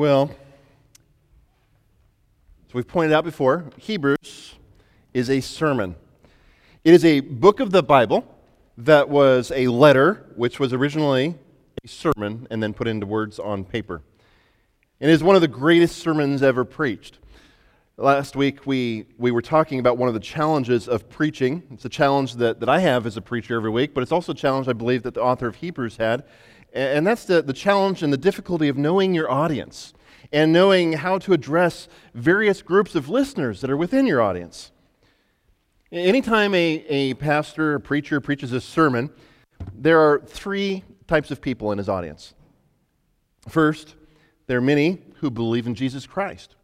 Well, 0.00 0.30
as 2.66 2.72
we've 2.72 2.88
pointed 2.88 3.12
out 3.12 3.22
before, 3.22 3.66
Hebrews 3.76 4.54
is 5.12 5.28
a 5.28 5.42
sermon. 5.42 5.94
It 6.84 6.94
is 6.94 7.04
a 7.04 7.20
book 7.20 7.60
of 7.60 7.70
the 7.70 7.82
Bible 7.82 8.24
that 8.78 9.10
was 9.10 9.52
a 9.54 9.68
letter, 9.68 10.24
which 10.36 10.58
was 10.58 10.72
originally 10.72 11.34
a 11.84 11.86
sermon 11.86 12.46
and 12.50 12.62
then 12.62 12.72
put 12.72 12.88
into 12.88 13.04
words 13.04 13.38
on 13.38 13.62
paper. 13.62 14.00
And 15.02 15.10
it 15.10 15.12
is 15.12 15.22
one 15.22 15.36
of 15.36 15.42
the 15.42 15.48
greatest 15.48 15.98
sermons 15.98 16.42
ever 16.42 16.64
preached. 16.64 17.18
Last 17.98 18.34
week, 18.34 18.66
we, 18.66 19.04
we 19.18 19.30
were 19.30 19.42
talking 19.42 19.80
about 19.80 19.98
one 19.98 20.08
of 20.08 20.14
the 20.14 20.20
challenges 20.20 20.88
of 20.88 21.10
preaching. 21.10 21.62
It's 21.70 21.84
a 21.84 21.90
challenge 21.90 22.36
that, 22.36 22.58
that 22.60 22.70
I 22.70 22.78
have 22.78 23.04
as 23.04 23.18
a 23.18 23.20
preacher 23.20 23.54
every 23.56 23.68
week, 23.68 23.92
but 23.92 24.00
it's 24.00 24.12
also 24.12 24.32
a 24.32 24.34
challenge 24.34 24.66
I 24.66 24.72
believe 24.72 25.02
that 25.02 25.12
the 25.12 25.20
author 25.20 25.46
of 25.46 25.56
Hebrews 25.56 25.98
had. 25.98 26.24
And 26.72 27.06
that's 27.06 27.24
the, 27.24 27.42
the 27.42 27.52
challenge 27.52 28.02
and 28.02 28.12
the 28.12 28.18
difficulty 28.18 28.68
of 28.68 28.76
knowing 28.76 29.14
your 29.14 29.30
audience 29.30 29.92
and 30.32 30.52
knowing 30.52 30.92
how 30.92 31.18
to 31.18 31.32
address 31.32 31.88
various 32.14 32.62
groups 32.62 32.94
of 32.94 33.08
listeners 33.08 33.60
that 33.60 33.70
are 33.70 33.76
within 33.76 34.06
your 34.06 34.20
audience. 34.20 34.70
Anytime 35.90 36.54
a, 36.54 36.84
a 36.88 37.14
pastor 37.14 37.74
or 37.74 37.78
preacher 37.80 38.20
preaches 38.20 38.52
a 38.52 38.60
sermon, 38.60 39.10
there 39.74 40.00
are 40.00 40.20
three 40.20 40.84
types 41.08 41.32
of 41.32 41.40
people 41.40 41.72
in 41.72 41.78
his 41.78 41.88
audience. 41.88 42.34
First, 43.48 43.96
there 44.46 44.58
are 44.58 44.62
many 44.62 45.02
who 45.16 45.30
believe 45.30 45.66
in 45.66 45.74
Jesus 45.74 46.06
Christ. 46.06 46.54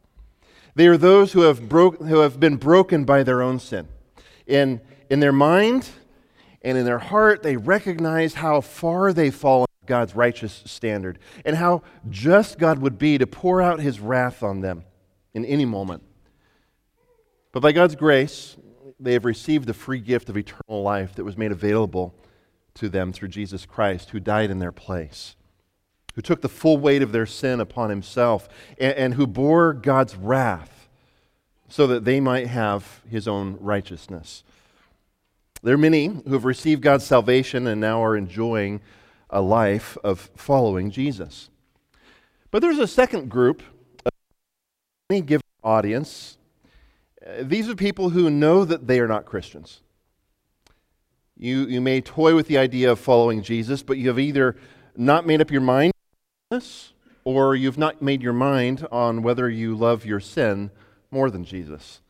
They 0.77 0.87
are 0.87 0.97
those 0.97 1.33
who 1.33 1.41
have, 1.41 1.69
broke, 1.69 2.01
who 2.01 2.19
have 2.19 2.39
been 2.39 2.57
broken 2.57 3.05
by 3.05 3.25
their 3.25 3.43
own 3.43 3.59
sin. 3.59 3.89
In, 4.47 4.81
in 5.11 5.19
their 5.21 5.33
mind 5.33 5.89
and 6.63 6.79
in 6.79 6.85
their 6.85 6.99
heart, 6.99 7.43
they 7.43 7.57
recognize 7.57 8.35
how 8.35 8.61
far 8.61 9.13
they've 9.13 9.35
fallen 9.35 9.66
God's 9.87 10.15
righteous 10.15 10.63
standard 10.67 11.19
and 11.45 11.57
how 11.57 11.83
just 12.11 12.59
God 12.59 12.79
would 12.79 12.99
be 12.99 13.19
to 13.19 13.27
pour 13.27 13.63
out 13.63 13.81
his 13.81 14.01
wrath 14.01 14.43
on 14.43 14.61
them 14.61 14.85
in 15.35 15.45
any 15.45 15.65
moment. 15.65 16.03
But 17.53 17.61
by 17.61 17.73
God's 17.73 17.95
grace, 17.95 18.57
they 18.99 19.13
have 19.13 19.25
received 19.25 19.67
the 19.67 19.75
free 19.75 20.01
gift 20.01 20.29
of 20.29 20.37
eternal 20.37 20.83
life 20.83 21.15
that 21.15 21.25
was 21.25 21.37
made 21.37 21.53
available 21.53 22.15
to 22.75 22.89
them 22.89 23.13
through 23.13 23.29
Jesus 23.29 23.65
Christ, 23.67 24.11
who 24.11 24.21
died 24.21 24.51
in 24.51 24.59
their 24.59 24.73
place, 24.73 25.37
who 26.15 26.23
took 26.23 26.43
the 26.43 26.49
full 26.49 26.77
weight 26.77 27.03
of 27.03 27.13
their 27.13 27.27
sin 27.27 27.61
upon 27.61 27.91
himself, 27.91 28.49
and, 28.79 28.95
and 28.95 29.15
who 29.15 29.27
bore 29.27 29.73
God's 29.73 30.17
wrath 30.17 30.89
so 31.69 31.87
that 31.87 32.05
they 32.05 32.21
might 32.21 32.47
have 32.47 33.03
his 33.09 33.27
own 33.27 33.57
righteousness. 33.61 34.45
There 35.63 35.75
are 35.75 35.79
many 35.79 36.07
who 36.07 36.33
have 36.33 36.45
received 36.45 36.83
God's 36.83 37.05
salvation 37.05 37.67
and 37.67 37.81
now 37.81 38.03
are 38.05 38.17
enjoying 38.17 38.81
a 39.31 39.41
life 39.41 39.97
of 40.05 40.31
following 40.37 40.91
Jesus. 40.91 41.51
But 42.51 42.63
there's 42.63 42.79
a 42.79 42.87
second 42.87 43.29
group 43.29 43.63
of 44.05 44.13
any 45.11 45.21
given 45.21 45.43
audience. 45.63 46.39
Uh, 47.25 47.43
these 47.43 47.69
are 47.69 47.75
people 47.75 48.11
who 48.11 48.31
know 48.31 48.65
that 48.65 48.87
they 48.87 49.01
are 49.01 49.09
not 49.09 49.27
Christians. 49.27 49.81
You, 51.37 51.67
you 51.67 51.81
may 51.81 52.01
toy 52.01 52.35
with 52.35 52.47
the 52.47 52.57
idea 52.57 52.91
of 52.91 52.99
following 52.99 53.43
Jesus, 53.43 53.83
but 53.83 53.99
you 53.99 54.09
have 54.09 54.19
either 54.19 54.57
not 54.97 55.27
made 55.27 55.41
up 55.41 55.51
your 55.51 55.61
mind 55.61 55.93
or 57.25 57.55
you've 57.55 57.77
not 57.77 58.01
made 58.01 58.23
your 58.23 58.33
mind 58.33 58.87
on 58.91 59.23
whether 59.23 59.51
you 59.51 59.75
love 59.75 60.07
your 60.07 60.21
sin 60.21 60.71
more 61.11 61.31
than 61.31 61.45
Jesus. 61.45 62.01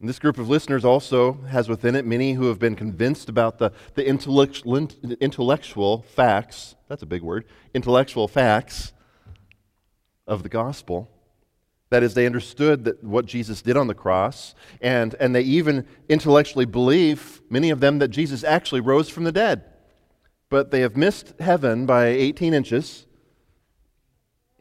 And 0.00 0.08
this 0.08 0.18
group 0.18 0.38
of 0.38 0.48
listeners 0.48 0.82
also 0.82 1.34
has 1.50 1.68
within 1.68 1.94
it 1.94 2.06
many 2.06 2.32
who 2.32 2.46
have 2.46 2.58
been 2.58 2.74
convinced 2.74 3.28
about 3.28 3.58
the, 3.58 3.70
the 3.94 4.06
intellectual, 4.06 4.88
intellectual 5.20 6.02
facts, 6.14 6.74
that's 6.88 7.02
a 7.02 7.06
big 7.06 7.22
word, 7.22 7.44
intellectual 7.74 8.26
facts 8.26 8.94
of 10.26 10.42
the 10.42 10.48
gospel. 10.48 11.10
That 11.90 12.02
is, 12.02 12.14
they 12.14 12.24
understood 12.24 12.84
that 12.84 13.04
what 13.04 13.26
Jesus 13.26 13.60
did 13.60 13.76
on 13.76 13.88
the 13.88 13.94
cross, 13.94 14.54
and, 14.80 15.14
and 15.20 15.34
they 15.34 15.42
even 15.42 15.86
intellectually 16.08 16.64
believe, 16.64 17.42
many 17.50 17.68
of 17.68 17.80
them, 17.80 17.98
that 17.98 18.08
Jesus 18.08 18.42
actually 18.42 18.80
rose 18.80 19.10
from 19.10 19.24
the 19.24 19.32
dead. 19.32 19.64
But 20.48 20.70
they 20.70 20.80
have 20.80 20.96
missed 20.96 21.34
heaven 21.40 21.84
by 21.84 22.06
18 22.06 22.54
inches 22.54 23.06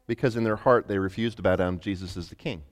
because 0.06 0.36
in 0.36 0.44
their 0.44 0.56
heart 0.56 0.88
they 0.88 0.98
refused 0.98 1.38
to 1.38 1.44
bow 1.44 1.56
down 1.56 1.80
Jesus 1.80 2.18
as 2.18 2.30
the 2.30 2.36
king. 2.36 2.64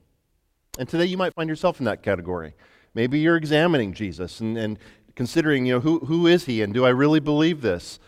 And 0.78 0.88
today 0.88 1.06
you 1.06 1.16
might 1.16 1.34
find 1.34 1.50
yourself 1.50 1.80
in 1.80 1.84
that 1.86 2.04
category. 2.04 2.54
Maybe 2.94 3.18
you're 3.18 3.36
examining 3.36 3.92
Jesus 3.92 4.38
and, 4.40 4.56
and 4.56 4.78
considering, 5.16 5.66
you 5.66 5.74
know, 5.74 5.80
who, 5.80 5.98
who 5.98 6.28
is 6.28 6.44
he 6.44 6.62
and 6.62 6.72
do 6.72 6.86
I 6.86 6.90
really 6.90 7.18
believe 7.18 7.60
this? 7.60 7.98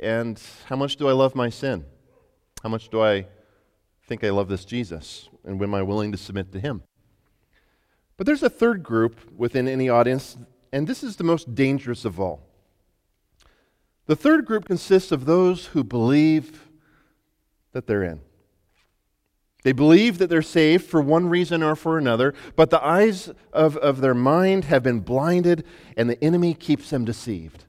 And 0.00 0.40
how 0.66 0.74
much 0.74 0.96
do 0.96 1.08
I 1.08 1.12
love 1.12 1.36
my 1.36 1.48
sin? 1.48 1.84
How 2.62 2.68
much 2.68 2.88
do 2.88 3.00
I 3.00 3.26
think 4.06 4.24
I 4.24 4.30
love 4.30 4.48
this 4.48 4.64
Jesus? 4.64 5.28
And 5.44 5.62
am 5.62 5.74
I 5.74 5.82
willing 5.82 6.10
to 6.10 6.18
submit 6.18 6.52
to 6.52 6.60
him? 6.60 6.82
But 8.16 8.26
there's 8.26 8.42
a 8.42 8.50
third 8.50 8.82
group 8.82 9.16
within 9.36 9.68
any 9.68 9.88
audience, 9.88 10.36
and 10.72 10.88
this 10.88 11.04
is 11.04 11.16
the 11.16 11.24
most 11.24 11.54
dangerous 11.54 12.04
of 12.04 12.18
all. 12.18 12.40
The 14.06 14.16
third 14.16 14.44
group 14.44 14.64
consists 14.64 15.12
of 15.12 15.24
those 15.24 15.66
who 15.66 15.84
believe 15.84 16.68
that 17.72 17.86
they're 17.86 18.02
in. 18.02 18.20
They 19.68 19.72
believe 19.72 20.16
that 20.16 20.30
they're 20.30 20.40
saved 20.40 20.86
for 20.86 20.98
one 20.98 21.28
reason 21.28 21.62
or 21.62 21.76
for 21.76 21.98
another, 21.98 22.32
but 22.56 22.70
the 22.70 22.82
eyes 22.82 23.30
of, 23.52 23.76
of 23.76 24.00
their 24.00 24.14
mind 24.14 24.64
have 24.64 24.82
been 24.82 25.00
blinded, 25.00 25.62
and 25.94 26.08
the 26.08 26.24
enemy 26.24 26.54
keeps 26.54 26.88
them 26.88 27.04
deceived. 27.04 27.66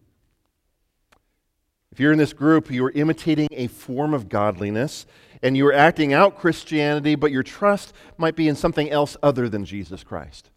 If 1.91 1.99
you're 1.99 2.13
in 2.13 2.17
this 2.17 2.31
group, 2.31 2.71
you 2.71 2.85
are 2.85 2.91
imitating 2.91 3.49
a 3.51 3.67
form 3.67 4.13
of 4.13 4.29
godliness, 4.29 5.07
and 5.43 5.57
you 5.57 5.67
are 5.67 5.73
acting 5.73 6.13
out 6.13 6.37
Christianity, 6.37 7.15
but 7.15 7.33
your 7.33 7.43
trust 7.43 7.93
might 8.17 8.37
be 8.37 8.47
in 8.47 8.55
something 8.55 8.89
else 8.89 9.17
other 9.21 9.49
than 9.49 9.65
Jesus 9.65 10.01
Christ. 10.01 10.51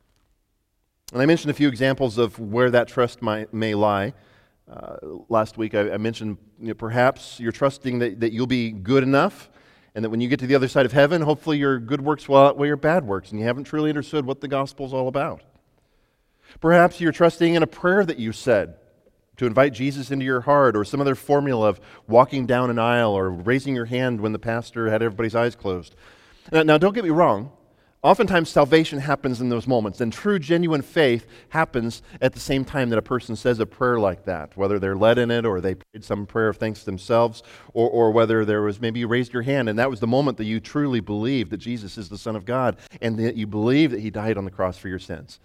And 1.13 1.21
I 1.21 1.27
mentioned 1.27 1.51
a 1.51 1.55
few 1.55 1.67
examples 1.67 2.19
of 2.19 2.39
where 2.39 2.71
that 2.71 2.87
trust 2.87 3.21
might, 3.21 3.53
may 3.53 3.75
lie. 3.75 4.15
Uh, 4.71 4.95
last 5.29 5.59
week, 5.59 5.75
I, 5.75 5.95
I 5.95 5.97
mentioned 5.97 6.39
you 6.61 6.69
know, 6.69 6.75
perhaps 6.75 7.41
you're 7.41 7.51
trusting 7.51 7.99
that, 7.99 8.21
that 8.21 8.33
you'll 8.33 8.47
be 8.47 8.71
good 8.71 9.03
enough 9.03 9.49
and 9.95 10.05
that 10.05 10.11
when 10.11 10.21
you 10.21 10.29
get 10.29 10.41
to 10.41 10.47
the 10.47 10.55
other 10.55 10.69
side 10.69 10.87
of 10.87 10.93
heaven, 10.93 11.23
hopefully 11.23 11.59
your 11.59 11.79
good 11.79 12.01
works 12.01 12.29
will 12.29 12.39
outweigh 12.39 12.69
your 12.69 12.77
bad 12.77 13.05
works, 13.05 13.31
and 13.31 13.41
you 13.41 13.47
haven't 13.47 13.65
truly 13.65 13.91
understood 13.91 14.25
what 14.25 14.41
the 14.41 14.49
gospel 14.49 14.87
is 14.87 14.93
all 14.93 15.09
about. 15.09 15.43
Perhaps 16.61 17.01
you're 17.01 17.13
trusting 17.13 17.55
in 17.55 17.63
a 17.63 17.67
prayer 17.67 18.05
that 18.05 18.19
you 18.19 18.33
said 18.33 18.77
to 19.39 19.47
invite 19.47 19.73
Jesus 19.73 20.11
into 20.11 20.25
your 20.25 20.43
heart, 20.43 20.77
or 20.77 20.85
some 20.85 21.01
other 21.01 21.15
formula 21.15 21.69
of 21.69 21.81
walking 22.07 22.47
down 22.47 22.71
an 22.71 22.79
aisle 22.79 23.13
or 23.13 23.31
raising 23.31 23.75
your 23.75 23.87
hand 23.87 24.21
when 24.21 24.33
the 24.33 24.39
pastor 24.39 24.91
had 24.91 25.03
everybody's 25.03 25.35
eyes 25.35 25.57
closed. 25.57 25.97
Now, 26.53 26.63
now 26.63 26.79
don't 26.79 26.95
get 26.95 27.05
me 27.05 27.11
wrong. 27.11 27.51
Oftentimes, 28.05 28.49
salvation 28.49 28.99
happens 28.99 29.41
in 29.41 29.49
those 29.49 29.69
moments, 29.69 30.01
and 30.01 30.13
true, 30.13 30.41
genuine 30.41 30.83
faith 30.83 31.25
happens 31.51 32.03
at 32.21 32.33
the 32.33 32.41
same 32.41 32.65
time 32.65 32.91
that 32.91 32.99
a 32.99 33.03
person 33.03 33.37
says 33.37 33.61
a 33.61 33.67
prayer 33.67 34.01
like 34.01 34.25
that, 34.25 34.57
whether 34.57 34.81
they're 34.81 34.97
led 34.97 35.19
in 35.19 35.31
it 35.31 35.47
or 35.47 35.61
they 35.61 35.77
prayed 35.77 36.03
some 36.03 36.27
prayer 36.27 36.49
of 36.49 36.57
thanks 36.57 36.83
themselves, 36.83 37.45
or, 37.75 37.89
or 37.89 38.11
whether 38.11 38.45
there 38.45 38.63
was 38.63 38.81
maybe 38.81 38.99
you 38.99 39.07
raised 39.07 39.33
your 39.33 39.43
hand 39.43 39.69
and 39.69 39.79
that 39.79 39.89
was 39.89 40.01
the 40.01 40.09
moment 40.09 40.37
that 40.39 40.47
you 40.47 40.59
truly 40.59 40.99
believed 40.99 41.53
that 41.53 41.59
Jesus 41.59 41.97
is 41.97 42.09
the 42.09 42.19
Son 42.19 42.35
of 42.35 42.45
God 42.45 42.77
and 43.01 43.17
that 43.21 43.37
you 43.37 43.47
believe 43.47 43.93
that 43.93 44.01
He 44.01 44.11
died 44.11 44.37
on 44.37 44.45
the 44.45 44.51
cross 44.51 44.77
for 44.77 44.89
your 44.89 44.99
sins. 44.99 45.39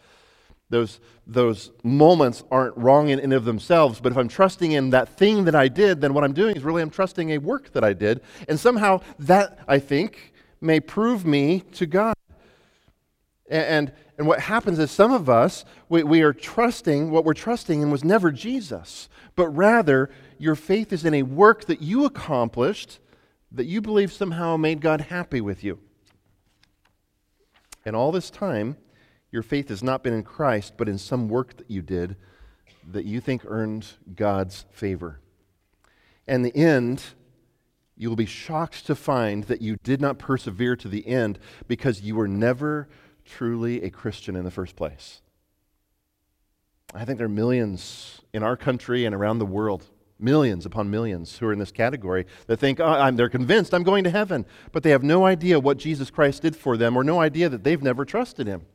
Those, 0.71 0.99
those 1.27 1.69
moments 1.83 2.43
aren't 2.49 2.75
wrong 2.75 3.09
in 3.09 3.19
and 3.19 3.33
of 3.33 3.45
themselves, 3.45 3.99
but 3.99 4.11
if 4.11 4.17
I'm 4.17 4.27
trusting 4.27 4.71
in 4.71 4.89
that 4.89 5.09
thing 5.09 5.45
that 5.45 5.55
I 5.55 5.67
did, 5.67 6.01
then 6.01 6.15
what 6.15 6.23
I'm 6.23 6.33
doing 6.33 6.55
is 6.55 6.63
really 6.63 6.81
I'm 6.81 6.89
trusting 6.89 7.29
a 7.29 7.37
work 7.37 7.71
that 7.73 7.83
I 7.83 7.93
did, 7.93 8.21
and 8.49 8.59
somehow 8.59 9.01
that, 9.19 9.59
I 9.67 9.77
think, 9.77 10.33
may 10.59 10.79
prove 10.79 11.23
me 11.23 11.59
to 11.73 11.85
God. 11.85 12.15
And, 13.49 13.93
and 14.17 14.27
what 14.27 14.41
happens 14.41 14.77
is 14.79 14.91
some 14.91 15.11
of 15.11 15.29
us, 15.29 15.63
we, 15.87 16.03
we 16.03 16.21
are 16.21 16.33
trusting, 16.33 17.11
what 17.11 17.23
we're 17.23 17.33
trusting 17.33 17.81
in 17.81 17.91
was 17.91 18.03
never 18.03 18.31
Jesus, 18.31 19.07
but 19.35 19.47
rather 19.49 20.09
your 20.37 20.55
faith 20.55 20.91
is 20.91 21.05
in 21.05 21.13
a 21.13 21.23
work 21.23 21.65
that 21.65 21.81
you 21.81 22.05
accomplished 22.05 22.99
that 23.51 23.65
you 23.65 23.81
believe 23.81 24.11
somehow 24.11 24.57
made 24.57 24.81
God 24.81 25.01
happy 25.01 25.39
with 25.39 25.63
you. 25.63 25.79
And 27.85 27.95
all 27.95 28.11
this 28.11 28.29
time, 28.29 28.75
your 29.31 29.43
faith 29.43 29.69
has 29.69 29.81
not 29.81 30.03
been 30.03 30.13
in 30.13 30.23
Christ, 30.23 30.73
but 30.77 30.89
in 30.89 30.97
some 30.97 31.29
work 31.29 31.55
that 31.57 31.71
you 31.71 31.81
did 31.81 32.17
that 32.89 33.05
you 33.05 33.19
think 33.19 33.43
earned 33.45 33.85
God's 34.15 34.65
favor. 34.71 35.19
And 36.27 36.43
the 36.43 36.55
end, 36.55 37.03
you 37.95 38.09
will 38.09 38.15
be 38.15 38.25
shocked 38.25 38.85
to 38.87 38.95
find 38.95 39.45
that 39.45 39.61
you 39.61 39.77
did 39.83 40.01
not 40.01 40.19
persevere 40.19 40.75
to 40.77 40.87
the 40.87 41.07
end 41.07 41.39
because 41.67 42.01
you 42.01 42.15
were 42.15 42.27
never 42.27 42.87
truly 43.27 43.83
a 43.83 43.89
Christian 43.89 44.35
in 44.35 44.43
the 44.43 44.51
first 44.51 44.75
place. 44.75 45.21
I 46.93 47.05
think 47.05 47.17
there 47.17 47.25
are 47.25 47.29
millions 47.29 48.21
in 48.33 48.43
our 48.43 48.57
country 48.57 49.05
and 49.05 49.13
around 49.13 49.39
the 49.39 49.45
world, 49.45 49.85
millions 50.19 50.65
upon 50.65 50.89
millions 50.89 51.37
who 51.37 51.47
are 51.47 51.53
in 51.53 51.59
this 51.59 51.71
category 51.71 52.25
that 52.47 52.57
think 52.57 52.79
oh, 52.79 53.11
they're 53.11 53.29
convinced 53.29 53.73
I'm 53.73 53.83
going 53.83 54.03
to 54.05 54.09
heaven, 54.09 54.45
but 54.71 54.83
they 54.83 54.91
have 54.91 55.03
no 55.03 55.25
idea 55.25 55.59
what 55.59 55.77
Jesus 55.77 56.09
Christ 56.09 56.41
did 56.41 56.55
for 56.55 56.77
them 56.77 56.95
or 56.95 57.03
no 57.03 57.19
idea 57.19 57.49
that 57.49 57.63
they've 57.63 57.83
never 57.83 58.05
trusted 58.05 58.47
him. 58.47 58.65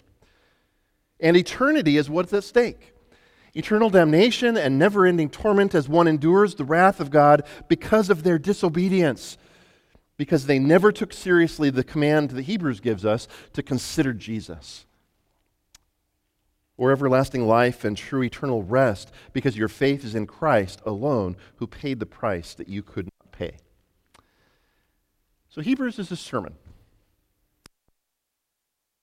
And 1.18 1.36
eternity 1.36 1.96
is 1.96 2.10
what's 2.10 2.32
at 2.32 2.44
stake. 2.44 2.94
Eternal 3.54 3.90
damnation 3.90 4.56
and 4.56 4.78
never 4.78 5.06
ending 5.06 5.28
torment 5.28 5.74
as 5.74 5.88
one 5.88 6.08
endures 6.08 6.54
the 6.54 6.64
wrath 6.64 7.00
of 7.00 7.10
God 7.10 7.44
because 7.68 8.08
of 8.08 8.22
their 8.22 8.38
disobedience. 8.38 9.36
Because 10.16 10.46
they 10.46 10.58
never 10.58 10.92
took 10.92 11.12
seriously 11.12 11.70
the 11.70 11.84
command 11.84 12.30
that 12.30 12.44
Hebrews 12.44 12.80
gives 12.80 13.04
us 13.04 13.28
to 13.54 13.62
consider 13.62 14.12
Jesus. 14.12 14.86
Or 16.76 16.90
everlasting 16.90 17.46
life 17.46 17.84
and 17.84 17.96
true 17.96 18.22
eternal 18.22 18.62
rest 18.62 19.12
because 19.32 19.56
your 19.56 19.68
faith 19.68 20.04
is 20.04 20.14
in 20.14 20.26
Christ 20.26 20.80
alone, 20.84 21.36
who 21.56 21.66
paid 21.66 22.00
the 22.00 22.06
price 22.06 22.54
that 22.54 22.68
you 22.68 22.82
could 22.82 23.06
not 23.06 23.32
pay. 23.32 23.56
So, 25.48 25.60
Hebrews 25.60 25.98
is 25.98 26.10
a 26.10 26.16
sermon. 26.16 26.54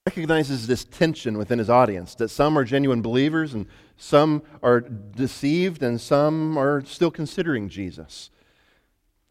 Recognizes 0.06 0.66
this 0.66 0.84
tension 0.84 1.38
within 1.38 1.60
his 1.60 1.70
audience 1.70 2.14
that 2.16 2.30
some 2.30 2.58
are 2.58 2.64
genuine 2.64 3.02
believers 3.02 3.54
and 3.54 3.66
some 3.96 4.42
are 4.62 4.80
deceived 4.80 5.82
and 5.82 6.00
some 6.00 6.58
are 6.58 6.82
still 6.84 7.10
considering 7.10 7.68
Jesus. 7.68 8.30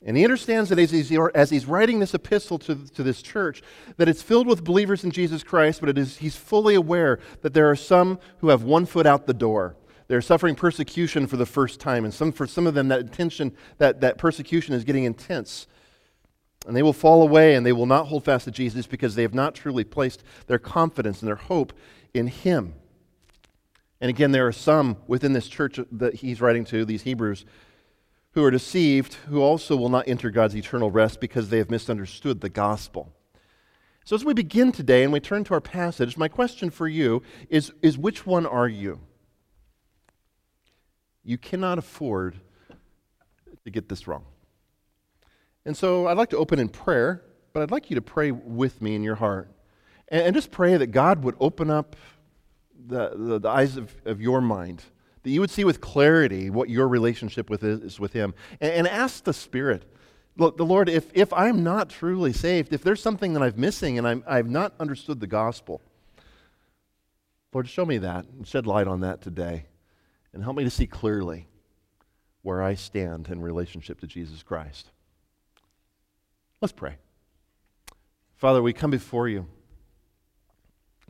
And 0.05 0.15
he 0.15 0.23
understands 0.23 0.69
that 0.69 0.79
as 0.79 0.91
he's, 0.91 1.11
as 1.35 1.49
he's 1.49 1.65
writing 1.65 1.99
this 1.99 2.13
epistle 2.13 2.57
to, 2.59 2.75
to 2.75 3.03
this 3.03 3.21
church, 3.21 3.61
that 3.97 4.07
it's 4.07 4.21
filled 4.21 4.47
with 4.47 4.63
believers 4.63 5.03
in 5.03 5.11
Jesus 5.11 5.43
Christ, 5.43 5.81
but 5.81 5.89
it 5.89 5.97
is, 5.97 6.17
he's 6.17 6.37
fully 6.37 6.75
aware 6.75 7.19
that 7.41 7.53
there 7.53 7.69
are 7.69 7.75
some 7.75 8.17
who 8.37 8.49
have 8.49 8.63
one 8.63 8.85
foot 8.85 9.05
out 9.05 9.27
the 9.27 9.33
door. 9.33 9.75
They're 10.07 10.21
suffering 10.21 10.55
persecution 10.55 11.27
for 11.27 11.37
the 11.37 11.45
first 11.45 11.79
time, 11.79 12.05
and 12.05 12.13
some, 12.13 12.31
for 12.31 12.47
some 12.47 12.65
of 12.65 12.73
them, 12.73 12.87
that 12.87 13.11
tension, 13.11 13.55
that, 13.77 14.01
that 14.01 14.17
persecution 14.17 14.73
is 14.73 14.85
getting 14.85 15.03
intense. 15.03 15.67
And 16.65 16.75
they 16.75 16.83
will 16.83 16.93
fall 16.93 17.21
away 17.21 17.55
and 17.55 17.65
they 17.65 17.73
will 17.73 17.85
not 17.85 18.07
hold 18.07 18.25
fast 18.25 18.45
to 18.45 18.51
Jesus 18.51 18.85
because 18.85 19.15
they 19.15 19.21
have 19.21 19.33
not 19.33 19.55
truly 19.55 19.83
placed 19.83 20.23
their 20.47 20.59
confidence 20.59 21.21
and 21.21 21.27
their 21.27 21.35
hope 21.35 21.73
in 22.13 22.27
Him. 22.27 22.73
And 24.01 24.09
again, 24.09 24.31
there 24.31 24.47
are 24.47 24.53
some 24.53 24.97
within 25.07 25.33
this 25.33 25.47
church 25.47 25.79
that 25.91 26.15
he's 26.15 26.41
writing 26.41 26.63
to, 26.65 26.85
these 26.85 27.03
Hebrews, 27.03 27.45
who 28.31 28.43
are 28.43 28.51
deceived, 28.51 29.15
who 29.27 29.41
also 29.41 29.75
will 29.75 29.89
not 29.89 30.07
enter 30.07 30.29
God's 30.29 30.55
eternal 30.55 30.91
rest 30.91 31.19
because 31.19 31.49
they 31.49 31.57
have 31.57 31.71
misunderstood 31.71 32.41
the 32.41 32.49
gospel. 32.49 33.13
So, 34.05 34.15
as 34.15 34.25
we 34.25 34.33
begin 34.33 34.71
today 34.71 35.03
and 35.03 35.13
we 35.13 35.19
turn 35.19 35.43
to 35.45 35.53
our 35.53 35.61
passage, 35.61 36.17
my 36.17 36.27
question 36.27 36.69
for 36.69 36.87
you 36.87 37.21
is, 37.49 37.71
is 37.81 37.97
which 37.97 38.25
one 38.25 38.45
are 38.45 38.67
you? 38.67 39.01
You 41.23 41.37
cannot 41.37 41.77
afford 41.77 42.39
to 43.63 43.69
get 43.69 43.89
this 43.89 44.07
wrong. 44.07 44.25
And 45.65 45.75
so, 45.75 46.07
I'd 46.07 46.17
like 46.17 46.29
to 46.29 46.37
open 46.37 46.59
in 46.59 46.69
prayer, 46.69 47.23
but 47.53 47.61
I'd 47.61 47.71
like 47.71 47.89
you 47.89 47.95
to 47.95 48.01
pray 48.01 48.31
with 48.31 48.81
me 48.81 48.95
in 48.95 49.03
your 49.03 49.15
heart. 49.15 49.51
And, 50.07 50.33
just 50.33 50.51
pray 50.51 50.77
that 50.77 50.87
God 50.87 51.23
would 51.23 51.35
open 51.39 51.69
up 51.69 51.95
the, 52.87 53.11
the, 53.15 53.39
the 53.39 53.49
eyes 53.49 53.77
of, 53.77 53.95
of 54.05 54.21
your 54.21 54.41
mind 54.41 54.83
that 55.23 55.29
you 55.29 55.41
would 55.41 55.49
see 55.49 55.63
with 55.63 55.81
clarity 55.81 56.49
what 56.49 56.69
your 56.69 56.87
relationship 56.87 57.49
with 57.49 57.63
is 57.63 57.99
with 57.99 58.13
Him. 58.13 58.33
And, 58.61 58.71
and 58.71 58.87
ask 58.87 59.23
the 59.23 59.33
Spirit, 59.33 59.83
look, 60.37 60.57
the 60.57 60.65
Lord, 60.65 60.89
if, 60.89 61.11
if 61.13 61.31
I'm 61.33 61.63
not 61.63 61.89
truly 61.89 62.33
saved, 62.33 62.73
if 62.73 62.83
there's 62.83 63.01
something 63.01 63.33
that 63.33 63.43
I'm 63.43 63.53
missing 63.57 63.97
and 63.97 64.07
I'm, 64.07 64.23
I've 64.27 64.49
not 64.49 64.73
understood 64.79 65.19
the 65.19 65.27
gospel, 65.27 65.81
Lord, 67.51 67.67
show 67.67 67.85
me 67.85 67.97
that 67.99 68.25
and 68.25 68.47
shed 68.47 68.67
light 68.67 68.87
on 68.87 69.01
that 69.01 69.21
today. 69.21 69.65
And 70.33 70.43
help 70.43 70.55
me 70.55 70.63
to 70.63 70.69
see 70.69 70.85
clearly 70.85 71.47
where 72.43 72.61
I 72.61 72.75
stand 72.75 73.29
in 73.29 73.41
relationship 73.41 73.99
to 74.01 74.07
Jesus 74.07 74.43
Christ. 74.43 74.91
Let's 76.61 76.71
pray. 76.71 76.97
Father, 78.35 78.61
we 78.61 78.73
come 78.73 78.91
before 78.91 79.27
you. 79.27 79.47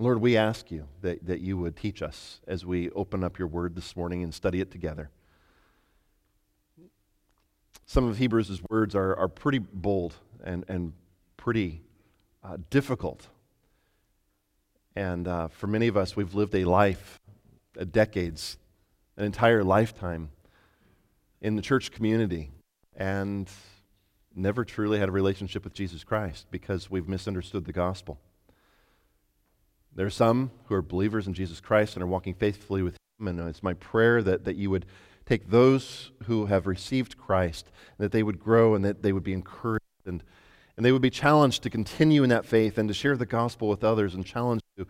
Lord, 0.02 0.22
we 0.22 0.38
ask 0.38 0.72
you 0.72 0.88
that, 1.02 1.26
that 1.26 1.42
you 1.42 1.58
would 1.58 1.76
teach 1.76 2.02
us 2.02 2.40
as 2.48 2.66
we 2.66 2.90
open 2.92 3.22
up 3.22 3.38
your 3.38 3.50
word 3.50 3.76
this 3.76 3.98
morning 3.98 4.24
and 4.24 4.34
study 4.34 4.62
it 4.62 4.72
together. 4.72 5.10
Some 7.86 8.08
of 8.08 8.18
Hebrews' 8.18 8.62
words 8.70 8.96
are, 8.96 9.14
are 9.18 9.28
pretty 9.28 9.60
bold 9.60 10.16
and, 10.42 10.64
and 10.70 10.94
pretty 11.36 11.82
uh, 12.46 12.58
difficult. 12.70 13.28
And 14.96 15.28
uh, 15.28 15.50
for 15.50 15.68
many 15.68 15.90
of 15.90 15.98
us, 15.98 16.16
we've 16.16 16.34
lived 16.34 16.56
a 16.56 16.64
life, 16.64 17.20
a 17.76 17.84
decades, 17.84 18.58
an 19.18 19.26
entire 19.26 19.66
lifetime 19.66 20.30
in 21.42 21.58
the 21.58 21.62
church 21.62 21.92
community 21.92 22.52
and 22.96 23.50
never 24.34 24.64
truly 24.64 24.98
had 24.98 25.10
a 25.10 25.12
relationship 25.12 25.66
with 25.66 25.74
Jesus 25.74 26.06
Christ 26.06 26.48
because 26.52 26.90
we've 26.90 27.10
misunderstood 27.10 27.66
the 27.66 27.74
gospel. 27.74 28.18
There 29.96 30.06
are 30.06 30.12
some 30.12 30.52
who 30.66 30.76
are 30.76 30.82
believers 30.82 31.28
in 31.28 31.34
Jesus 31.34 31.60
Christ 31.60 31.96
and 31.96 32.04
are 32.04 32.08
walking 32.08 32.34
faithfully 32.34 32.82
with 32.82 32.98
Him, 33.20 33.28
and 33.28 33.40
it's 33.42 33.64
my 33.64 33.74
prayer 33.74 34.22
that, 34.24 34.46
that 34.46 34.56
you 34.56 34.70
would 34.70 34.86
take 35.26 35.50
those 35.50 36.12
who 36.26 36.48
have 36.48 36.68
received 36.68 37.18
Christ, 37.18 37.70
that 37.98 38.12
they 38.12 38.24
would 38.24 38.40
grow 38.40 38.76
and 38.76 38.84
that 38.84 39.04
they 39.04 39.14
would 39.14 39.24
be 39.24 39.34
encouraged 39.34 39.84
and, 40.06 40.24
and 40.76 40.86
they 40.86 40.92
would 40.92 41.02
be 41.02 41.10
challenged 41.10 41.62
to 41.64 41.70
continue 41.70 42.24
in 42.24 42.30
that 42.30 42.46
faith 42.46 42.78
and 42.78 42.88
to 42.88 42.94
share 42.94 43.16
the 43.16 43.26
gospel 43.26 43.68
with 43.68 43.84
others 43.84 44.16
and 44.16 44.26
challenged 44.26 44.64
to, 44.78 44.88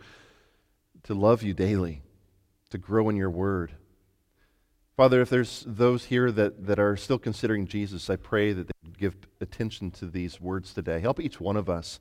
to 1.03 1.13
love 1.13 1.43
you 1.43 1.53
daily, 1.53 2.03
to 2.69 2.77
grow 2.77 3.09
in 3.09 3.15
your 3.15 3.29
word. 3.29 3.73
Father, 4.95 5.21
if 5.21 5.29
there's 5.29 5.63
those 5.65 6.05
here 6.05 6.31
that, 6.31 6.65
that 6.67 6.77
are 6.77 6.97
still 6.97 7.17
considering 7.17 7.65
Jesus, 7.65 8.09
I 8.09 8.17
pray 8.17 8.53
that 8.53 8.67
they 8.67 8.73
would 8.83 8.97
give 8.97 9.15
attention 9.41 9.91
to 9.91 10.05
these 10.05 10.39
words 10.41 10.73
today. 10.73 10.99
Help 10.99 11.19
each 11.19 11.39
one 11.39 11.57
of 11.57 11.69
us 11.69 11.99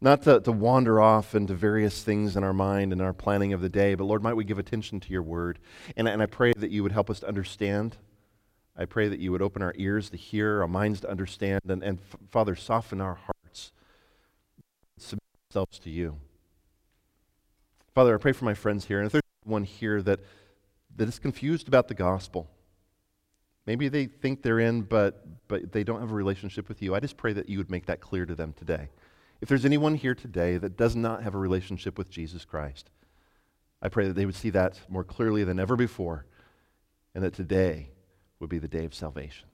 not 0.00 0.22
to, 0.22 0.40
to 0.40 0.52
wander 0.52 1.00
off 1.00 1.34
into 1.34 1.54
various 1.54 2.02
things 2.02 2.36
in 2.36 2.44
our 2.44 2.52
mind 2.52 2.92
and 2.92 3.00
our 3.00 3.14
planning 3.14 3.52
of 3.52 3.60
the 3.60 3.68
day, 3.68 3.94
but 3.94 4.04
Lord, 4.04 4.22
might 4.22 4.34
we 4.34 4.44
give 4.44 4.58
attention 4.58 5.00
to 5.00 5.10
your 5.10 5.22
word. 5.22 5.58
And, 5.96 6.06
and 6.06 6.22
I 6.22 6.26
pray 6.26 6.52
that 6.56 6.70
you 6.70 6.82
would 6.82 6.92
help 6.92 7.08
us 7.08 7.20
to 7.20 7.28
understand. 7.28 7.96
I 8.76 8.84
pray 8.84 9.08
that 9.08 9.20
you 9.20 9.32
would 9.32 9.40
open 9.40 9.62
our 9.62 9.72
ears 9.76 10.10
to 10.10 10.16
hear, 10.16 10.60
our 10.60 10.68
minds 10.68 11.00
to 11.00 11.10
understand, 11.10 11.62
and, 11.66 11.82
and 11.82 11.98
Father, 12.30 12.54
soften 12.54 13.00
our 13.00 13.14
hearts, 13.14 13.72
submit 14.98 15.22
ourselves 15.50 15.78
to 15.80 15.90
you. 15.90 16.18
Father, 17.94 18.14
I 18.14 18.18
pray 18.18 18.32
for 18.32 18.44
my 18.44 18.52
friends 18.52 18.84
here, 18.84 18.98
and 18.98 19.06
if 19.06 19.12
there's 19.12 19.22
one 19.44 19.64
here 19.64 20.02
that, 20.02 20.20
that 20.94 21.08
is 21.08 21.18
confused 21.18 21.68
about 21.68 21.88
the 21.88 21.94
gospel, 21.94 22.50
maybe 23.64 23.88
they 23.88 24.04
think 24.04 24.42
they're 24.42 24.60
in, 24.60 24.82
but, 24.82 25.24
but 25.48 25.72
they 25.72 25.82
don't 25.82 26.00
have 26.00 26.12
a 26.12 26.14
relationship 26.14 26.68
with 26.68 26.82
you, 26.82 26.94
I 26.94 27.00
just 27.00 27.16
pray 27.16 27.32
that 27.32 27.48
you 27.48 27.56
would 27.56 27.70
make 27.70 27.86
that 27.86 28.02
clear 28.02 28.26
to 28.26 28.34
them 28.34 28.52
today. 28.52 28.90
If 29.40 29.48
there's 29.48 29.64
anyone 29.64 29.96
here 29.96 30.14
today 30.14 30.56
that 30.56 30.76
does 30.76 30.96
not 30.96 31.22
have 31.22 31.34
a 31.34 31.38
relationship 31.38 31.98
with 31.98 32.10
Jesus 32.10 32.44
Christ, 32.44 32.90
I 33.82 33.88
pray 33.88 34.06
that 34.08 34.14
they 34.14 34.24
would 34.24 34.34
see 34.34 34.50
that 34.50 34.80
more 34.88 35.04
clearly 35.04 35.44
than 35.44 35.60
ever 35.60 35.76
before, 35.76 36.26
and 37.14 37.22
that 37.22 37.34
today 37.34 37.90
would 38.40 38.48
be 38.48 38.58
the 38.58 38.68
day 38.68 38.84
of 38.84 38.94
salvation. 38.94 39.48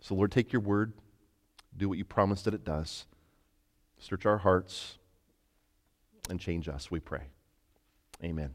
So, 0.00 0.14
Lord, 0.14 0.32
take 0.32 0.52
your 0.52 0.62
word, 0.62 0.92
do 1.76 1.88
what 1.88 1.98
you 1.98 2.04
promised 2.04 2.44
that 2.44 2.54
it 2.54 2.64
does, 2.64 3.06
search 3.98 4.26
our 4.26 4.38
hearts, 4.38 4.98
and 6.30 6.38
change 6.38 6.68
us, 6.68 6.90
we 6.90 7.00
pray. 7.00 7.24
Amen. 8.22 8.54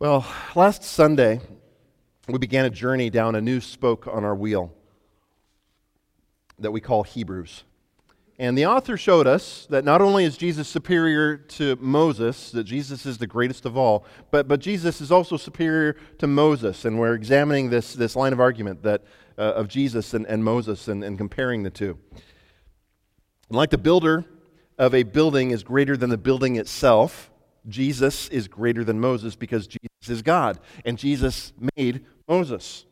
Well, 0.00 0.26
last 0.54 0.82
Sunday, 0.82 1.40
we 2.26 2.38
began 2.38 2.64
a 2.64 2.70
journey 2.70 3.10
down 3.10 3.34
a 3.34 3.40
new 3.40 3.60
spoke 3.60 4.08
on 4.08 4.24
our 4.24 4.34
wheel 4.34 4.72
that 6.60 6.70
we 6.70 6.80
call 6.80 7.02
Hebrews. 7.02 7.64
And 8.38 8.56
the 8.56 8.64
author 8.64 8.96
showed 8.96 9.26
us 9.26 9.66
that 9.68 9.84
not 9.84 10.00
only 10.00 10.24
is 10.24 10.38
Jesus 10.38 10.66
superior 10.66 11.36
to 11.36 11.76
Moses, 11.76 12.50
that 12.52 12.64
Jesus 12.64 13.04
is 13.04 13.18
the 13.18 13.26
greatest 13.26 13.66
of 13.66 13.76
all, 13.76 14.06
but, 14.30 14.48
but 14.48 14.60
Jesus 14.60 15.02
is 15.02 15.12
also 15.12 15.36
superior 15.36 15.94
to 16.16 16.26
Moses. 16.26 16.86
And 16.86 16.98
we're 16.98 17.14
examining 17.14 17.68
this, 17.68 17.92
this 17.92 18.16
line 18.16 18.32
of 18.32 18.40
argument 18.40 18.82
that, 18.82 19.04
uh, 19.36 19.42
of 19.42 19.68
Jesus 19.68 20.14
and, 20.14 20.24
and 20.26 20.42
Moses 20.42 20.88
and, 20.88 21.04
and 21.04 21.18
comparing 21.18 21.64
the 21.64 21.70
two. 21.70 21.98
And 23.50 23.58
like 23.58 23.68
the 23.68 23.76
builder 23.76 24.24
of 24.78 24.94
a 24.94 25.02
building 25.02 25.50
is 25.50 25.62
greater 25.62 25.94
than 25.94 26.08
the 26.08 26.16
building 26.16 26.56
itself, 26.56 27.30
Jesus 27.68 28.28
is 28.28 28.48
greater 28.48 28.84
than 28.84 28.98
Moses 29.00 29.36
because 29.36 29.66
Jesus 29.66 30.08
is 30.08 30.22
God. 30.22 30.58
And 30.86 30.96
Jesus 30.96 31.52
made 31.76 32.06
Moses. 32.26 32.86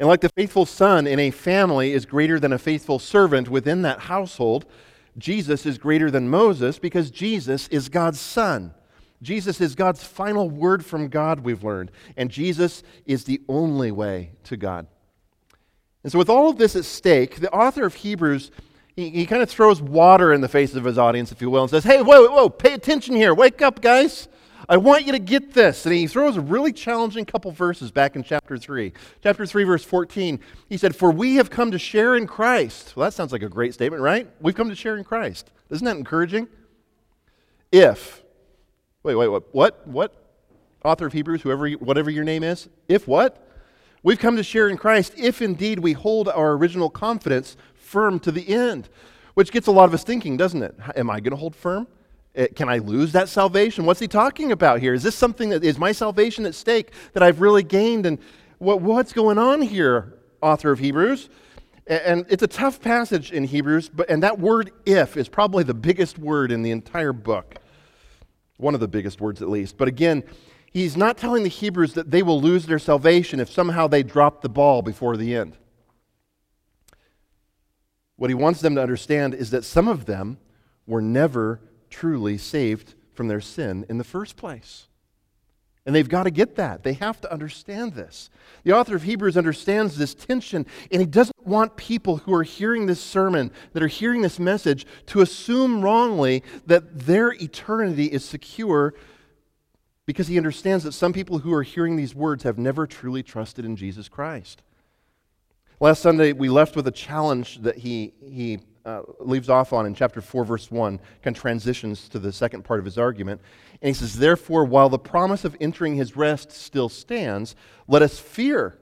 And 0.00 0.08
like 0.08 0.22
the 0.22 0.30
faithful 0.30 0.64
son 0.64 1.06
in 1.06 1.18
a 1.18 1.30
family 1.30 1.92
is 1.92 2.06
greater 2.06 2.40
than 2.40 2.54
a 2.54 2.58
faithful 2.58 2.98
servant 2.98 3.50
within 3.50 3.82
that 3.82 4.00
household, 4.00 4.64
Jesus 5.18 5.66
is 5.66 5.76
greater 5.76 6.10
than 6.10 6.30
Moses 6.30 6.78
because 6.78 7.10
Jesus 7.10 7.68
is 7.68 7.90
God's 7.90 8.18
son. 8.18 8.72
Jesus 9.20 9.60
is 9.60 9.74
God's 9.74 10.02
final 10.02 10.48
word 10.48 10.86
from 10.86 11.08
God, 11.08 11.40
we've 11.40 11.62
learned. 11.62 11.90
And 12.16 12.30
Jesus 12.30 12.82
is 13.04 13.24
the 13.24 13.42
only 13.46 13.92
way 13.92 14.30
to 14.44 14.56
God. 14.56 14.86
And 16.02 16.10
so, 16.10 16.18
with 16.18 16.30
all 16.30 16.48
of 16.48 16.56
this 16.56 16.74
at 16.76 16.86
stake, 16.86 17.36
the 17.36 17.52
author 17.52 17.84
of 17.84 17.92
Hebrews, 17.96 18.50
he, 18.96 19.10
he 19.10 19.26
kind 19.26 19.42
of 19.42 19.50
throws 19.50 19.82
water 19.82 20.32
in 20.32 20.40
the 20.40 20.48
face 20.48 20.74
of 20.74 20.84
his 20.84 20.96
audience, 20.96 21.30
if 21.30 21.42
you 21.42 21.50
will, 21.50 21.64
and 21.64 21.70
says, 21.70 21.84
Hey, 21.84 22.00
whoa, 22.00 22.26
whoa, 22.26 22.48
pay 22.48 22.72
attention 22.72 23.16
here. 23.16 23.34
Wake 23.34 23.60
up, 23.60 23.82
guys. 23.82 24.28
I 24.70 24.76
want 24.76 25.04
you 25.04 25.10
to 25.12 25.18
get 25.18 25.52
this. 25.52 25.84
And 25.84 25.92
he 25.92 26.06
throws 26.06 26.36
a 26.36 26.40
really 26.40 26.72
challenging 26.72 27.24
couple 27.24 27.50
verses 27.50 27.90
back 27.90 28.14
in 28.14 28.22
chapter 28.22 28.56
3. 28.56 28.92
Chapter 29.20 29.44
3, 29.44 29.64
verse 29.64 29.84
14. 29.84 30.38
He 30.68 30.76
said, 30.76 30.94
For 30.94 31.10
we 31.10 31.34
have 31.34 31.50
come 31.50 31.72
to 31.72 31.78
share 31.78 32.14
in 32.16 32.28
Christ. 32.28 32.94
Well, 32.94 33.04
that 33.04 33.12
sounds 33.12 33.32
like 33.32 33.42
a 33.42 33.48
great 33.48 33.74
statement, 33.74 34.00
right? 34.00 34.30
We've 34.40 34.54
come 34.54 34.68
to 34.68 34.76
share 34.76 34.96
in 34.96 35.02
Christ. 35.02 35.50
Isn't 35.70 35.84
that 35.86 35.96
encouraging? 35.96 36.46
If, 37.72 38.22
wait, 39.02 39.16
wait, 39.16 39.26
what? 39.26 39.52
What? 39.52 39.88
What? 39.88 40.14
Author 40.84 41.06
of 41.06 41.12
Hebrews, 41.14 41.42
whoever, 41.42 41.68
whatever 41.70 42.08
your 42.08 42.24
name 42.24 42.44
is. 42.44 42.68
If 42.88 43.08
what? 43.08 43.48
We've 44.04 44.20
come 44.20 44.36
to 44.36 44.44
share 44.44 44.68
in 44.68 44.76
Christ 44.76 45.14
if 45.16 45.42
indeed 45.42 45.80
we 45.80 45.94
hold 45.94 46.28
our 46.28 46.52
original 46.52 46.90
confidence 46.90 47.56
firm 47.74 48.20
to 48.20 48.30
the 48.30 48.48
end, 48.48 48.88
which 49.34 49.50
gets 49.50 49.66
a 49.66 49.72
lot 49.72 49.86
of 49.86 49.94
us 49.94 50.04
thinking, 50.04 50.36
doesn't 50.36 50.62
it? 50.62 50.76
Am 50.94 51.10
I 51.10 51.18
going 51.18 51.32
to 51.32 51.36
hold 51.36 51.56
firm? 51.56 51.88
Eh, 52.34 52.46
can 52.54 52.68
I 52.68 52.78
lose 52.78 53.12
that 53.12 53.28
salvation? 53.28 53.86
What's 53.86 54.00
he 54.00 54.08
talking 54.08 54.52
about 54.52 54.80
here? 54.80 54.94
Is 54.94 55.02
this 55.02 55.16
something 55.16 55.48
that 55.50 55.64
is 55.64 55.78
my 55.78 55.92
salvation 55.92 56.46
at 56.46 56.54
stake 56.54 56.92
that 57.12 57.22
I've 57.22 57.40
really 57.40 57.62
gained? 57.62 58.06
And 58.06 58.18
what, 58.58 58.80
what's 58.80 59.12
going 59.12 59.38
on 59.38 59.62
here, 59.62 60.18
author 60.40 60.70
of 60.70 60.78
Hebrews? 60.78 61.28
And 61.86 62.24
it's 62.28 62.42
a 62.42 62.46
tough 62.48 62.80
passage 62.80 63.32
in 63.32 63.44
Hebrews, 63.44 63.88
but, 63.88 64.08
and 64.08 64.22
that 64.22 64.38
word 64.38 64.70
if 64.86 65.16
is 65.16 65.28
probably 65.28 65.64
the 65.64 65.74
biggest 65.74 66.18
word 66.18 66.52
in 66.52 66.62
the 66.62 66.70
entire 66.70 67.12
book. 67.12 67.56
One 68.58 68.74
of 68.74 68.80
the 68.80 68.86
biggest 68.86 69.20
words, 69.20 69.42
at 69.42 69.48
least. 69.48 69.76
But 69.76 69.88
again, 69.88 70.22
he's 70.70 70.96
not 70.96 71.16
telling 71.16 71.42
the 71.42 71.48
Hebrews 71.48 71.94
that 71.94 72.12
they 72.12 72.22
will 72.22 72.40
lose 72.40 72.66
their 72.66 72.78
salvation 72.78 73.40
if 73.40 73.50
somehow 73.50 73.88
they 73.88 74.04
drop 74.04 74.40
the 74.40 74.48
ball 74.48 74.82
before 74.82 75.16
the 75.16 75.34
end. 75.34 75.56
What 78.14 78.30
he 78.30 78.34
wants 78.34 78.60
them 78.60 78.76
to 78.76 78.82
understand 78.82 79.34
is 79.34 79.50
that 79.50 79.64
some 79.64 79.88
of 79.88 80.04
them 80.04 80.38
were 80.86 81.02
never 81.02 81.58
truly 81.90 82.38
saved 82.38 82.94
from 83.12 83.28
their 83.28 83.40
sin 83.40 83.84
in 83.88 83.98
the 83.98 84.04
first 84.04 84.36
place. 84.36 84.86
And 85.86 85.94
they've 85.94 86.08
got 86.08 86.24
to 86.24 86.30
get 86.30 86.56
that. 86.56 86.82
They 86.82 86.92
have 86.94 87.20
to 87.22 87.32
understand 87.32 87.94
this. 87.94 88.30
The 88.64 88.72
author 88.72 88.94
of 88.94 89.02
Hebrews 89.02 89.36
understands 89.36 89.96
this 89.96 90.14
tension, 90.14 90.66
and 90.92 91.00
he 91.00 91.06
doesn't 91.06 91.46
want 91.46 91.76
people 91.76 92.18
who 92.18 92.34
are 92.34 92.42
hearing 92.42 92.86
this 92.86 93.00
sermon, 93.00 93.50
that 93.72 93.82
are 93.82 93.88
hearing 93.88 94.22
this 94.22 94.38
message, 94.38 94.86
to 95.06 95.20
assume 95.20 95.82
wrongly 95.82 96.42
that 96.66 97.06
their 97.06 97.32
eternity 97.32 98.06
is 98.06 98.24
secure 98.24 98.94
because 100.06 100.28
he 100.28 100.36
understands 100.36 100.84
that 100.84 100.92
some 100.92 101.12
people 101.12 101.38
who 101.38 101.52
are 101.52 101.62
hearing 101.62 101.96
these 101.96 102.14
words 102.14 102.42
have 102.42 102.58
never 102.58 102.86
truly 102.86 103.22
trusted 103.22 103.64
in 103.64 103.76
Jesus 103.76 104.08
Christ. 104.08 104.62
Last 105.78 106.02
Sunday, 106.02 106.32
we 106.32 106.50
left 106.50 106.76
with 106.76 106.86
a 106.88 106.92
challenge 106.92 107.62
that 107.62 107.78
he, 107.78 108.12
he 108.22 108.58
uh, 108.90 109.02
leaves 109.20 109.48
off 109.48 109.72
on 109.72 109.86
in 109.86 109.94
chapter 109.94 110.20
4, 110.20 110.44
verse 110.44 110.70
1, 110.70 110.98
kind 111.22 111.36
of 111.36 111.40
transitions 111.40 112.08
to 112.08 112.18
the 112.18 112.32
second 112.32 112.64
part 112.64 112.78
of 112.78 112.84
his 112.84 112.98
argument. 112.98 113.40
And 113.80 113.88
he 113.88 113.94
says, 113.94 114.14
Therefore, 114.14 114.64
while 114.64 114.88
the 114.88 114.98
promise 114.98 115.44
of 115.44 115.56
entering 115.60 115.96
his 115.96 116.16
rest 116.16 116.50
still 116.52 116.88
stands, 116.88 117.54
let 117.86 118.02
us 118.02 118.18
fear, 118.18 118.78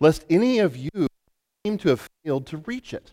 lest 0.00 0.24
any 0.28 0.58
of 0.58 0.76
you 0.76 1.06
seem 1.64 1.78
to 1.78 1.90
have 1.90 2.08
failed 2.24 2.46
to 2.46 2.58
reach 2.58 2.92
it. 2.92 3.12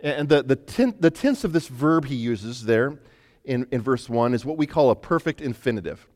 And 0.00 0.28
the, 0.28 0.42
the, 0.42 0.56
ten, 0.56 0.94
the 1.00 1.10
tense 1.10 1.44
of 1.44 1.52
this 1.52 1.68
verb 1.68 2.04
he 2.04 2.14
uses 2.14 2.64
there 2.64 2.98
in, 3.44 3.66
in 3.70 3.80
verse 3.80 4.08
1 4.08 4.34
is 4.34 4.44
what 4.44 4.58
we 4.58 4.66
call 4.66 4.90
a 4.90 4.96
perfect 4.96 5.40
infinitive. 5.40 6.06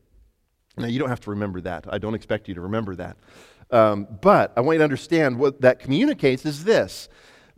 Now, 0.77 0.87
you 0.87 0.99
don't 0.99 1.09
have 1.09 1.21
to 1.21 1.31
remember 1.31 1.59
that. 1.61 1.85
I 1.89 1.97
don't 1.97 2.13
expect 2.13 2.47
you 2.47 2.53
to 2.53 2.61
remember 2.61 2.95
that. 2.95 3.17
Um, 3.71 4.07
but 4.21 4.53
I 4.55 4.61
want 4.61 4.75
you 4.75 4.79
to 4.79 4.83
understand 4.83 5.37
what 5.37 5.61
that 5.61 5.79
communicates 5.79 6.45
is 6.45 6.63
this. 6.63 7.09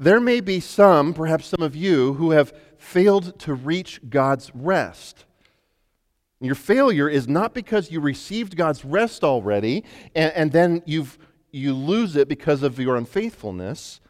There 0.01 0.20
may 0.20 0.41
be 0.41 0.60
some, 0.60 1.13
perhaps 1.13 1.46
some 1.46 1.62
of 1.62 1.75
you, 1.75 2.15
who 2.15 2.31
have 2.31 2.51
failed 2.79 3.38
to 3.41 3.53
reach 3.53 4.01
God's 4.10 4.50
rest. 4.55 5.25
Your 6.39 6.55
failure 6.55 7.08
is 7.08 7.27
not 7.27 7.53
because 7.53 7.91
you 7.91 8.00
received 8.00 8.58
God's 8.58 8.84
rest 8.84 9.24
already 9.24 9.84
and, 10.15 10.34
and 10.34 10.51
then 10.51 10.81
you've, 10.88 11.20
you 11.51 11.75
lose 11.75 12.15
it 12.15 12.27
because 12.27 12.63
of 12.63 12.79
your 12.79 12.96
unfaithfulness. 12.96 14.01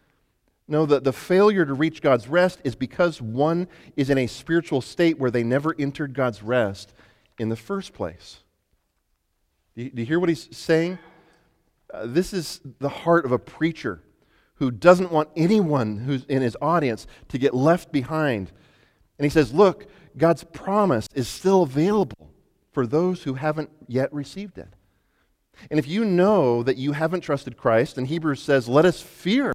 No, 0.65 0.85
the, 0.85 1.01
the 1.01 1.11
failure 1.11 1.65
to 1.65 1.73
reach 1.73 2.01
God's 2.01 2.29
rest 2.29 2.61
is 2.63 2.73
because 2.73 3.21
one 3.21 3.67
is 3.97 4.09
in 4.09 4.17
a 4.17 4.27
spiritual 4.27 4.79
state 4.79 5.19
where 5.19 5.29
they 5.29 5.43
never 5.43 5.75
entered 5.77 6.13
God's 6.13 6.41
rest 6.41 6.93
in 7.37 7.49
the 7.49 7.57
first 7.57 7.91
place. 7.91 8.37
Do 9.75 9.83
you, 9.83 9.89
do 9.89 10.01
you 10.03 10.05
hear 10.05 10.21
what 10.21 10.29
he's 10.29 10.47
saying? 10.55 10.99
Uh, 11.93 12.05
this 12.05 12.31
is 12.31 12.61
the 12.79 12.87
heart 12.87 13.25
of 13.25 13.33
a 13.33 13.39
preacher 13.39 14.01
who 14.61 14.69
doesn't 14.69 15.11
want 15.11 15.27
anyone 15.35 15.97
who's 15.97 16.23
in 16.25 16.43
his 16.43 16.55
audience 16.61 17.07
to 17.29 17.39
get 17.39 17.51
left 17.51 17.91
behind. 17.91 18.51
And 19.17 19.25
he 19.25 19.29
says, 19.29 19.55
Look, 19.55 19.87
God's 20.15 20.43
promise 20.43 21.07
is 21.15 21.27
still 21.27 21.63
available 21.63 22.29
for 22.71 22.85
those 22.85 23.23
who 23.23 23.33
haven't 23.33 23.71
yet 23.87 24.13
received 24.13 24.59
it. 24.59 24.67
And 25.71 25.79
if 25.79 25.87
you 25.87 26.05
know 26.05 26.61
that 26.61 26.77
you 26.77 26.91
haven't 26.91 27.21
trusted 27.21 27.57
Christ, 27.57 27.97
and 27.97 28.05
Hebrews 28.05 28.39
says, 28.39 28.69
Let 28.69 28.85
us 28.85 29.01
fear 29.01 29.51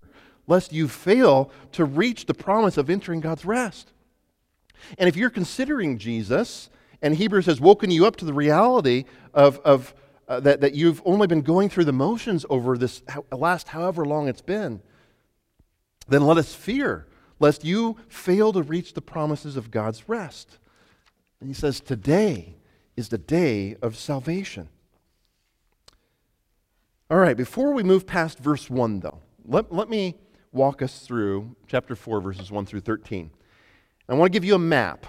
lest 0.49 0.73
you 0.73 0.89
fail 0.89 1.53
to 1.71 1.85
reach 1.85 2.27
the 2.27 2.35
promise 2.35 2.77
of 2.77 2.91
entering 2.91 3.21
God's 3.21 3.45
rest. 3.45 3.93
And 4.99 5.09
if 5.09 5.15
you're 5.15 5.31
considering 5.31 5.99
Jesus, 5.99 6.69
and 7.01 7.15
Hebrews 7.15 7.47
has 7.47 7.61
woken 7.61 7.93
you 7.93 8.07
up 8.07 8.17
to 8.17 8.25
the 8.25 8.35
reality 8.35 9.05
of, 9.33 9.61
of 9.61 9.95
uh, 10.27 10.41
that, 10.41 10.63
that 10.63 10.75
you've 10.75 11.01
only 11.05 11.29
been 11.29 11.43
going 11.43 11.69
through 11.69 11.85
the 11.85 11.93
motions 11.93 12.45
over 12.51 12.77
this 12.77 13.05
last 13.31 13.69
however 13.69 14.05
long 14.05 14.27
it's 14.27 14.43
been, 14.43 14.83
then 16.09 16.27
let 16.27 16.39
us 16.39 16.55
fear 16.55 17.07
lest 17.39 17.65
you 17.65 17.97
fail 18.09 18.53
to 18.53 18.63
reach 18.63 18.95
the 18.95 19.03
promises 19.03 19.57
of 19.57 19.71
God's 19.71 20.09
rest. 20.09 20.59
And 21.41 21.49
he 21.49 21.55
says, 21.55 21.81
Today 21.81 22.57
is 22.97 23.09
the 23.09 23.19
day 23.19 23.77
of 23.83 23.97
salvation. 23.97 24.69
All 27.11 27.19
right, 27.19 27.37
before 27.37 27.73
we 27.73 27.83
move 27.83 28.07
past 28.07 28.39
verse 28.39 28.69
1, 28.69 29.01
though, 29.01 29.21
let, 29.45 29.73
let 29.73 29.89
me 29.89 30.17
walk 30.51 30.83
us 30.83 31.01
through 31.01 31.55
chapter 31.67 31.95
4, 31.95 32.21
verses 32.21 32.51
1 32.51 32.67
through 32.67 32.81
13. 32.81 33.31
I 34.09 34.15
want 34.15 34.33
to 34.33 34.37
give 34.37 34.45
you 34.45 34.55
a 34.55 34.59
map. 34.59 35.07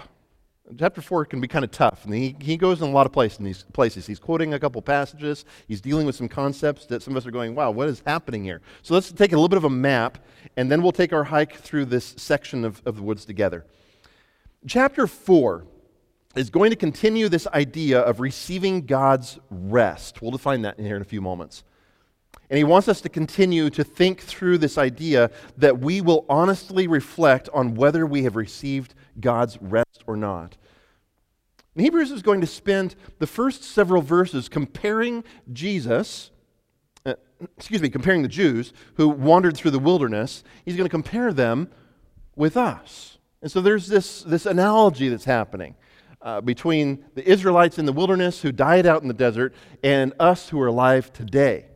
Chapter 0.76 1.00
4 1.00 1.24
can 1.24 1.40
be 1.40 1.48
kind 1.48 1.64
of 1.64 1.70
tough, 1.70 2.04
and 2.04 2.12
he, 2.12 2.36
he 2.40 2.56
goes 2.58 2.82
in 2.82 2.88
a 2.88 2.90
lot 2.90 3.06
of 3.06 3.12
places, 3.12 3.38
in 3.38 3.44
these 3.44 3.64
places. 3.72 4.06
He's 4.06 4.18
quoting 4.18 4.52
a 4.52 4.58
couple 4.58 4.82
passages. 4.82 5.46
He's 5.66 5.80
dealing 5.80 6.04
with 6.04 6.14
some 6.14 6.28
concepts 6.28 6.84
that 6.86 7.02
some 7.02 7.14
of 7.14 7.22
us 7.22 7.26
are 7.26 7.30
going, 7.30 7.54
wow, 7.54 7.70
what 7.70 7.88
is 7.88 8.02
happening 8.04 8.44
here? 8.44 8.60
So 8.82 8.92
let's 8.92 9.10
take 9.10 9.32
a 9.32 9.36
little 9.36 9.48
bit 9.48 9.56
of 9.56 9.64
a 9.64 9.70
map, 9.70 10.18
and 10.56 10.70
then 10.70 10.82
we'll 10.82 10.92
take 10.92 11.12
our 11.12 11.24
hike 11.24 11.54
through 11.54 11.86
this 11.86 12.14
section 12.18 12.64
of, 12.64 12.82
of 12.84 12.96
the 12.96 13.02
woods 13.02 13.24
together. 13.24 13.64
Chapter 14.66 15.06
4 15.06 15.64
is 16.36 16.50
going 16.50 16.70
to 16.70 16.76
continue 16.76 17.28
this 17.30 17.46
idea 17.48 18.00
of 18.00 18.20
receiving 18.20 18.84
God's 18.84 19.38
rest. 19.50 20.20
We'll 20.20 20.32
define 20.32 20.62
that 20.62 20.78
in 20.78 20.84
here 20.84 20.96
in 20.96 21.02
a 21.02 21.06
few 21.06 21.22
moments. 21.22 21.64
And 22.50 22.58
he 22.58 22.64
wants 22.64 22.88
us 22.88 23.00
to 23.02 23.08
continue 23.08 23.70
to 23.70 23.84
think 23.84 24.20
through 24.20 24.58
this 24.58 24.78
idea 24.78 25.30
that 25.56 25.80
we 25.80 26.00
will 26.00 26.26
honestly 26.28 26.86
reflect 26.86 27.48
on 27.52 27.74
whether 27.74 28.06
we 28.06 28.22
have 28.24 28.36
received 28.36 28.94
God's 29.20 29.58
rest 29.60 30.02
or 30.06 30.16
not. 30.16 30.56
And 31.74 31.84
Hebrews 31.84 32.10
is 32.10 32.22
going 32.22 32.40
to 32.40 32.46
spend 32.46 32.96
the 33.18 33.26
first 33.26 33.62
several 33.62 34.02
verses 34.02 34.48
comparing 34.48 35.22
Jesus, 35.52 36.30
uh, 37.06 37.14
excuse 37.56 37.80
me, 37.80 37.88
comparing 37.88 38.22
the 38.22 38.28
Jews 38.28 38.72
who 38.94 39.08
wandered 39.08 39.56
through 39.56 39.70
the 39.70 39.78
wilderness. 39.78 40.42
He's 40.64 40.76
going 40.76 40.86
to 40.86 40.90
compare 40.90 41.32
them 41.32 41.68
with 42.34 42.56
us. 42.56 43.18
And 43.42 43.50
so 43.50 43.60
there's 43.60 43.86
this, 43.86 44.22
this 44.22 44.44
analogy 44.44 45.08
that's 45.08 45.24
happening. 45.24 45.76
Uh, 46.20 46.40
between 46.40 47.04
the 47.14 47.24
Israelites 47.30 47.78
in 47.78 47.86
the 47.86 47.92
wilderness 47.92 48.42
who 48.42 48.50
died 48.50 48.86
out 48.86 49.02
in 49.02 49.08
the 49.08 49.14
desert 49.14 49.54
and 49.84 50.12
us 50.18 50.48
who 50.48 50.60
are 50.60 50.66
alive 50.66 51.12
today. 51.12 51.67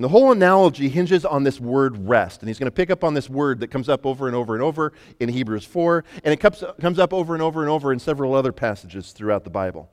And 0.00 0.04
the 0.06 0.08
whole 0.08 0.32
analogy 0.32 0.88
hinges 0.88 1.26
on 1.26 1.44
this 1.44 1.60
word 1.60 2.08
rest. 2.08 2.40
And 2.40 2.48
he's 2.48 2.58
going 2.58 2.68
to 2.68 2.74
pick 2.74 2.88
up 2.88 3.04
on 3.04 3.12
this 3.12 3.28
word 3.28 3.60
that 3.60 3.68
comes 3.68 3.86
up 3.86 4.06
over 4.06 4.28
and 4.28 4.34
over 4.34 4.54
and 4.54 4.62
over 4.62 4.94
in 5.18 5.28
Hebrews 5.28 5.66
4, 5.66 6.06
and 6.24 6.32
it 6.32 6.38
comes, 6.38 6.64
comes 6.80 6.98
up 6.98 7.12
over 7.12 7.34
and 7.34 7.42
over 7.42 7.60
and 7.60 7.68
over 7.68 7.92
in 7.92 7.98
several 7.98 8.32
other 8.32 8.50
passages 8.50 9.12
throughout 9.12 9.44
the 9.44 9.50
Bible. 9.50 9.90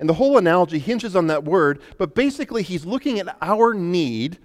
And 0.00 0.08
the 0.08 0.14
whole 0.14 0.36
analogy 0.36 0.80
hinges 0.80 1.14
on 1.14 1.28
that 1.28 1.44
word, 1.44 1.80
but 1.96 2.12
basically 2.12 2.64
he's 2.64 2.84
looking 2.84 3.20
at 3.20 3.36
our 3.40 3.72
need 3.72 4.38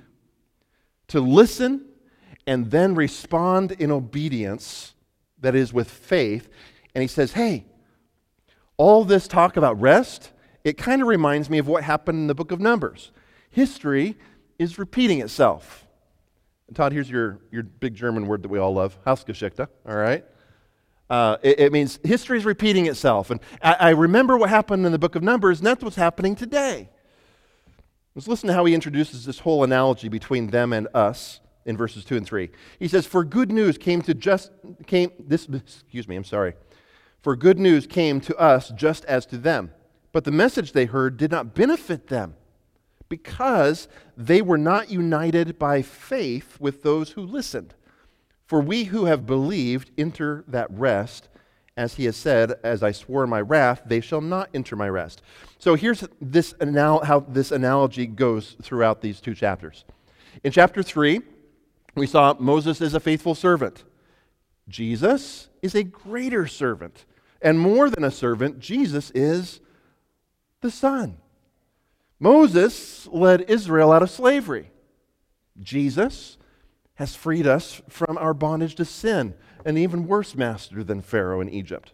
to 1.07 1.19
listen 1.19 1.83
and 2.45 2.69
then 2.69 2.93
respond 2.93 3.71
in 3.71 3.89
obedience, 3.89 4.93
that 5.39 5.55
is, 5.55 5.73
with 5.73 5.89
faith. 5.89 6.47
And 6.93 7.01
he 7.01 7.07
says, 7.07 7.31
hey, 7.31 7.65
all 8.77 9.03
this 9.03 9.27
talk 9.27 9.57
about 9.57 9.81
rest, 9.81 10.29
it 10.63 10.77
kind 10.77 11.01
of 11.01 11.07
reminds 11.07 11.49
me 11.49 11.57
of 11.57 11.67
what 11.67 11.83
happened 11.83 12.19
in 12.19 12.27
the 12.27 12.35
book 12.35 12.51
of 12.51 12.59
Numbers. 12.59 13.09
History 13.49 14.15
is 14.61 14.77
repeating 14.77 15.21
itself. 15.21 15.87
And 16.67 16.75
Todd, 16.75 16.93
here's 16.93 17.09
your, 17.09 17.39
your 17.51 17.63
big 17.63 17.95
German 17.95 18.27
word 18.27 18.43
that 18.43 18.49
we 18.49 18.59
all 18.59 18.73
love, 18.73 18.95
Heilsgeschichte, 19.05 19.67
all 19.87 19.95
right? 19.95 20.23
Uh, 21.09 21.37
it, 21.41 21.59
it, 21.59 21.71
means 21.73 21.99
history 22.03 22.37
is 22.37 22.45
repeating 22.45 22.85
itself. 22.85 23.31
And 23.31 23.41
I, 23.61 23.73
I, 23.73 23.89
remember 23.89 24.37
what 24.37 24.49
happened 24.49 24.85
in 24.85 24.91
the 24.91 24.99
book 24.99 25.15
of 25.15 25.23
Numbers, 25.23 25.59
and 25.59 25.67
that's 25.67 25.83
what's 25.83 25.95
happening 25.95 26.35
today. 26.35 26.89
Let's 28.15 28.27
listen 28.27 28.47
to 28.47 28.53
how 28.53 28.63
he 28.65 28.75
introduces 28.75 29.25
this 29.25 29.39
whole 29.39 29.63
analogy 29.63 30.09
between 30.09 30.47
them 30.47 30.73
and 30.73 30.87
us 30.93 31.41
in 31.65 31.75
verses 31.75 32.05
2 32.05 32.17
and 32.17 32.25
3. 32.25 32.51
He 32.77 32.87
says, 32.87 33.07
For 33.07 33.25
good 33.25 33.51
news 33.51 33.79
came 33.79 34.03
to 34.03 34.13
just, 34.13 34.51
came, 34.85 35.11
this, 35.19 35.47
excuse 35.49 36.07
me, 36.07 36.15
I'm 36.15 36.23
sorry. 36.23 36.53
For 37.21 37.35
good 37.35 37.57
news 37.57 37.87
came 37.87 38.21
to 38.21 38.37
us 38.37 38.69
just 38.69 39.05
as 39.05 39.25
to 39.27 39.37
them. 39.37 39.71
But 40.11 40.23
the 40.23 40.31
message 40.31 40.71
they 40.71 40.85
heard 40.85 41.17
did 41.17 41.31
not 41.31 41.55
benefit 41.55 42.07
them 42.07 42.35
because 43.11 43.89
they 44.15 44.41
were 44.41 44.57
not 44.57 44.89
united 44.89 45.59
by 45.59 45.81
faith 45.81 46.57
with 46.59 46.81
those 46.81 47.11
who 47.11 47.21
listened. 47.21 47.75
For 48.47 48.61
we 48.61 48.85
who 48.85 49.05
have 49.05 49.27
believed 49.27 49.91
enter 49.97 50.45
that 50.47 50.71
rest, 50.71 51.27
as 51.75 51.95
he 51.95 52.05
has 52.05 52.15
said, 52.15 52.53
As 52.63 52.81
I 52.81 52.93
swore 52.93 53.25
in 53.25 53.29
my 53.29 53.41
wrath, 53.41 53.81
they 53.85 53.99
shall 53.99 54.21
not 54.21 54.49
enter 54.53 54.77
my 54.77 54.87
rest. 54.87 55.21
So 55.59 55.75
here's 55.75 56.05
this 56.21 56.53
anal- 56.61 57.03
how 57.03 57.19
this 57.19 57.51
analogy 57.51 58.07
goes 58.07 58.55
throughout 58.61 59.01
these 59.01 59.19
two 59.19 59.35
chapters. 59.35 59.83
In 60.43 60.53
chapter 60.53 60.81
3, 60.81 61.19
we 61.95 62.07
saw 62.07 62.33
Moses 62.39 62.79
is 62.79 62.93
a 62.93 62.99
faithful 63.01 63.35
servant. 63.35 63.83
Jesus 64.69 65.49
is 65.61 65.75
a 65.75 65.83
greater 65.83 66.47
servant. 66.47 67.05
And 67.41 67.59
more 67.59 67.89
than 67.89 68.05
a 68.05 68.11
servant, 68.11 68.59
Jesus 68.59 69.11
is 69.11 69.59
the 70.61 70.71
Son. 70.71 71.17
Moses 72.21 73.07
led 73.07 73.49
Israel 73.49 73.91
out 73.91 74.03
of 74.03 74.11
slavery. 74.11 74.69
Jesus 75.59 76.37
has 76.93 77.15
freed 77.15 77.47
us 77.47 77.81
from 77.89 78.15
our 78.19 78.35
bondage 78.35 78.75
to 78.75 78.85
sin, 78.85 79.33
an 79.65 79.75
even 79.75 80.07
worse 80.07 80.35
master 80.35 80.83
than 80.83 81.01
Pharaoh 81.01 81.41
in 81.41 81.49
Egypt. 81.49 81.93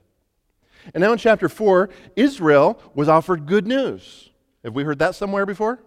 And 0.94 1.02
now 1.02 1.14
in 1.14 1.18
chapter 1.18 1.48
4, 1.48 1.90
Israel 2.18 2.78
was 2.94 3.08
offered 3.08 3.46
good 3.46 3.66
news. 3.66 4.30
Have 4.66 4.76
we 4.76 4.84
heard 4.84 5.00
that 5.00 5.16
somewhere 5.16 5.46
before? 5.46 5.80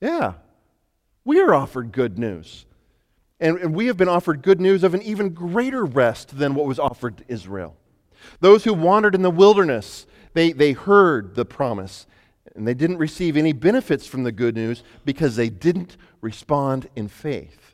Yeah. 0.00 0.34
We 1.24 1.40
are 1.40 1.52
offered 1.52 1.90
good 1.90 2.20
news. 2.20 2.64
And, 3.40 3.58
and 3.58 3.74
we 3.74 3.86
have 3.86 3.96
been 3.96 4.08
offered 4.08 4.42
good 4.42 4.60
news 4.60 4.84
of 4.84 4.94
an 4.94 5.02
even 5.02 5.30
greater 5.30 5.84
rest 5.84 6.38
than 6.38 6.54
what 6.54 6.66
was 6.66 6.78
offered 6.78 7.18
to 7.18 7.24
Israel. 7.26 7.74
Those 8.38 8.62
who 8.62 8.72
wandered 8.72 9.16
in 9.16 9.22
the 9.22 9.30
wilderness, 9.30 10.06
they, 10.32 10.52
they 10.52 10.72
heard 10.72 11.34
the 11.34 11.44
promise, 11.44 12.06
and 12.54 12.66
they 12.66 12.74
didn't 12.74 12.98
receive 12.98 13.36
any 13.36 13.52
benefits 13.52 14.06
from 14.06 14.24
the 14.24 14.32
good 14.32 14.54
news 14.54 14.82
because 15.04 15.36
they 15.36 15.48
didn't 15.48 15.96
respond 16.20 16.88
in 16.94 17.08
faith. 17.08 17.72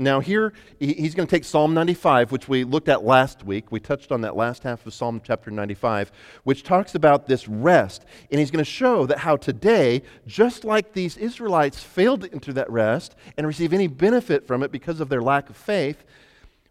Now, 0.00 0.20
here 0.20 0.54
he's 0.78 1.14
going 1.14 1.28
to 1.28 1.30
take 1.30 1.44
Psalm 1.44 1.74
95, 1.74 2.32
which 2.32 2.48
we 2.48 2.64
looked 2.64 2.88
at 2.88 3.04
last 3.04 3.44
week. 3.44 3.70
We 3.70 3.80
touched 3.80 4.10
on 4.10 4.22
that 4.22 4.34
last 4.34 4.62
half 4.62 4.86
of 4.86 4.94
Psalm 4.94 5.20
chapter 5.22 5.50
95, 5.50 6.10
which 6.44 6.62
talks 6.62 6.94
about 6.94 7.26
this 7.26 7.46
rest. 7.46 8.06
And 8.30 8.40
he's 8.40 8.50
going 8.50 8.64
to 8.64 8.70
show 8.70 9.04
that 9.04 9.18
how 9.18 9.36
today, 9.36 10.00
just 10.26 10.64
like 10.64 10.94
these 10.94 11.18
Israelites 11.18 11.82
failed 11.82 12.22
to 12.22 12.32
enter 12.32 12.50
that 12.54 12.70
rest 12.70 13.14
and 13.36 13.46
receive 13.46 13.74
any 13.74 13.88
benefit 13.88 14.46
from 14.46 14.62
it 14.62 14.72
because 14.72 15.00
of 15.00 15.10
their 15.10 15.20
lack 15.20 15.50
of 15.50 15.56
faith, 15.56 16.02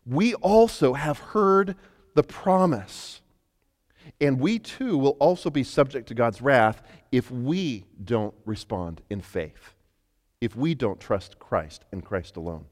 we 0.07 0.33
also 0.33 0.93
have 0.93 1.19
heard 1.19 1.75
the 2.15 2.23
promise. 2.23 3.21
And 4.21 4.39
we 4.39 4.59
too 4.59 4.97
will 4.97 5.17
also 5.19 5.49
be 5.49 5.63
subject 5.63 6.07
to 6.09 6.13
God's 6.13 6.41
wrath 6.41 6.81
if 7.11 7.31
we 7.31 7.85
don't 8.03 8.33
respond 8.45 9.01
in 9.09 9.21
faith, 9.21 9.75
if 10.41 10.55
we 10.55 10.75
don't 10.75 10.99
trust 10.99 11.39
Christ 11.39 11.85
and 11.91 12.03
Christ 12.03 12.35
alone. 12.35 12.65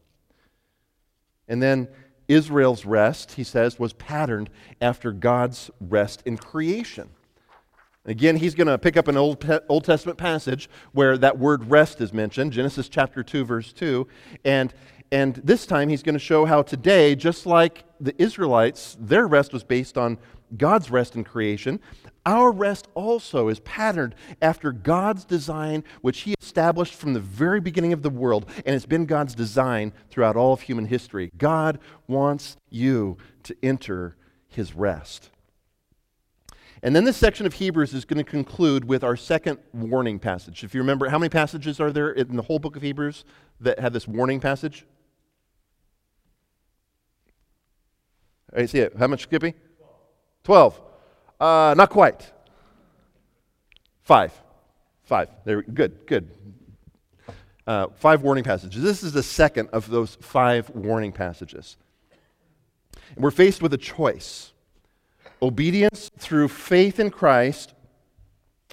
And 1.48 1.62
then 1.62 1.88
Israel's 2.27 2.86
rest, 2.86 3.34
he 3.34 3.44
says, 3.44 3.80
was 3.80 3.94
patterned 3.94 4.50
after 4.82 5.12
God's 5.12 5.72
rest 5.80 6.22
in 6.25 6.38
creation. 6.38 7.10
Again, 8.06 8.38
he's 8.38 8.56
going 8.56 8.68
to 8.68 8.77
pick 8.77 8.96
up 8.96 9.08
an 9.08 9.18
Old, 9.18 9.46
Old 9.68 9.84
Testament 9.84 10.18
passage 10.18 10.70
where 10.94 11.18
that 11.18 11.38
word 11.38 11.70
rest 11.70 12.00
is 12.00 12.13
mentioned, 12.13 12.54
Genesis 12.54 12.88
chapter 12.88 13.22
2, 13.22 13.44
verse 13.44 13.74
2. 13.74 14.08
And, 14.46 14.74
and 15.12 15.36
this 15.36 15.66
time 15.66 15.89
he's 15.89 16.04
going 16.04 16.13
to 16.13 16.20
show 16.20 16.46
how 16.46 16.62
today, 16.62 17.16
just 17.16 17.46
like 17.46 17.84
the 18.00 18.20
Israelites, 18.22 18.96
their 19.00 19.27
rest 19.27 19.51
was 19.51 19.66
based 19.66 19.98
on 19.98 20.18
God's 20.56 20.89
rest 20.89 21.16
in 21.16 21.24
creation, 21.24 21.80
our 22.25 22.51
rest 22.51 22.88
also 22.94 23.48
is 23.50 23.60
patterned 23.62 24.16
after 24.42 24.72
God's 24.72 25.25
design, 25.25 25.84
which 26.01 26.22
He 26.22 26.36
established 26.42 26.94
from 26.94 27.13
the 27.13 27.20
very 27.20 27.60
beginning 27.60 27.94
of 27.94 28.01
the 28.01 28.10
world, 28.10 28.50
and 28.66 28.75
it's 28.75 28.86
been 28.86 29.06
God's 29.06 29.36
design 29.36 29.94
throughout 30.10 30.36
all 30.36 30.54
of 30.54 30.62
human 30.62 30.86
history. 30.86 31.32
God 31.38 31.80
wants 32.08 32.58
you 32.70 33.18
to 33.44 33.56
enter 33.62 34.16
His 34.48 34.74
rest. 34.74 35.32
And 36.84 36.96
then 36.96 37.06
this 37.06 37.18
section 37.18 37.46
of 37.46 37.54
Hebrews 37.54 37.94
is 37.94 38.06
going 38.06 38.24
to 38.24 38.30
conclude 38.30 38.86
with 38.86 39.04
our 39.04 39.16
second 39.16 39.58
warning 39.74 40.20
passage. 40.20 40.63
If 40.63 40.75
you 40.75 40.82
remember, 40.82 41.10
how 41.10 41.18
many 41.18 41.30
passages 41.30 41.80
are 41.80 41.92
there 41.92 42.12
in 42.12 42.36
the 42.36 42.44
whole 42.44 42.60
book 42.60 42.75
of 42.75 42.84
Hebrews 42.84 43.25
that 43.60 43.80
have 43.80 43.94
this 43.94 44.08
warning 44.08 44.39
passage? 44.39 44.86
I 48.56 48.66
see 48.66 48.79
it. 48.79 48.96
How 48.98 49.07
much, 49.07 49.24
Skippy? 49.24 49.55
Twelve. 50.48 50.79
Uh, 51.42 51.75
not 51.75 51.90
quite. 51.90 52.31
Five. 54.03 54.31
Five. 55.03 55.27
There, 55.44 55.62
good, 55.62 56.07
good. 56.07 56.31
Uh, 57.68 57.88
five 57.98 58.22
warning 58.22 58.46
passages. 58.46 58.81
This 58.81 59.03
is 59.03 59.12
the 59.12 59.24
second 59.24 59.68
of 59.74 59.90
those 59.90 60.16
five 60.22 60.70
warning 60.70 61.12
passages. 61.12 61.75
And 63.14 63.25
we're 63.25 63.31
faced 63.31 63.62
with 63.62 63.74
a 63.74 63.77
choice 63.77 64.53
obedience 65.42 66.10
through 66.18 66.48
faith 66.48 66.98
in 66.98 67.10
Christ 67.10 67.74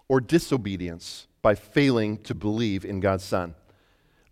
or 0.07 0.21
disobedience 0.21 1.27
by 1.43 1.57
failing 1.57 2.19
to 2.19 2.37
believe 2.37 2.85
in 2.85 3.01
God's 3.01 3.25
Son. 3.25 3.57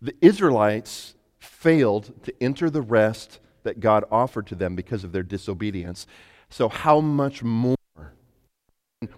The 0.01 0.15
Israelites 0.21 1.15
failed 1.39 2.23
to 2.23 2.33
enter 2.41 2.69
the 2.69 2.81
rest 2.81 3.41
that 3.63 3.81
God 3.81 4.05
offered 4.09 4.47
to 4.47 4.55
them 4.55 4.77
because 4.77 5.03
of 5.03 5.11
their 5.11 5.23
disobedience. 5.23 6.07
So, 6.53 6.69
how 6.69 6.99
much 6.99 7.41
more 7.41 7.75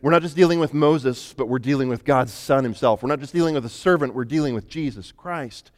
we're 0.01 0.11
not 0.11 0.21
just 0.21 0.37
dealing 0.37 0.57
with 0.57 0.73
Moses, 0.73 1.33
but 1.33 1.49
we're 1.49 1.59
dealing 1.59 1.89
with 1.89 2.05
God's 2.05 2.31
Son 2.31 2.63
himself. 2.63 3.03
We're 3.03 3.09
not 3.09 3.19
just 3.19 3.33
dealing 3.33 3.55
with 3.55 3.65
a 3.65 3.69
servant, 3.69 4.15
we're 4.15 4.23
dealing 4.23 4.53
with 4.53 4.69
Jesus 4.69 5.11
Christ. 5.11 5.71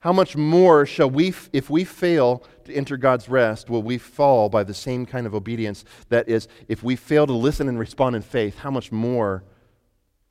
How 0.00 0.12
much 0.12 0.36
more 0.36 0.86
shall 0.86 1.08
we, 1.08 1.32
if 1.52 1.70
we 1.70 1.84
fail 1.84 2.42
to 2.64 2.74
enter 2.74 2.96
God's 2.96 3.28
rest, 3.28 3.70
will 3.70 3.84
we 3.84 3.96
fall 3.96 4.48
by 4.48 4.64
the 4.64 4.74
same 4.74 5.06
kind 5.06 5.24
of 5.24 5.36
obedience? 5.36 5.84
That 6.08 6.28
is, 6.28 6.48
if 6.66 6.82
we 6.82 6.96
fail 6.96 7.28
to 7.28 7.32
listen 7.32 7.68
and 7.68 7.78
respond 7.78 8.16
in 8.16 8.22
faith, 8.22 8.58
how 8.58 8.72
much 8.72 8.90
more 8.90 9.44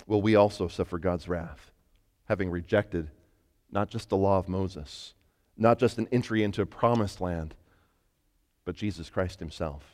will 0.05 0.21
we 0.21 0.35
also 0.35 0.67
suffer 0.67 0.99
God's 0.99 1.29
wrath, 1.29 1.71
having 2.25 2.49
rejected 2.49 3.09
not 3.71 3.89
just 3.89 4.09
the 4.09 4.17
law 4.17 4.37
of 4.37 4.49
Moses, 4.49 5.13
not 5.55 5.79
just 5.79 5.97
an 5.97 6.09
entry 6.11 6.43
into 6.43 6.61
a 6.61 6.65
promised 6.65 7.21
land, 7.21 7.55
but 8.65 8.75
Jesus 8.75 9.09
Christ 9.09 9.39
himself? 9.39 9.92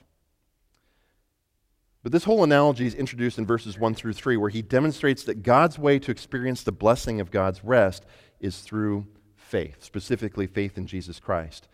But 2.10 2.13
this 2.13 2.24
whole 2.24 2.43
analogy 2.43 2.88
is 2.88 2.95
introduced 2.95 3.38
in 3.38 3.45
verses 3.45 3.78
1 3.78 3.93
through 3.93 4.13
3, 4.13 4.36
where 4.36 4.50
he 4.50 4.63
demonstrates 4.63 5.24
that 5.26 5.43
God's 5.43 5.78
way 5.78 6.00
to 6.00 6.10
experience 6.10 6.63
the 6.63 6.72
blessing 6.72 7.22
of 7.22 7.30
God's 7.30 7.63
rest 7.63 8.04
is 8.39 8.62
through 8.62 9.06
faith, 9.36 9.84
specifically 9.84 10.48
faith 10.48 10.76
in 10.76 10.88
Jesus 10.88 11.19
Christ. 11.19 11.67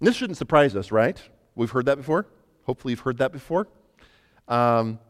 And 0.00 0.08
this 0.08 0.16
shouldn't 0.16 0.38
surprise 0.38 0.74
us, 0.74 0.90
right? 0.90 1.22
We've 1.54 1.70
heard 1.70 1.84
that 1.84 1.98
before. 1.98 2.24
Hopefully, 2.64 2.92
you've 2.92 3.00
heard 3.00 3.18
that 3.18 3.30
before. 3.30 3.68
Um, 4.48 5.00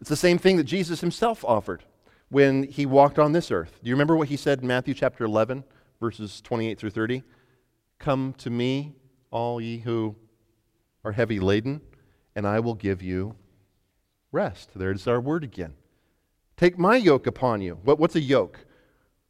it's 0.00 0.10
the 0.10 0.14
same 0.14 0.38
thing 0.38 0.58
that 0.58 0.64
Jesus 0.64 1.00
himself 1.00 1.44
offered 1.44 1.82
when 2.28 2.62
he 2.62 2.86
walked 2.86 3.18
on 3.18 3.32
this 3.32 3.50
earth. 3.50 3.80
Do 3.82 3.88
you 3.88 3.96
remember 3.96 4.16
what 4.16 4.28
he 4.28 4.36
said 4.36 4.60
in 4.60 4.68
Matthew 4.68 4.94
chapter 4.94 5.24
11, 5.24 5.64
verses 5.98 6.40
28 6.40 6.78
through 6.78 6.90
30? 6.90 7.24
Come 7.98 8.32
to 8.34 8.48
me, 8.48 8.94
all 9.32 9.60
ye 9.60 9.78
who 9.78 10.14
are 11.04 11.10
heavy 11.10 11.40
laden, 11.40 11.80
and 12.36 12.46
I 12.46 12.60
will 12.60 12.74
give 12.74 13.02
you 13.02 13.34
rest. 14.32 14.70
There's 14.74 15.06
our 15.06 15.20
word 15.20 15.44
again. 15.44 15.74
Take 16.56 16.78
my 16.78 16.96
yoke 16.96 17.26
upon 17.26 17.60
you. 17.60 17.78
What, 17.84 17.98
what's 17.98 18.16
a 18.16 18.20
yoke? 18.20 18.64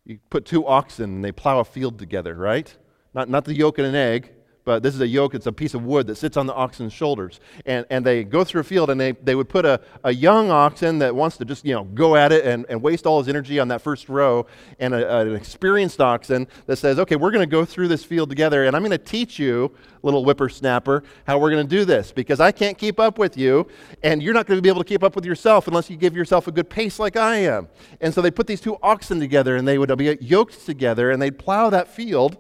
You 0.05 0.21
put 0.31 0.45
two 0.45 0.67
oxen 0.67 1.17
and 1.17 1.25
they 1.25 1.33
plow 1.33 1.59
a 1.59 1.65
field 1.65 1.99
together, 1.99 2.35
right? 2.35 2.77
Not, 3.15 3.29
not 3.29 3.45
the 3.45 3.55
yoke 3.55 3.79
and 3.79 3.87
an 3.87 3.95
egg, 3.95 4.33
but 4.67 4.83
this 4.83 4.95
is 4.95 5.01
a 5.01 5.07
yoke, 5.07 5.33
it's 5.33 5.47
a 5.47 5.53
piece 5.53 5.75
of 5.75 5.85
wood 5.85 6.09
that 6.09 6.17
sits 6.17 6.37
on 6.37 6.47
the 6.47 6.53
oxen's 6.53 6.93
shoulders. 6.93 7.39
And, 7.65 7.87
and 7.89 8.05
they 8.05 8.25
go 8.25 8.43
through 8.43 8.63
a 8.63 8.65
field 8.65 8.91
and 8.91 9.01
they, 9.01 9.13
they 9.13 9.37
would 9.37 9.49
put 9.49 9.65
a, 9.65 9.81
a 10.03 10.13
young 10.13 10.51
oxen 10.51 10.99
that 10.99 11.15
wants 11.15 11.37
to 11.37 11.45
just, 11.45 11.65
you 11.65 11.73
know, 11.73 11.85
go 11.85 12.17
at 12.17 12.33
it 12.33 12.45
and, 12.45 12.67
and 12.69 12.83
waste 12.83 13.07
all 13.07 13.21
his 13.21 13.29
energy 13.29 13.61
on 13.61 13.69
that 13.69 13.81
first 13.81 14.09
row, 14.09 14.45
and 14.81 14.93
a, 14.93 15.21
an 15.21 15.37
experienced 15.37 16.01
oxen 16.01 16.49
that 16.67 16.77
says, 16.77 16.99
okay, 16.99 17.15
we're 17.15 17.31
going 17.31 17.49
to 17.49 17.51
go 17.51 17.65
through 17.65 17.87
this 17.87 18.03
field 18.05 18.29
together 18.29 18.65
and 18.65 18.75
I'm 18.75 18.83
going 18.83 18.91
to 18.91 18.99
teach 18.99 19.39
you, 19.39 19.71
little 20.03 20.25
whippersnapper, 20.25 21.05
how 21.29 21.39
we're 21.39 21.51
going 21.51 21.65
to 21.65 21.77
do 21.77 21.85
this 21.85 22.11
because 22.11 22.41
I 22.41 22.51
can't 22.51 22.77
keep 22.77 22.99
up 22.99 23.19
with 23.19 23.39
you 23.39 23.69
and 24.03 24.21
you're 24.21 24.35
not 24.35 24.47
going 24.47 24.59
to 24.59 24.63
be 24.63 24.69
able 24.69 24.83
to 24.83 24.89
keep 24.89 25.05
up 25.05 25.15
with 25.15 25.25
yourself 25.25 25.69
unless 25.69 25.89
you 25.89 25.97
give 25.97 26.17
yourself 26.17 26.49
a 26.49 26.53
good 26.53 26.69
pace 26.69 26.99
like 26.99 27.17
I 27.17 27.37
am. 27.37 27.69
And 28.01 28.13
so 28.13 28.21
they 28.21 28.33
put 28.33 28.49
these 28.49 28.61
two 28.61 28.79
oxen 28.83 29.21
together 29.21 29.55
and 29.55 29.67
they 29.67 29.79
would 29.79 29.97
be 29.97 30.19
yoked 30.21 30.67
together 30.67 31.13
and 31.13 31.23
they'd 31.23 31.39
plow 31.39 31.71
that 31.71 31.87
field 31.87 32.37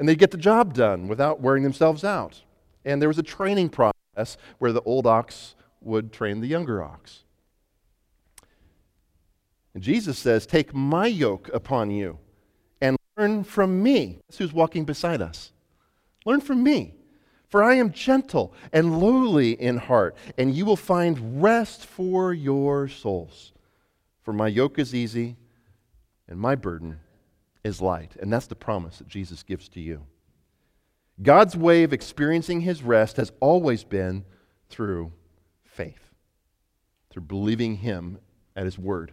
and 0.00 0.08
they'd 0.08 0.18
get 0.18 0.30
the 0.30 0.38
job 0.38 0.72
done 0.72 1.08
without 1.08 1.42
wearing 1.42 1.62
themselves 1.62 2.04
out. 2.04 2.40
And 2.86 3.00
there 3.00 3.08
was 3.10 3.18
a 3.18 3.22
training 3.22 3.68
process 3.68 4.38
where 4.58 4.72
the 4.72 4.80
old 4.80 5.06
ox 5.06 5.54
would 5.82 6.10
train 6.10 6.40
the 6.40 6.48
younger 6.48 6.82
ox. 6.82 7.24
And 9.74 9.82
Jesus 9.82 10.18
says, 10.18 10.46
Take 10.46 10.72
my 10.72 11.06
yoke 11.06 11.50
upon 11.52 11.90
you 11.90 12.18
and 12.80 12.96
learn 13.18 13.44
from 13.44 13.82
me. 13.82 14.20
That's 14.26 14.38
who's 14.38 14.54
walking 14.54 14.86
beside 14.86 15.20
us. 15.20 15.52
Learn 16.24 16.40
from 16.40 16.62
me. 16.62 16.94
For 17.50 17.62
I 17.62 17.74
am 17.74 17.92
gentle 17.92 18.54
and 18.72 19.00
lowly 19.00 19.52
in 19.52 19.76
heart, 19.76 20.16
and 20.38 20.54
you 20.54 20.64
will 20.64 20.76
find 20.76 21.42
rest 21.42 21.84
for 21.84 22.32
your 22.32 22.88
souls. 22.88 23.52
For 24.22 24.32
my 24.32 24.48
yoke 24.48 24.78
is 24.78 24.94
easy 24.94 25.36
and 26.26 26.38
my 26.38 26.54
burden 26.54 27.00
is 27.64 27.80
light. 27.80 28.16
And 28.20 28.32
that's 28.32 28.46
the 28.46 28.54
promise 28.54 28.98
that 28.98 29.08
Jesus 29.08 29.42
gives 29.42 29.68
to 29.70 29.80
you. 29.80 30.06
God's 31.22 31.56
way 31.56 31.82
of 31.82 31.92
experiencing 31.92 32.62
his 32.62 32.82
rest 32.82 33.16
has 33.16 33.32
always 33.40 33.84
been 33.84 34.24
through 34.70 35.12
faith, 35.64 36.10
through 37.10 37.22
believing 37.22 37.76
him 37.76 38.18
at 38.56 38.64
his 38.64 38.78
word. 38.78 39.12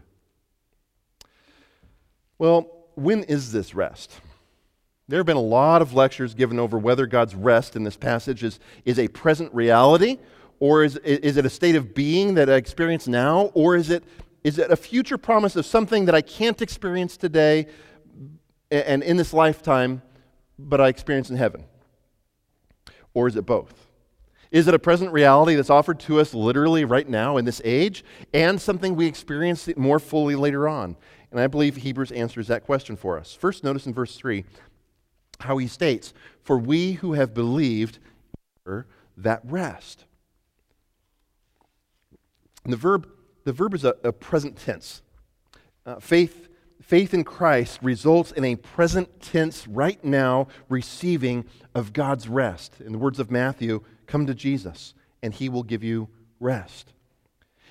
Well, 2.38 2.70
when 2.96 3.24
is 3.24 3.52
this 3.52 3.76
rest? 3.76 4.20
There 5.08 5.20
have 5.20 5.26
been 5.26 5.38
a 5.38 5.42
lot 5.42 5.82
of 5.82 5.94
lectures 5.94 6.34
given 6.34 6.60
over 6.60 6.78
whether 6.78 7.06
God's 7.08 7.36
rest 7.36 7.76
in 7.76 7.84
this 7.84 7.98
passage 7.98 8.44
is, 8.44 8.60
is 8.86 9.00
a 9.00 9.08
present 9.08 9.54
reality, 9.54 10.18
or 10.60 10.84
is, 10.84 10.98
is 10.98 11.38
it 11.38 11.46
a 11.46 11.50
state 11.50 11.76
of 11.76 11.94
being 11.94 12.36
that 12.36 12.50
I 12.50 12.56
experience 12.56 13.08
now, 13.08 13.52
or 13.54 13.76
is 13.76 13.90
it, 13.90 14.04
is 14.44 14.60
it 14.60 14.72
a 14.72 14.76
future 14.76 15.18
promise 15.18 15.56
of 15.56 15.66
something 15.66 16.06
that 16.06 16.16
I 16.16 16.22
can't 16.22 16.62
experience 16.62 17.18
today 17.18 17.68
and 18.72 19.04
in 19.04 19.18
this 19.18 19.34
lifetime, 19.34 20.02
but 20.60 20.82
I 20.82 20.88
experience 20.88 21.30
in 21.30 21.38
heaven? 21.38 21.66
Or 23.14 23.28
is 23.28 23.36
it 23.36 23.46
both? 23.46 23.88
Is 24.52 24.68
it 24.68 24.74
a 24.74 24.80
present 24.80 25.12
reality 25.12 25.56
that's 25.56 25.70
offered 25.70 26.00
to 26.02 26.20
us 26.20 26.34
literally 26.34 26.86
right 26.86 27.08
now 27.08 27.38
in 27.38 27.46
this 27.46 27.62
age, 27.66 28.04
and 28.34 28.62
something 28.62 28.96
we 28.96 29.06
experience 29.06 29.70
more 29.76 30.00
fully 30.00 30.36
later 30.36 30.68
on? 30.68 30.96
And 31.32 31.40
I 31.40 31.48
believe 31.48 31.76
Hebrews 31.78 32.12
answers 32.12 32.48
that 32.48 32.64
question 32.64 32.96
for 32.96 33.20
us. 33.20 33.34
First, 33.34 33.64
notice 33.64 33.86
in 33.86 33.94
verse 33.94 34.16
3 34.16 34.46
how 35.42 35.58
he 35.58 35.68
states, 35.68 36.14
For 36.42 36.58
we 36.58 36.94
who 36.94 37.14
have 37.14 37.34
believed 37.34 38.00
that 39.18 39.42
rest. 39.44 40.06
And 42.64 42.74
the 42.74 42.78
verb, 42.78 43.08
the 43.44 43.54
verb 43.54 43.74
is 43.74 43.84
a, 43.84 43.96
a 44.04 44.12
present 44.12 44.58
tense. 44.58 45.02
Uh, 45.86 46.00
faith, 46.00 46.47
faith 46.88 47.14
in 47.14 47.26
Christ 47.26 47.80
results 47.82 48.32
in 48.32 48.46
a 48.46 48.56
present 48.56 49.22
tense, 49.22 49.68
right 49.68 50.02
now, 50.06 50.48
receiving 50.70 51.46
of 51.76 51.92
God's 51.92 52.30
rest. 52.30 52.76
In 52.80 52.94
the 52.94 52.98
words 52.98 53.20
of 53.20 53.30
Matthew, 53.30 53.84
come 54.06 54.26
to 54.26 54.34
Jesus, 54.34 54.94
and 55.22 55.34
he 55.34 55.50
will 55.50 55.64
give 55.64 55.84
you 55.84 56.08
rest. 56.40 56.94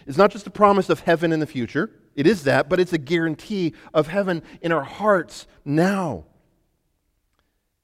It's 0.06 0.18
not 0.18 0.30
just 0.30 0.46
a 0.46 0.50
promise 0.50 0.90
of 0.90 1.00
heaven 1.00 1.32
in 1.32 1.40
the 1.40 1.46
future, 1.46 1.90
it 2.14 2.26
is 2.26 2.44
that, 2.44 2.68
but 2.68 2.78
it's 2.78 2.92
a 2.92 2.98
guarantee 2.98 3.72
of 3.94 4.06
heaven 4.06 4.42
in 4.60 4.70
our 4.70 4.84
hearts 4.84 5.46
now. 5.64 6.24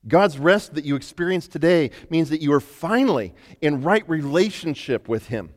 God's 0.07 0.39
rest 0.39 0.75
that 0.75 0.85
you 0.85 0.97
experience 0.97 1.49
today 1.49 1.93
means 2.11 2.29
that 2.29 2.43
you 2.43 2.53
are 2.53 2.61
finally 2.61 3.35
in 3.63 3.83
right 3.83 4.07
relationship 4.09 5.09
with 5.09 5.29
Him. 5.29 5.51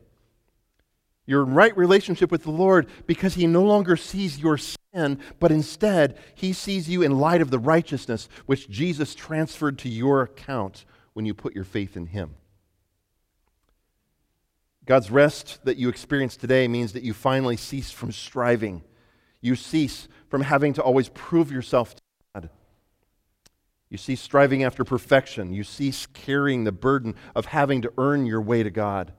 You're 1.26 1.42
in 1.42 1.52
right 1.52 1.76
relationship 1.76 2.30
with 2.30 2.44
the 2.44 2.50
Lord 2.50 2.86
because 3.06 3.34
He 3.34 3.46
no 3.46 3.62
longer 3.62 3.96
sees 3.96 4.38
your 4.38 4.56
sin, 4.96 5.18
but 5.38 5.52
instead 5.52 6.18
He 6.34 6.52
sees 6.52 6.88
you 6.88 7.02
in 7.02 7.18
light 7.18 7.42
of 7.42 7.50
the 7.50 7.58
righteousness 7.58 8.28
which 8.46 8.68
Jesus 8.68 9.14
transferred 9.14 9.78
to 9.78 9.88
your 9.88 10.22
account 10.22 10.84
when 11.12 11.26
you 11.26 11.34
put 11.34 11.54
your 11.54 11.64
faith 11.64 11.96
in 11.96 12.06
Him. 12.06 12.34
God's 14.84 15.10
rest 15.10 15.64
that 15.64 15.78
you 15.78 15.88
experience 15.88 16.36
today 16.36 16.68
means 16.68 16.92
that 16.92 17.02
you 17.02 17.12
finally 17.12 17.56
cease 17.56 17.90
from 17.90 18.12
striving. 18.12 18.82
You 19.40 19.56
cease 19.56 20.08
from 20.28 20.42
having 20.42 20.72
to 20.74 20.82
always 20.82 21.08
prove 21.08 21.50
yourself 21.50 21.96
to 21.96 22.02
God. 22.34 22.50
You 23.90 23.98
cease 23.98 24.20
striving 24.20 24.62
after 24.62 24.84
perfection. 24.84 25.52
You 25.52 25.64
cease 25.64 26.06
carrying 26.06 26.64
the 26.64 26.72
burden 26.72 27.14
of 27.34 27.46
having 27.46 27.82
to 27.82 27.92
earn 27.98 28.26
your 28.26 28.40
way 28.40 28.62
to 28.62 28.70
God 28.70 29.12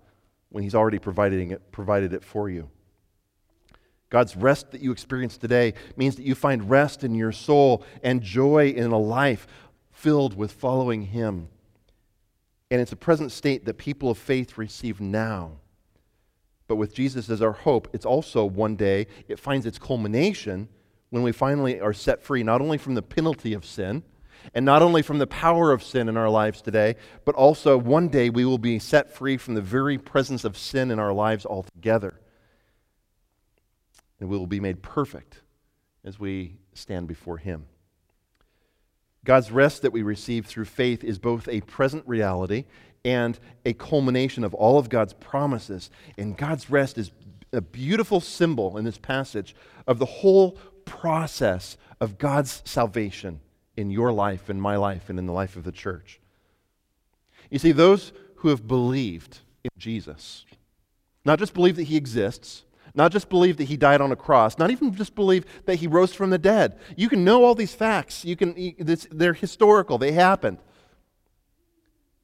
when 0.50 0.64
He's 0.64 0.76
already 0.76 1.00
providing 1.00 1.52
it, 1.52 1.72
provided 1.72 2.14
it 2.14 2.24
for 2.24 2.50
you. 2.50 2.70
God's 4.10 4.36
rest 4.36 4.72
that 4.72 4.82
you 4.82 4.92
experience 4.92 5.38
today 5.38 5.74
means 5.96 6.16
that 6.16 6.26
you 6.26 6.36
find 6.36 6.70
rest 6.70 7.04
in 7.04 7.14
your 7.14 7.32
soul 7.32 7.84
and 8.02 8.22
joy 8.22 8.70
in 8.70 8.92
a 8.92 9.00
life 9.00 9.48
filled 9.92 10.38
with 10.38 10.52
following 10.52 11.04
Him. 11.04 11.50
And 12.72 12.82
it's 12.82 12.92
a 12.92 12.98
present 12.98 13.32
state 13.32 13.66
that 13.66 13.78
people 13.78 14.10
of 14.10 14.18
faith 14.18 14.58
receive 14.58 15.02
now. 15.02 15.54
But 16.68 16.76
with 16.76 16.94
Jesus 16.94 17.30
as 17.30 17.42
our 17.42 17.54
hope, 17.54 17.90
it's 17.94 18.06
also 18.06 18.46
one 18.46 18.76
day, 18.76 19.08
it 19.28 19.40
finds 19.40 19.66
its 19.66 19.80
culmination 19.80 20.68
when 21.10 21.24
we 21.24 21.32
finally 21.32 21.80
are 21.80 21.94
set 21.94 22.22
free, 22.22 22.44
not 22.44 22.62
only 22.62 22.78
from 22.78 22.96
the 22.96 23.02
penalty 23.02 23.54
of 23.54 23.66
sin, 23.66 24.04
and 24.54 24.66
not 24.66 24.82
only 24.82 25.02
from 25.02 25.18
the 25.18 25.28
power 25.28 25.72
of 25.72 25.84
sin 25.84 26.10
in 26.10 26.18
our 26.18 26.30
lives 26.30 26.62
today, 26.62 26.96
but 27.26 27.36
also 27.36 27.78
one 27.78 28.08
day 28.10 28.30
we 28.30 28.46
will 28.46 28.58
be 28.58 28.80
set 28.80 29.14
free 29.14 29.38
from 29.38 29.56
the 29.56 29.62
very 29.62 29.98
presence 29.98 30.44
of 30.44 30.58
sin 30.58 30.92
in 30.92 31.00
our 31.00 31.14
lives 31.14 31.46
altogether. 31.46 32.20
And 34.20 34.30
we 34.30 34.38
will 34.38 34.48
be 34.48 34.60
made 34.60 34.82
perfect 34.82 35.42
as 36.04 36.20
we 36.20 36.58
stand 36.74 37.08
before 37.08 37.38
Him. 37.38 37.66
God's 39.24 39.52
rest 39.52 39.82
that 39.82 39.92
we 39.92 40.04
receive 40.04 40.46
through 40.46 40.66
faith 40.66 41.04
is 41.04 41.20
both 41.20 41.48
a 41.48 41.62
present 41.62 42.04
reality 42.08 42.66
and 43.04 43.38
a 43.66 43.74
culmination 43.74 44.44
of 44.44 44.54
all 44.54 44.80
of 44.80 44.90
God's 44.90 45.14
promises. 45.14 45.90
And 46.18 46.38
God's 46.38 46.70
rest 46.70 46.98
is 46.98 47.12
a 47.54 47.62
beautiful 47.62 48.22
symbol 48.22 48.78
in 48.78 48.86
this 48.86 48.98
passage 48.98 49.56
of 49.86 50.00
the 50.00 50.06
whole 50.06 50.52
process 50.86 51.78
of 52.00 52.18
God's 52.18 52.62
salvation 52.66 53.42
in 53.76 53.92
your 53.92 54.12
life, 54.12 54.50
in 54.50 54.60
my 54.60 54.76
life, 54.76 55.10
and 55.10 55.20
in 55.20 55.26
the 55.26 55.34
life 55.34 55.56
of 55.56 55.64
the 55.64 55.72
church. 55.72 56.20
You 57.50 57.60
see, 57.60 57.72
those 57.72 58.12
who 58.36 58.50
have 58.50 58.68
believed 58.68 59.40
in 59.64 59.70
Jesus, 59.78 60.46
not 61.26 61.40
just 61.40 61.54
believe 61.54 61.76
that 61.76 61.84
he 61.84 61.98
exists, 61.98 62.64
not 62.98 63.12
just 63.12 63.30
believe 63.30 63.58
that 63.58 63.66
he 63.66 63.78
died 63.78 64.02
on 64.02 64.12
a 64.12 64.16
cross, 64.16 64.58
not 64.58 64.72
even 64.72 64.94
just 64.96 65.14
believe 65.14 65.46
that 65.66 65.76
he 65.76 65.86
rose 65.86 66.16
from 66.16 66.32
the 66.32 66.40
dead. 66.40 66.80
You 66.96 67.10
can 67.10 67.24
know 67.24 67.44
all 67.44 67.54
these 67.54 67.76
facts. 67.76 68.26
You 68.26 68.36
can, 68.36 68.76
they're 69.12 69.34
historical, 69.34 70.00
they 70.00 70.14
happened. 70.14 70.58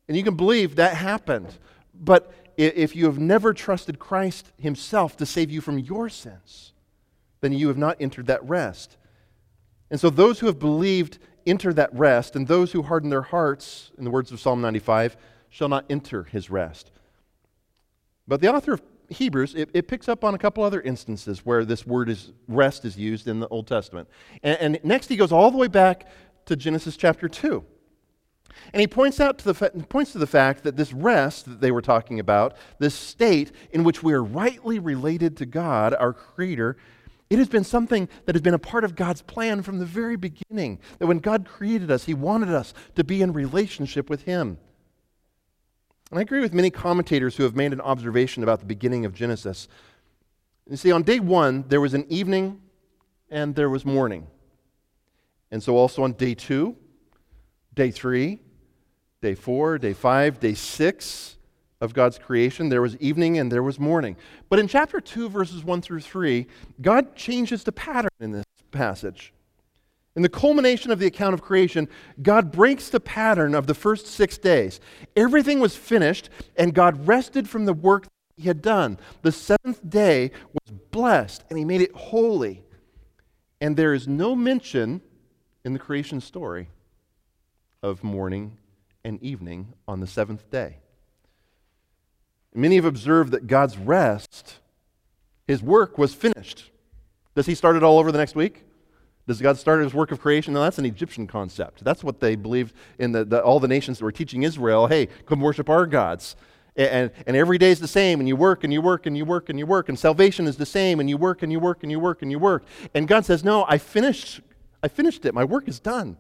And 0.08 0.18
you 0.18 0.24
can 0.24 0.36
believe 0.36 0.76
that 0.76 0.96
happened. 0.96 1.60
But 1.94 2.34
if 2.58 2.96
you 2.96 3.06
have 3.06 3.20
never 3.20 3.54
trusted 3.54 4.00
Christ 4.00 4.52
himself 4.58 5.16
to 5.18 5.28
save 5.28 5.52
you 5.52 5.62
from 5.62 5.78
your 5.78 6.10
sins, 6.10 6.74
then 7.42 7.54
you 7.54 7.68
have 7.68 7.78
not 7.78 7.98
entered 8.00 8.26
that 8.26 8.44
rest. 8.44 8.98
And 9.92 10.00
so 10.00 10.10
those 10.10 10.40
who 10.40 10.48
have 10.48 10.58
believed 10.58 11.20
enter 11.46 11.72
that 11.74 11.94
rest, 11.94 12.36
and 12.36 12.48
those 12.48 12.72
who 12.72 12.82
harden 12.82 13.12
their 13.12 13.22
hearts, 13.22 13.92
in 13.98 14.06
the 14.06 14.10
words 14.10 14.32
of 14.32 14.40
Psalm 14.40 14.60
95, 14.60 15.18
shall 15.50 15.70
not 15.70 15.86
enter 15.88 16.24
his 16.24 16.50
rest. 16.50 16.90
But 18.28 18.42
the 18.42 18.52
author 18.52 18.74
of 18.74 18.82
Hebrews, 19.14 19.56
it, 19.56 19.70
it, 19.74 19.88
picks 19.88 20.10
up 20.10 20.24
on 20.24 20.36
a 20.36 20.38
couple 20.38 20.64
other 20.64 20.82
instances 20.82 21.46
where 21.46 21.66
this 21.66 21.86
word 21.86 22.10
is 22.10 22.32
rest 22.48 22.86
is 22.86 22.98
used 22.98 23.28
in 23.28 23.40
the 23.40 23.48
Old 23.48 23.68
Testament. 23.68 24.10
And, 24.44 24.76
and 24.76 24.80
next 24.84 25.08
he 25.08 25.16
goes 25.16 25.32
all 25.32 25.52
the 25.52 25.58
way 25.58 25.68
back 25.68 26.08
to 26.46 26.56
Genesis 26.56 26.98
chapter 26.98 27.28
2. 27.30 27.64
And 28.72 28.82
he 28.82 28.88
points 28.88 29.20
out 29.20 29.38
to 29.40 29.46
the 29.46 29.54
fa- 29.54 29.72
points 29.90 30.12
to 30.14 30.18
the 30.18 30.28
fact 30.28 30.64
that 30.64 30.78
this 30.78 30.94
rest 30.94 31.46
that 31.46 31.62
they 31.62 31.72
were 31.72 31.82
talking 31.82 32.20
about, 32.20 32.56
this 32.80 32.94
state 32.94 33.52
in 33.72 33.84
which 33.84 34.04
we 34.04 34.14
are 34.14 34.24
rightly 34.24 34.80
related 34.80 35.38
to 35.38 35.46
God, 35.46 35.94
our 35.94 36.14
creator, 36.14 36.78
it 37.30 37.40
has 37.40 37.48
been 37.48 37.64
something 37.64 38.08
that 38.26 38.36
has 38.36 38.42
been 38.42 38.54
a 38.54 38.60
part 38.60 38.84
of 38.84 38.96
God's 38.96 39.22
plan 39.22 39.64
from 39.64 39.80
the 39.80 39.86
very 39.86 40.16
beginning. 40.16 40.80
That 41.00 41.08
when 41.08 41.20
God 41.20 41.48
created 41.48 41.90
us, 41.90 42.06
he 42.06 42.14
wanted 42.14 42.50
us 42.50 42.74
to 42.96 43.04
be 43.04 43.22
in 43.22 43.34
relationship 43.34 44.10
with 44.10 44.24
him. 44.24 44.60
And 46.14 46.20
I 46.20 46.22
agree 46.22 46.42
with 46.42 46.54
many 46.54 46.70
commentators 46.70 47.38
who 47.38 47.42
have 47.42 47.56
made 47.56 47.74
an 47.74 47.82
observation 47.82 48.44
about 48.44 48.60
the 48.60 48.68
beginning 48.68 49.04
of 49.04 49.16
Genesis. 49.16 49.68
You 50.70 50.78
see, 50.78 50.92
on 50.92 51.02
day 51.02 51.20
one, 51.20 51.66
there 51.70 51.82
was 51.82 51.96
an 51.96 52.06
evening 52.08 52.62
and 53.32 53.56
there 53.56 53.68
was 53.68 53.84
morning. 53.84 54.28
And 55.50 55.64
so 55.64 55.76
also 55.76 56.04
on 56.04 56.14
day 56.14 56.36
two, 56.36 56.76
day 57.74 57.90
three, 57.90 58.42
day 59.24 59.34
four, 59.34 59.80
day 59.80 59.94
five, 59.94 60.40
day 60.40 60.54
six 60.54 61.38
of 61.82 61.96
God's 61.96 62.20
creation, 62.20 62.70
there 62.70 62.84
was 62.84 62.96
evening 62.98 63.40
and 63.40 63.52
there 63.52 63.64
was 63.64 63.80
morning. 63.80 64.16
But 64.50 64.60
in 64.60 64.68
chapter 64.68 65.02
2, 65.02 65.30
verses 65.30 65.64
1 65.64 65.82
through 65.82 66.02
3, 66.02 66.46
God 66.80 67.16
changes 67.16 67.64
the 67.64 67.72
pattern 67.72 68.12
in 68.20 68.34
this 68.34 68.46
passage. 68.70 69.34
In 70.16 70.22
the 70.22 70.30
culmination 70.30 70.92
of 70.92 71.00
the 71.00 71.08
account 71.08 71.34
of 71.34 71.42
creation, 71.42 71.90
God 72.22 72.52
breaks 72.52 72.90
the 72.90 73.00
pattern 73.00 73.56
of 73.56 73.66
the 73.66 73.74
first 73.74 74.06
six 74.06 74.38
days. 74.38 74.80
Everything 75.16 75.60
was 75.60 75.76
finished, 75.76 76.30
and 76.56 76.74
God 76.74 77.08
rested 77.08 77.50
from 77.50 77.66
the 77.66 77.74
work 77.74 78.06
he 78.36 78.44
had 78.44 78.62
done. 78.62 79.00
The 79.24 79.32
seventh 79.32 79.88
day 79.90 80.32
was 80.54 80.72
blessed, 80.92 81.44
and 81.50 81.58
he 81.58 81.66
made 81.66 81.82
it 81.82 81.96
holy. 81.96 82.64
And 83.60 83.76
there 83.76 83.94
is 83.94 84.08
no 84.08 84.36
mention 84.36 85.02
in 85.66 85.74
the 85.74 85.80
creation 85.80 86.22
story 86.22 86.68
of 87.82 88.04
morning 88.04 88.58
and 89.04 89.22
evening 89.24 89.74
on 89.88 90.00
the 90.00 90.08
seventh 90.08 90.50
day. 90.52 90.78
Many 92.54 92.76
have 92.76 92.86
observed 92.86 93.32
that 93.32 93.48
God's 93.48 93.78
rest, 93.78 94.60
his 95.48 95.64
work 95.64 95.98
was 95.98 96.14
finished. 96.14 96.70
Does 97.36 97.48
he 97.48 97.56
start 97.56 97.76
it 97.76 97.84
all 97.84 97.98
over 97.98 98.12
the 98.12 98.20
next 98.20 98.36
week? 98.36 98.64
Does 99.26 99.42
God 99.42 99.58
start 99.58 99.82
his 99.82 99.94
work 99.94 100.12
of 100.12 100.20
creation? 100.20 100.54
No, 100.54 100.62
that's 100.62 100.78
an 100.78 100.86
Egyptian 100.86 101.28
concept. 101.28 101.84
That's 101.84 102.04
what 102.04 102.20
they 102.20 102.36
believed 102.36 102.76
in 103.00 103.14
the, 103.14 103.24
the, 103.24 103.42
all 103.42 103.60
the 103.60 103.70
nations 103.70 104.00
that 104.00 104.06
were 104.06 104.12
teaching 104.12 104.44
Israel 104.44 104.88
hey, 104.88 105.08
come 105.26 105.40
worship 105.40 105.70
our 105.70 105.86
gods. 105.86 106.36
And, 106.76 106.90
and, 106.90 107.12
and 107.28 107.38
every 107.38 107.58
day 107.58 107.72
is 107.72 107.80
the 107.80 107.88
same, 107.88 108.20
and 108.20 108.28
you 108.28 108.36
work 108.36 108.64
and 108.64 108.74
you 108.74 108.82
work 108.82 109.06
and 109.06 109.16
you 109.16 109.24
work 109.24 109.50
and 109.50 109.58
you 109.58 109.66
work, 109.66 109.88
and 109.88 109.98
salvation 109.98 110.46
is 110.46 110.58
the 110.58 110.66
same, 110.66 111.00
and 111.00 111.10
you 111.10 111.18
work 111.18 111.42
and 111.42 111.52
you 111.52 111.60
work 111.60 111.84
and 111.84 111.92
you 111.92 112.00
work 112.00 112.22
and 112.22 112.32
you 112.32 112.40
work. 112.40 112.66
And 112.94 113.08
God 113.08 113.26
says, 113.26 113.44
No, 113.44 113.66
I 113.68 113.78
finished, 113.78 114.42
I 114.82 114.90
finished 114.90 115.26
it. 115.26 115.34
My 115.34 115.46
work 115.46 115.68
is 115.70 115.80
done. 115.80 116.18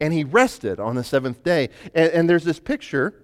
And 0.00 0.12
he 0.12 0.24
rested 0.24 0.78
on 0.78 0.96
the 0.96 1.04
seventh 1.04 1.42
day. 1.42 1.70
And, 1.94 2.10
and 2.12 2.30
there's 2.30 2.44
this 2.44 2.60
picture. 2.60 3.14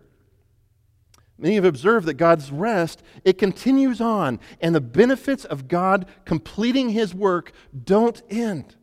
Many 1.38 1.55
have 1.55 1.64
observed 1.64 2.07
that 2.07 2.14
God's 2.14 2.53
rest, 2.53 3.03
it 3.25 3.38
continues 3.38 4.01
on, 4.01 4.40
and 4.61 4.75
the 4.75 4.81
benefits 4.81 5.47
of 5.47 5.69
God 5.69 6.07
completing 6.27 6.90
his 6.90 7.14
work 7.14 7.53
don't 7.85 8.21
end. 8.29 8.77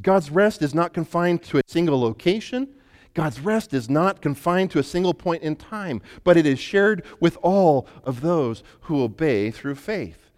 God's 0.00 0.30
rest 0.30 0.62
is 0.62 0.74
not 0.74 0.94
confined 0.94 1.42
to 1.44 1.58
a 1.58 1.62
single 1.66 2.00
location. 2.00 2.68
God's 3.14 3.40
rest 3.40 3.74
is 3.74 3.90
not 3.90 4.22
confined 4.22 4.70
to 4.70 4.78
a 4.78 4.82
single 4.82 5.12
point 5.12 5.42
in 5.42 5.54
time, 5.54 6.00
but 6.24 6.36
it 6.36 6.46
is 6.46 6.58
shared 6.58 7.04
with 7.20 7.36
all 7.42 7.86
of 8.04 8.22
those 8.22 8.62
who 8.82 9.02
obey 9.02 9.50
through 9.50 9.74
faith. 9.74 10.30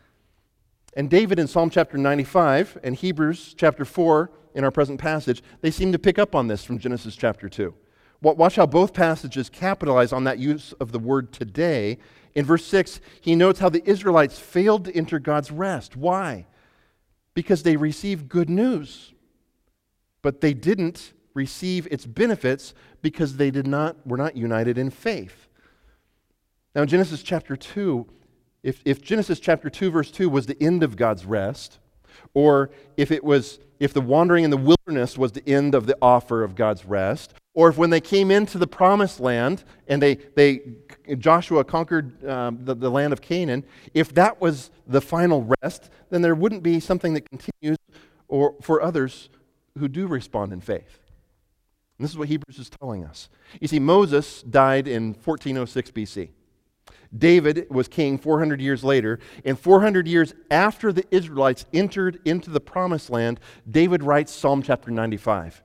And 0.97 1.09
David 1.09 1.39
in 1.39 1.47
Psalm 1.47 1.71
chapter 1.71 1.97
95 1.97 2.79
and 2.83 2.95
Hebrews 2.97 3.55
chapter 3.57 3.85
4 3.85 4.31
in 4.55 4.65
our 4.65 4.71
present 4.71 5.01
passage, 5.01 5.43
they 5.61 5.71
seem 5.71 5.93
to 5.93 5.99
pick 5.99 6.19
up 6.19 6.35
on 6.35 6.49
this 6.49 6.65
from 6.65 6.79
Genesis 6.79 7.17
chapter 7.17 7.49
2. 7.49 7.75
Watch 8.23 8.57
how 8.57 8.67
both 8.67 8.95
passages 8.95 9.51
capitalize 9.51 10.13
on 10.13 10.25
that 10.25 10.39
use 10.39 10.73
of 10.81 10.93
the 10.93 10.99
word 10.99 11.33
today. 11.33 11.99
In 12.35 12.45
verse 12.45 12.65
6, 12.65 13.01
he 13.21 13.35
notes 13.35 13.61
how 13.61 13.69
the 13.69 13.89
Israelites 13.89 14.39
failed 14.39 14.87
to 14.87 14.97
enter 14.97 15.19
God's 15.19 15.51
rest. 15.51 15.97
Why? 15.97 16.47
Because 17.35 17.63
they 17.63 17.77
received 17.77 18.29
good 18.29 18.49
news, 18.49 19.13
but 20.25 20.41
they 20.41 20.55
didn't 20.55 21.13
receive 21.35 21.87
its 21.91 22.07
benefits 22.07 22.73
because 23.03 23.37
they 23.37 23.51
did 23.51 23.67
not, 23.67 23.95
were 24.07 24.17
not 24.17 24.35
united 24.35 24.79
in 24.79 24.89
faith. 24.89 25.49
Now, 26.75 26.81
in 26.81 26.89
Genesis 26.89 27.23
chapter 27.23 27.57
2, 27.57 28.07
if, 28.63 28.81
if 28.87 29.03
Genesis 29.03 29.39
chapter 29.39 29.69
2, 29.69 29.91
verse 29.91 30.11
2 30.11 30.31
was 30.31 30.47
the 30.47 30.57
end 30.63 30.83
of 30.83 30.97
God's 30.97 31.27
rest, 31.27 31.79
or 32.33 32.71
if 32.97 33.11
it 33.11 33.23
was 33.23 33.59
if 33.81 33.93
the 33.93 34.01
wandering 34.01 34.45
in 34.45 34.51
the 34.51 34.57
wilderness 34.57 35.19
was 35.19 35.33
the 35.33 35.47
end 35.47 35.75
of 35.75 35.85
the 35.85 35.99
offer 36.01 36.43
of 36.43 36.55
God's 36.55 36.87
rest, 36.87 37.35
or 37.53 37.69
if 37.69 37.77
when 37.77 37.91
they 37.91 38.01
came 38.01 38.31
into 38.31 38.57
the 38.57 38.67
promised 38.67 39.21
land 39.21 39.63
and 39.89 40.01
they, 40.01 40.15
they 40.37 40.61
Joshua 41.19 41.65
conquered 41.65 42.25
um, 42.27 42.61
the, 42.63 42.75
the 42.75 42.91
land 42.91 43.13
of 43.13 43.21
Canaan, 43.21 43.63
if 43.93 44.15
that 44.15 44.41
was 44.41 44.71
the 44.87 45.03
final 45.03 45.55
rest, 45.61 45.91
then 46.09 46.23
there 46.23 46.35
wouldn't 46.35 46.63
be 46.63 46.81
something 46.81 47.13
that 47.13 47.29
continues 47.29 47.77
or 48.29 48.55
for 48.63 48.81
others 48.81 49.29
who 49.79 49.89
do 49.89 50.07
respond 50.07 50.53
in 50.53 50.61
faith. 50.61 51.01
And 51.99 52.05
this 52.05 52.11
is 52.11 52.19
what 52.19 52.29
Hebrews 52.29 52.59
is 52.59 52.71
telling 52.71 53.05
us. 53.05 53.29
You 53.61 53.69
see, 53.69 53.79
Moses 53.79 54.43
died 54.43 54.89
in 54.89 55.15
1406 55.15 55.91
BC. 55.91 56.29
David 57.17 57.67
was 57.71 57.87
king 57.87 58.19
400 58.19 58.61
years 58.61 58.83
later, 58.83 59.21
and 59.45 59.59
400 59.59 60.09
years 60.09 60.35
after 60.51 60.93
the 60.93 61.05
Israelites 61.13 61.67
entered 61.73 62.19
into 62.25 62.51
the 62.51 62.61
promised 62.61 63.11
land, 63.11 63.39
David 63.71 64.03
writes 64.03 64.33
Psalm 64.33 64.63
chapter 64.63 64.91
95. 64.91 65.63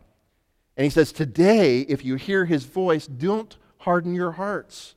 And 0.78 0.84
he 0.84 0.92
says, 0.92 1.12
Today, 1.12 1.82
if 1.82 2.06
you 2.06 2.16
hear 2.16 2.46
his 2.46 2.66
voice, 2.66 3.08
don't 3.08 3.58
harden 3.80 4.14
your 4.14 4.34
hearts. 4.34 4.96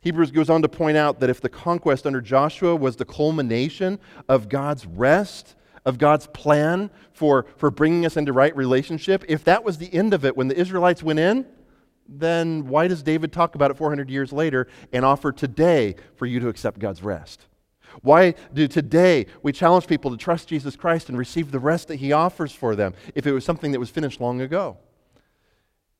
Hebrews 0.00 0.30
goes 0.30 0.48
on 0.48 0.62
to 0.62 0.68
point 0.68 0.96
out 0.96 1.20
that 1.20 1.28
if 1.28 1.40
the 1.40 1.48
conquest 1.48 2.06
under 2.06 2.20
Joshua 2.20 2.74
was 2.74 2.96
the 2.96 3.04
culmination 3.04 3.98
of 4.28 4.48
God's 4.48 4.86
rest, 4.86 5.56
of 5.84 5.98
God's 5.98 6.26
plan 6.26 6.90
for, 7.12 7.46
for 7.56 7.70
bringing 7.70 8.06
us 8.06 8.16
into 8.16 8.32
right 8.32 8.54
relationship, 8.56 9.24
if 9.28 9.44
that 9.44 9.64
was 9.64 9.78
the 9.78 9.92
end 9.92 10.14
of 10.14 10.24
it 10.24 10.36
when 10.36 10.48
the 10.48 10.58
Israelites 10.58 11.02
went 11.02 11.18
in, 11.18 11.46
then 12.08 12.66
why 12.66 12.88
does 12.88 13.02
David 13.02 13.32
talk 13.32 13.54
about 13.54 13.70
it 13.70 13.76
400 13.76 14.10
years 14.10 14.32
later 14.32 14.66
and 14.92 15.04
offer 15.04 15.32
today 15.32 15.94
for 16.16 16.26
you 16.26 16.40
to 16.40 16.48
accept 16.48 16.78
God's 16.78 17.02
rest? 17.02 17.46
Why 18.02 18.34
do 18.52 18.68
today 18.68 19.26
we 19.42 19.52
challenge 19.52 19.86
people 19.86 20.10
to 20.10 20.16
trust 20.16 20.48
Jesus 20.48 20.76
Christ 20.76 21.08
and 21.08 21.18
receive 21.18 21.50
the 21.50 21.58
rest 21.58 21.88
that 21.88 21.96
he 21.96 22.12
offers 22.12 22.52
for 22.52 22.76
them 22.76 22.94
if 23.14 23.26
it 23.26 23.32
was 23.32 23.44
something 23.44 23.72
that 23.72 23.80
was 23.80 23.90
finished 23.90 24.20
long 24.20 24.40
ago? 24.40 24.78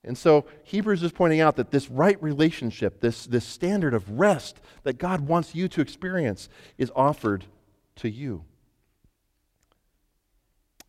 And 0.03 0.17
so 0.17 0.47
Hebrews 0.65 1.03
is 1.03 1.13
pointing 1.13 1.41
out 1.41 1.57
that 1.57 1.71
this 1.71 1.91
right 1.91 2.21
relationship, 2.23 3.01
this, 3.01 3.27
this 3.27 3.45
standard 3.45 3.93
of 3.93 4.19
rest 4.19 4.61
that 4.83 4.99
God 4.99 5.21
wants 5.21 5.55
you 5.55 5.69
to 5.69 5.81
experience, 5.81 6.49
is 6.79 6.91
offered 6.97 7.45
to 7.97 8.09
you. 8.09 8.45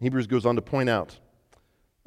Hebrews 0.01 0.25
goes 0.25 0.47
on 0.47 0.55
to 0.55 0.63
point 0.63 0.89
out 0.89 1.15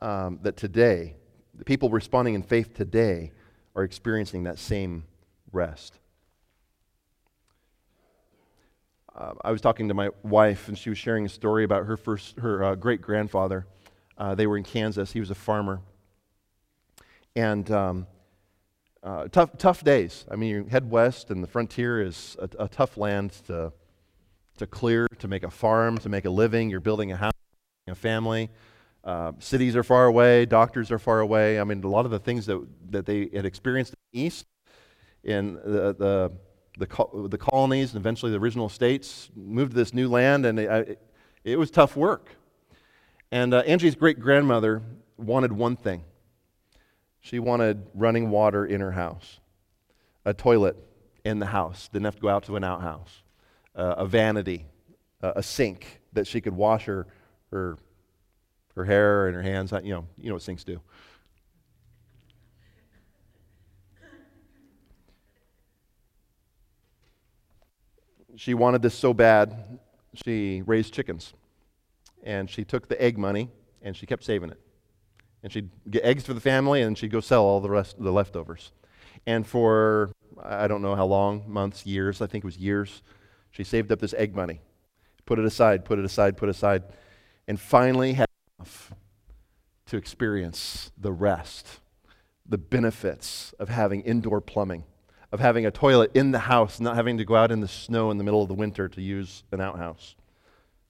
um, 0.01 0.41
that 0.43 0.57
today, 0.57 1.15
the 1.55 1.65
people 1.65 1.91
responding 1.91 2.35
in 2.35 2.43
faith 2.43 2.75
today 2.75 3.31
are 3.77 3.85
experiencing 3.85 4.43
that 4.45 4.59
same 4.59 5.05
rest. 5.53 6.01
Uh, 9.15 9.35
I 9.45 9.53
was 9.53 9.61
talking 9.61 9.87
to 9.87 9.95
my 9.95 10.11
wife, 10.25 10.67
and 10.67 10.77
she 10.77 10.91
was 10.91 10.99
sharing 10.99 11.25
a 11.25 11.29
story 11.29 11.63
about 11.63 11.87
her 11.87 11.97
first, 11.97 12.37
her 12.41 12.65
uh, 12.65 12.75
great 12.75 13.01
grandfather. 13.01 13.65
Uh, 14.19 14.35
they 14.35 14.49
were 14.49 14.57
in 14.57 14.65
Kansas. 14.65 15.13
He 15.13 15.21
was 15.21 15.31
a 15.31 15.37
farmer, 15.37 15.81
and 17.37 17.71
um, 17.71 18.09
uh, 19.05 19.29
tough, 19.29 19.57
tough 19.57 19.85
days. 19.85 20.25
I 20.29 20.35
mean, 20.35 20.51
you 20.51 20.67
head 20.69 20.91
west, 20.91 21.31
and 21.31 21.45
the 21.45 21.49
frontier 21.49 22.03
is 22.03 22.37
a, 22.41 22.65
a 22.65 22.69
tough 22.69 22.97
land 22.97 23.31
to 23.47 23.73
to 24.57 24.67
clear, 24.67 25.07
to 25.19 25.29
make 25.29 25.45
a 25.45 25.51
farm, 25.51 25.99
to 25.99 26.09
make 26.09 26.25
a 26.25 26.31
living. 26.31 26.71
You're 26.71 26.81
building 26.81 27.13
a 27.13 27.17
house, 27.17 27.34
a 27.87 27.95
family. 27.95 28.51
Uh, 29.03 29.33
cities 29.39 29.77
are 29.77 29.83
far 29.83 30.07
away, 30.07 30.47
doctors 30.47 30.91
are 30.91 30.99
far 30.99 31.21
away. 31.21 31.61
I 31.61 31.65
mean, 31.65 31.85
a 31.85 31.89
lot 31.89 32.07
of 32.07 32.11
the 32.11 32.19
things 32.19 32.47
that, 32.47 32.67
that 32.91 33.05
they 33.05 33.29
had 33.35 33.45
experienced 33.45 33.93
in 33.93 33.99
the 34.13 34.27
East, 34.27 34.47
in 35.23 35.55
the, 35.55 35.95
the, 35.99 36.33
the, 36.79 37.29
the 37.29 37.39
colonies, 37.39 37.93
and 37.93 38.01
eventually 38.01 38.33
the 38.33 38.39
original 38.39 38.71
states, 38.71 39.29
moved 39.37 39.73
to 39.73 39.77
this 39.77 39.93
new 39.93 40.09
land, 40.09 40.47
and 40.47 40.59
it, 40.59 40.71
it, 40.71 41.01
it 41.45 41.59
was 41.59 41.71
tough 41.71 41.97
work. 41.97 42.31
And 43.31 43.53
uh, 43.53 43.59
Angie's 43.67 43.95
great 43.95 44.19
grandmother 44.19 44.83
wanted 45.19 45.53
one 45.53 45.77
thing 45.77 46.05
she 47.21 47.39
wanted 47.39 47.87
running 47.95 48.31
water 48.31 48.67
in 48.67 48.81
her 48.81 48.93
house, 48.93 49.41
a 50.25 50.35
toilet 50.35 50.77
in 51.25 51.39
the 51.39 51.47
house, 51.47 51.89
didn't 51.89 52.05
have 52.05 52.17
to 52.17 52.21
go 52.21 52.29
out 52.29 52.45
to 52.45 52.57
an 52.57 52.65
outhouse, 52.65 53.23
uh, 53.75 53.95
a 53.99 54.07
vanity, 54.07 54.67
uh, 55.23 55.33
a 55.37 55.43
sink 55.43 56.01
that 56.13 56.27
she 56.27 56.41
could 56.41 56.55
wash 56.55 56.85
her, 56.85 57.07
her 57.55 57.79
her 58.75 58.85
hair 58.85 59.29
and 59.29 59.37
her 59.37 59.43
hands. 59.43 59.73
You 59.73 59.95
know, 59.95 60.07
you 60.19 60.29
know 60.29 60.35
what 60.35 60.43
sinks 60.43 60.65
do. 60.65 60.81
She 68.37 68.53
wanted 68.53 68.83
this 68.83 68.95
so 68.95 69.15
bad, 69.15 69.79
she 70.25 70.63
raised 70.67 70.93
chickens. 70.93 71.35
And 72.25 72.51
she 72.51 72.65
took 72.65 72.89
the 72.89 73.01
egg 73.01 73.17
money 73.17 73.51
and 73.83 73.97
she 73.97 74.07
kept 74.07 74.25
saving 74.25 74.51
it. 74.51 74.59
And 75.43 75.53
she'd 75.53 75.71
get 75.89 76.05
eggs 76.05 76.25
for 76.25 76.35
the 76.35 76.41
family 76.41 76.83
and 76.83 76.99
she'd 76.99 77.13
go 77.13 77.21
sell 77.21 77.45
all 77.45 77.61
the 77.61 77.71
rest 77.71 77.97
the 78.03 78.11
leftovers. 78.11 78.73
And 79.27 79.47
for 79.47 80.11
I 80.43 80.67
don't 80.67 80.83
know 80.83 80.97
how 80.97 81.07
long, 81.07 81.45
months, 81.47 81.87
years, 81.87 82.21
I 82.21 82.27
think 82.27 82.43
it 82.43 82.47
was 82.47 82.59
years, 82.59 83.03
she 83.53 83.63
saved 83.63 83.93
up 83.93 84.01
this 84.01 84.15
egg 84.15 84.35
money. 84.35 84.61
Put 85.27 85.39
it 85.39 85.45
aside, 85.45 85.85
put 85.85 86.01
it 86.01 86.05
aside, 86.05 86.37
put 86.37 86.49
it 86.49 86.57
aside, 86.57 86.83
and 87.47 87.61
finally 87.61 88.15
had 88.15 88.29
enough 88.59 88.93
to 89.87 89.97
experience 89.97 90.91
the 90.97 91.13
rest, 91.13 91.81
the 92.47 92.59
benefits 92.59 93.55
of 93.59 93.69
having 93.69 94.01
indoor 94.03 94.41
plumbing, 94.41 94.85
of 95.31 95.41
having 95.41 95.67
a 95.67 95.71
toilet 95.71 96.11
in 96.15 96.31
the 96.31 96.41
house, 96.41 96.81
not 96.81 96.97
having 96.97 97.19
to 97.19 97.25
go 97.25 97.37
out 97.37 97.51
in 97.51 97.61
the 97.61 97.69
snow 97.69 98.11
in 98.11 98.19
the 98.19 98.25
middle 98.25 98.43
of 98.43 98.49
the 98.49 98.55
winter 98.55 98.89
to 98.89 99.01
use 99.01 99.45
an 99.53 99.61
outhouse, 99.61 100.15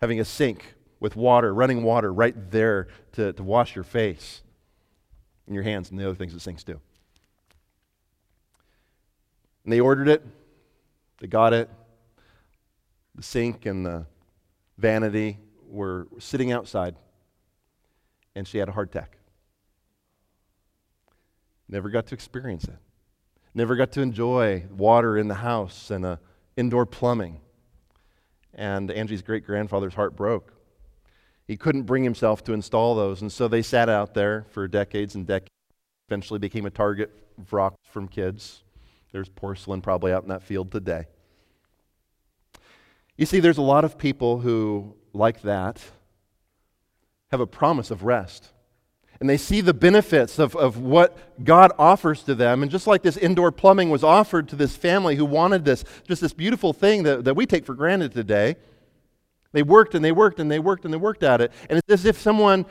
having 0.00 0.20
a 0.20 0.24
sink 0.24 0.74
with 1.00 1.16
water, 1.16 1.52
running 1.52 1.82
water 1.82 2.12
right 2.12 2.50
there 2.50 2.88
to, 3.12 3.32
to 3.32 3.42
wash 3.42 3.74
your 3.74 3.84
face 3.84 4.42
and 5.46 5.54
your 5.54 5.64
hands 5.64 5.90
and 5.90 5.98
the 5.98 6.04
other 6.04 6.14
things 6.14 6.32
that 6.32 6.40
sinks 6.40 6.64
do. 6.64 6.80
And 9.64 9.72
they 9.72 9.80
ordered 9.80 10.08
it, 10.08 10.24
they 11.20 11.26
got 11.26 11.52
it. 11.52 11.68
The 13.14 13.22
sink 13.22 13.66
and 13.66 13.86
the 13.86 14.06
vanity 14.76 15.38
were 15.74 16.06
sitting 16.18 16.52
outside 16.52 16.94
and 18.34 18.46
she 18.46 18.58
had 18.58 18.68
a 18.68 18.72
heart 18.72 18.90
attack. 18.90 19.18
Never 21.68 21.88
got 21.88 22.06
to 22.06 22.14
experience 22.14 22.64
it. 22.64 22.76
Never 23.54 23.76
got 23.76 23.92
to 23.92 24.00
enjoy 24.00 24.64
water 24.70 25.16
in 25.16 25.28
the 25.28 25.34
house 25.34 25.90
and 25.90 26.04
uh, 26.04 26.16
indoor 26.56 26.86
plumbing. 26.86 27.40
And 28.52 28.90
Angie's 28.90 29.22
great 29.22 29.44
grandfather's 29.44 29.94
heart 29.94 30.16
broke. 30.16 30.52
He 31.46 31.56
couldn't 31.56 31.82
bring 31.82 32.04
himself 32.04 32.42
to 32.44 32.52
install 32.52 32.94
those, 32.94 33.20
and 33.20 33.30
so 33.30 33.48
they 33.48 33.62
sat 33.62 33.88
out 33.88 34.14
there 34.14 34.46
for 34.50 34.66
decades 34.66 35.14
and 35.14 35.26
decades. 35.26 35.50
Eventually 36.08 36.38
became 36.38 36.66
a 36.66 36.70
target 36.70 37.10
of 37.38 37.52
rocks 37.52 37.76
from 37.90 38.08
kids. 38.08 38.62
There's 39.12 39.28
porcelain 39.28 39.80
probably 39.80 40.12
out 40.12 40.22
in 40.22 40.28
that 40.30 40.42
field 40.42 40.70
today. 40.72 41.06
You 43.16 43.26
see, 43.26 43.40
there's 43.40 43.58
a 43.58 43.62
lot 43.62 43.84
of 43.84 43.98
people 43.98 44.40
who, 44.40 44.96
like 45.14 45.42
that, 45.42 45.80
have 47.30 47.40
a 47.40 47.46
promise 47.46 47.90
of 47.90 48.04
rest. 48.04 48.50
And 49.20 49.30
they 49.30 49.36
see 49.36 49.60
the 49.60 49.74
benefits 49.74 50.38
of, 50.38 50.56
of 50.56 50.78
what 50.78 51.16
God 51.42 51.72
offers 51.78 52.22
to 52.24 52.34
them. 52.34 52.62
And 52.62 52.70
just 52.70 52.86
like 52.86 53.02
this 53.02 53.16
indoor 53.16 53.52
plumbing 53.52 53.90
was 53.90 54.04
offered 54.04 54.48
to 54.48 54.56
this 54.56 54.76
family 54.76 55.16
who 55.16 55.24
wanted 55.24 55.64
this, 55.64 55.84
just 56.06 56.20
this 56.20 56.32
beautiful 56.32 56.72
thing 56.72 57.04
that, 57.04 57.24
that 57.24 57.34
we 57.34 57.46
take 57.46 57.64
for 57.64 57.74
granted 57.74 58.12
today, 58.12 58.56
they 59.52 59.62
worked 59.62 59.94
and 59.94 60.04
they 60.04 60.12
worked 60.12 60.40
and 60.40 60.50
they 60.50 60.58
worked 60.58 60.84
and 60.84 60.92
they 60.92 60.98
worked 60.98 61.22
at 61.22 61.40
it. 61.40 61.52
And 61.70 61.78
it's 61.78 61.88
as 61.88 62.04
if 62.04 62.20
someone 62.20 62.66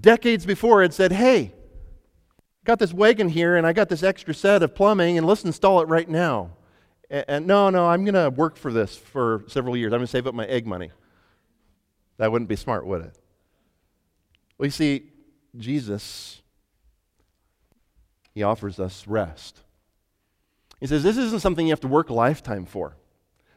decades 0.00 0.46
before 0.46 0.82
had 0.82 0.94
said, 0.94 1.12
Hey, 1.12 1.52
got 2.64 2.78
this 2.78 2.92
wagon 2.92 3.28
here 3.28 3.56
and 3.56 3.66
I 3.66 3.72
got 3.72 3.88
this 3.88 4.04
extra 4.04 4.32
set 4.32 4.62
of 4.62 4.74
plumbing 4.74 5.18
and 5.18 5.26
let's 5.26 5.44
install 5.44 5.80
it 5.80 5.88
right 5.88 6.08
now. 6.08 6.50
And, 7.10 7.24
and 7.28 7.46
no, 7.46 7.70
no, 7.70 7.88
I'm 7.88 8.04
going 8.04 8.14
to 8.14 8.30
work 8.30 8.56
for 8.56 8.72
this 8.72 8.96
for 8.96 9.44
several 9.48 9.76
years. 9.76 9.92
I'm 9.92 9.98
going 9.98 10.06
to 10.06 10.10
save 10.10 10.28
up 10.28 10.34
my 10.34 10.46
egg 10.46 10.64
money. 10.64 10.92
That 12.22 12.30
wouldn't 12.30 12.48
be 12.48 12.54
smart, 12.54 12.86
would 12.86 13.00
it? 13.02 13.18
Well, 14.56 14.66
you 14.66 14.70
see, 14.70 15.10
Jesus, 15.58 16.40
he 18.32 18.44
offers 18.44 18.78
us 18.78 19.08
rest. 19.08 19.58
He 20.78 20.86
says, 20.86 21.02
This 21.02 21.16
isn't 21.16 21.40
something 21.40 21.66
you 21.66 21.72
have 21.72 21.80
to 21.80 21.88
work 21.88 22.10
a 22.10 22.14
lifetime 22.14 22.64
for. 22.64 22.96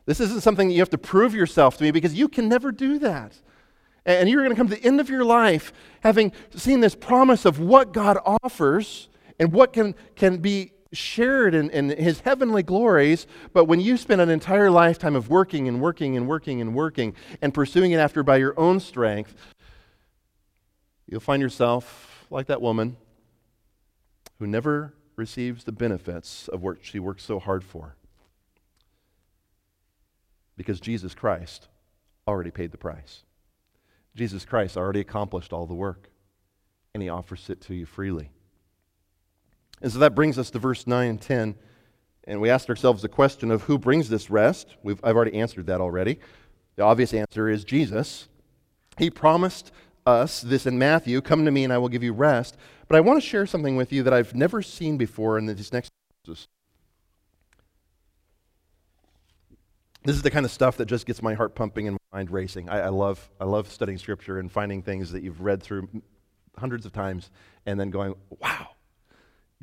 This 0.07 0.19
isn't 0.19 0.41
something 0.41 0.67
that 0.67 0.73
you 0.73 0.79
have 0.79 0.89
to 0.89 0.97
prove 0.97 1.35
yourself 1.35 1.77
to 1.77 1.83
me 1.83 1.91
because 1.91 2.15
you 2.15 2.27
can 2.27 2.49
never 2.49 2.71
do 2.71 2.97
that. 2.97 3.39
And 4.03 4.27
you're 4.27 4.41
going 4.41 4.49
to 4.49 4.57
come 4.57 4.69
to 4.69 4.75
the 4.75 4.83
end 4.83 4.99
of 4.99 5.11
your 5.11 5.23
life 5.23 5.71
having 5.99 6.31
seen 6.55 6.79
this 6.79 6.95
promise 6.95 7.45
of 7.45 7.59
what 7.59 7.93
God 7.93 8.17
offers 8.41 9.09
and 9.37 9.53
what 9.53 9.73
can, 9.73 9.93
can 10.15 10.37
be 10.37 10.71
shared 10.97 11.53
in, 11.53 11.69
in 11.69 11.89
his 11.89 12.21
heavenly 12.21 12.63
glories. 12.63 13.27
But 13.53 13.65
when 13.65 13.79
you 13.79 13.97
spend 13.97 14.21
an 14.21 14.29
entire 14.29 14.71
lifetime 14.71 15.15
of 15.15 15.29
working 15.29 15.67
and 15.67 15.81
working 15.81 16.17
and 16.17 16.27
working 16.27 16.61
and 16.61 16.73
working 16.73 17.13
and 17.41 17.53
pursuing 17.53 17.91
it 17.91 17.97
after 17.97 18.23
by 18.23 18.37
your 18.37 18.59
own 18.59 18.79
strength, 18.79 19.35
you'll 21.07 21.19
find 21.19 21.41
yourself 21.41 22.25
like 22.29 22.47
that 22.47 22.61
woman 22.61 22.97
who 24.39 24.47
never 24.47 24.93
receives 25.15 25.63
the 25.63 25.71
benefits 25.71 26.47
of 26.47 26.61
what 26.61 26.77
she 26.81 26.99
worked 26.99 27.21
so 27.21 27.39
hard 27.39 27.63
for. 27.63 27.95
Because 30.57 30.79
Jesus 30.79 31.13
Christ 31.13 31.67
already 32.27 32.51
paid 32.51 32.71
the 32.71 32.77
price. 32.77 33.23
Jesus 34.15 34.45
Christ 34.45 34.77
already 34.77 35.01
accomplished 35.01 35.51
all 35.51 35.65
the 35.65 35.73
work, 35.73 36.09
and 36.93 37.03
he 37.03 37.09
offers 37.09 37.49
it 37.49 37.61
to 37.61 37.75
you 37.75 37.85
freely. 37.85 38.29
And 39.81 39.91
so 39.91 39.99
that 39.99 40.15
brings 40.15 40.37
us 40.37 40.49
to 40.51 40.59
verse 40.59 40.87
9 40.87 41.09
and 41.09 41.21
10. 41.21 41.55
And 42.27 42.41
we 42.41 42.49
asked 42.49 42.69
ourselves 42.69 43.01
the 43.01 43.09
question 43.09 43.51
of 43.51 43.63
who 43.63 43.77
brings 43.77 44.09
this 44.09 44.29
rest. 44.29 44.75
We've, 44.83 44.99
I've 45.03 45.15
already 45.15 45.37
answered 45.37 45.67
that 45.67 45.81
already. 45.81 46.19
The 46.75 46.83
obvious 46.83 47.13
answer 47.13 47.49
is 47.49 47.63
Jesus. 47.63 48.27
He 48.97 49.09
promised 49.09 49.71
us 50.05 50.41
this 50.41 50.65
in 50.65 50.77
Matthew 50.77 51.21
Come 51.21 51.45
to 51.45 51.51
me 51.51 51.63
and 51.63 51.73
I 51.73 51.77
will 51.77 51.89
give 51.89 52.03
you 52.03 52.13
rest. 52.13 52.57
But 52.87 52.97
I 52.97 53.01
want 53.01 53.21
to 53.21 53.27
share 53.27 53.45
something 53.45 53.75
with 53.75 53.91
you 53.91 54.03
that 54.03 54.13
I've 54.13 54.35
never 54.35 54.61
seen 54.61 54.97
before 54.97 55.37
in 55.37 55.45
these 55.45 55.73
next 55.73 55.91
verses. 56.25 56.47
This 60.03 60.15
is 60.15 60.21
the 60.21 60.29
kind 60.29 60.45
of 60.45 60.51
stuff 60.51 60.77
that 60.77 60.85
just 60.85 61.07
gets 61.07 61.23
my 61.23 61.33
heart 61.33 61.55
pumping 61.55 61.87
and 61.87 61.97
my 62.11 62.19
mind 62.19 62.29
racing. 62.29 62.69
I, 62.69 62.81
I, 62.81 62.89
love, 62.89 63.27
I 63.39 63.45
love 63.45 63.71
studying 63.71 63.97
Scripture 63.97 64.37
and 64.37 64.51
finding 64.51 64.83
things 64.83 65.11
that 65.11 65.23
you've 65.23 65.41
read 65.41 65.63
through 65.63 65.89
hundreds 66.57 66.85
of 66.85 66.93
times 66.93 67.31
and 67.65 67.79
then 67.79 67.89
going, 67.89 68.13
wow, 68.39 68.69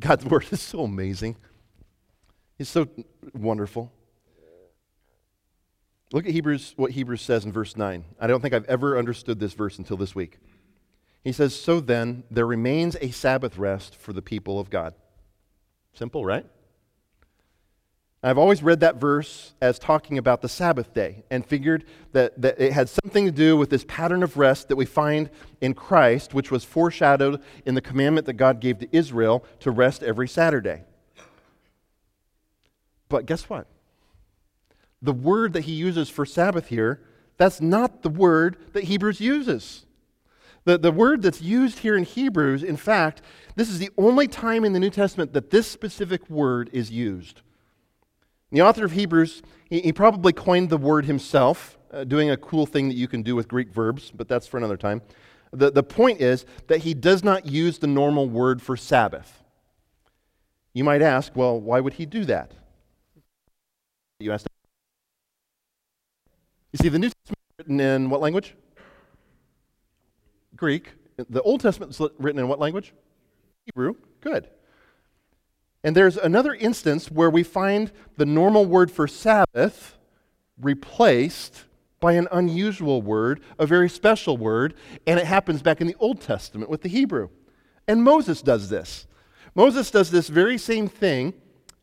God's 0.02 0.24
Word 0.26 0.46
is 0.50 0.60
so 0.60 0.82
amazing. 0.82 1.36
It's 2.58 2.70
so 2.70 2.86
wonderful. 3.32 3.92
Look 6.12 6.26
at 6.26 6.32
Hebrews, 6.32 6.74
what 6.76 6.90
Hebrews 6.90 7.22
says 7.22 7.44
in 7.44 7.52
verse 7.52 7.76
9. 7.76 8.04
I 8.20 8.26
don't 8.26 8.42
think 8.42 8.52
I've 8.52 8.66
ever 8.66 8.98
understood 8.98 9.40
this 9.40 9.54
verse 9.54 9.78
until 9.78 9.96
this 9.96 10.14
week. 10.14 10.38
He 11.24 11.32
says, 11.32 11.58
So 11.58 11.80
then, 11.80 12.24
there 12.30 12.46
remains 12.46 12.96
a 13.00 13.10
Sabbath 13.10 13.56
rest 13.56 13.96
for 13.96 14.12
the 14.12 14.20
people 14.20 14.60
of 14.60 14.68
God. 14.68 14.94
Simple, 15.94 16.24
right? 16.24 16.44
I've 18.24 18.38
always 18.38 18.62
read 18.62 18.80
that 18.80 18.96
verse 18.96 19.52
as 19.60 19.80
talking 19.80 20.16
about 20.16 20.42
the 20.42 20.48
Sabbath 20.48 20.94
day 20.94 21.24
and 21.28 21.44
figured 21.44 21.84
that, 22.12 22.40
that 22.40 22.60
it 22.60 22.72
had 22.72 22.88
something 22.88 23.24
to 23.24 23.32
do 23.32 23.56
with 23.56 23.68
this 23.68 23.84
pattern 23.88 24.22
of 24.22 24.36
rest 24.36 24.68
that 24.68 24.76
we 24.76 24.84
find 24.84 25.28
in 25.60 25.74
Christ, 25.74 26.32
which 26.32 26.48
was 26.48 26.62
foreshadowed 26.62 27.42
in 27.66 27.74
the 27.74 27.80
commandment 27.80 28.26
that 28.26 28.34
God 28.34 28.60
gave 28.60 28.78
to 28.78 28.96
Israel 28.96 29.44
to 29.58 29.72
rest 29.72 30.04
every 30.04 30.28
Saturday. 30.28 30.82
But 33.08 33.26
guess 33.26 33.50
what? 33.50 33.66
The 35.02 35.12
word 35.12 35.52
that 35.54 35.64
he 35.64 35.72
uses 35.72 36.08
for 36.08 36.24
Sabbath 36.24 36.68
here, 36.68 37.02
that's 37.38 37.60
not 37.60 38.02
the 38.02 38.08
word 38.08 38.56
that 38.72 38.84
Hebrews 38.84 39.20
uses. 39.20 39.84
The, 40.64 40.78
the 40.78 40.92
word 40.92 41.22
that's 41.22 41.42
used 41.42 41.80
here 41.80 41.96
in 41.96 42.04
Hebrews, 42.04 42.62
in 42.62 42.76
fact, 42.76 43.20
this 43.56 43.68
is 43.68 43.80
the 43.80 43.90
only 43.98 44.28
time 44.28 44.64
in 44.64 44.74
the 44.74 44.78
New 44.78 44.90
Testament 44.90 45.32
that 45.32 45.50
this 45.50 45.66
specific 45.66 46.30
word 46.30 46.70
is 46.72 46.92
used. 46.92 47.42
The 48.52 48.60
author 48.60 48.84
of 48.84 48.92
Hebrews, 48.92 49.42
he, 49.68 49.80
he 49.80 49.92
probably 49.92 50.32
coined 50.32 50.68
the 50.68 50.76
word 50.76 51.06
himself, 51.06 51.78
uh, 51.90 52.04
doing 52.04 52.30
a 52.30 52.36
cool 52.36 52.66
thing 52.66 52.88
that 52.88 52.94
you 52.94 53.08
can 53.08 53.22
do 53.22 53.34
with 53.34 53.48
Greek 53.48 53.70
verbs, 53.70 54.12
but 54.14 54.28
that's 54.28 54.46
for 54.46 54.58
another 54.58 54.76
time. 54.76 55.00
The, 55.52 55.70
the 55.70 55.82
point 55.82 56.20
is 56.20 56.44
that 56.68 56.78
he 56.78 56.94
does 56.94 57.24
not 57.24 57.46
use 57.46 57.78
the 57.78 57.86
normal 57.86 58.28
word 58.28 58.60
for 58.62 58.76
Sabbath. 58.76 59.42
You 60.74 60.84
might 60.84 61.02
ask, 61.02 61.34
well, 61.34 61.58
why 61.60 61.80
would 61.80 61.94
he 61.94 62.06
do 62.06 62.24
that? 62.26 62.52
You 64.20 64.32
asked. 64.32 64.46
You 66.72 66.78
see, 66.78 66.88
the 66.88 66.98
New 66.98 67.08
Testament 67.08 67.38
is 67.38 67.58
written 67.58 67.80
in 67.80 68.10
what 68.10 68.20
language? 68.20 68.54
Greek. 70.56 70.92
The 71.28 71.42
Old 71.42 71.60
Testament 71.60 71.92
is 71.92 72.00
written 72.18 72.38
in 72.38 72.48
what 72.48 72.58
language? 72.58 72.94
Hebrew. 73.66 73.94
Good. 74.20 74.48
And 75.84 75.96
there's 75.96 76.16
another 76.16 76.54
instance 76.54 77.10
where 77.10 77.30
we 77.30 77.42
find 77.42 77.90
the 78.16 78.26
normal 78.26 78.66
word 78.66 78.90
for 78.90 79.08
Sabbath 79.08 79.98
replaced 80.60 81.64
by 82.00 82.12
an 82.12 82.28
unusual 82.30 83.02
word, 83.02 83.40
a 83.58 83.66
very 83.66 83.88
special 83.88 84.36
word, 84.36 84.74
and 85.06 85.18
it 85.18 85.26
happens 85.26 85.62
back 85.62 85.80
in 85.80 85.86
the 85.86 85.96
Old 85.98 86.20
Testament 86.20 86.70
with 86.70 86.82
the 86.82 86.88
Hebrew. 86.88 87.28
And 87.88 88.02
Moses 88.02 88.42
does 88.42 88.68
this. 88.68 89.06
Moses 89.54 89.90
does 89.90 90.10
this 90.10 90.28
very 90.28 90.56
same 90.56 90.88
thing 90.88 91.34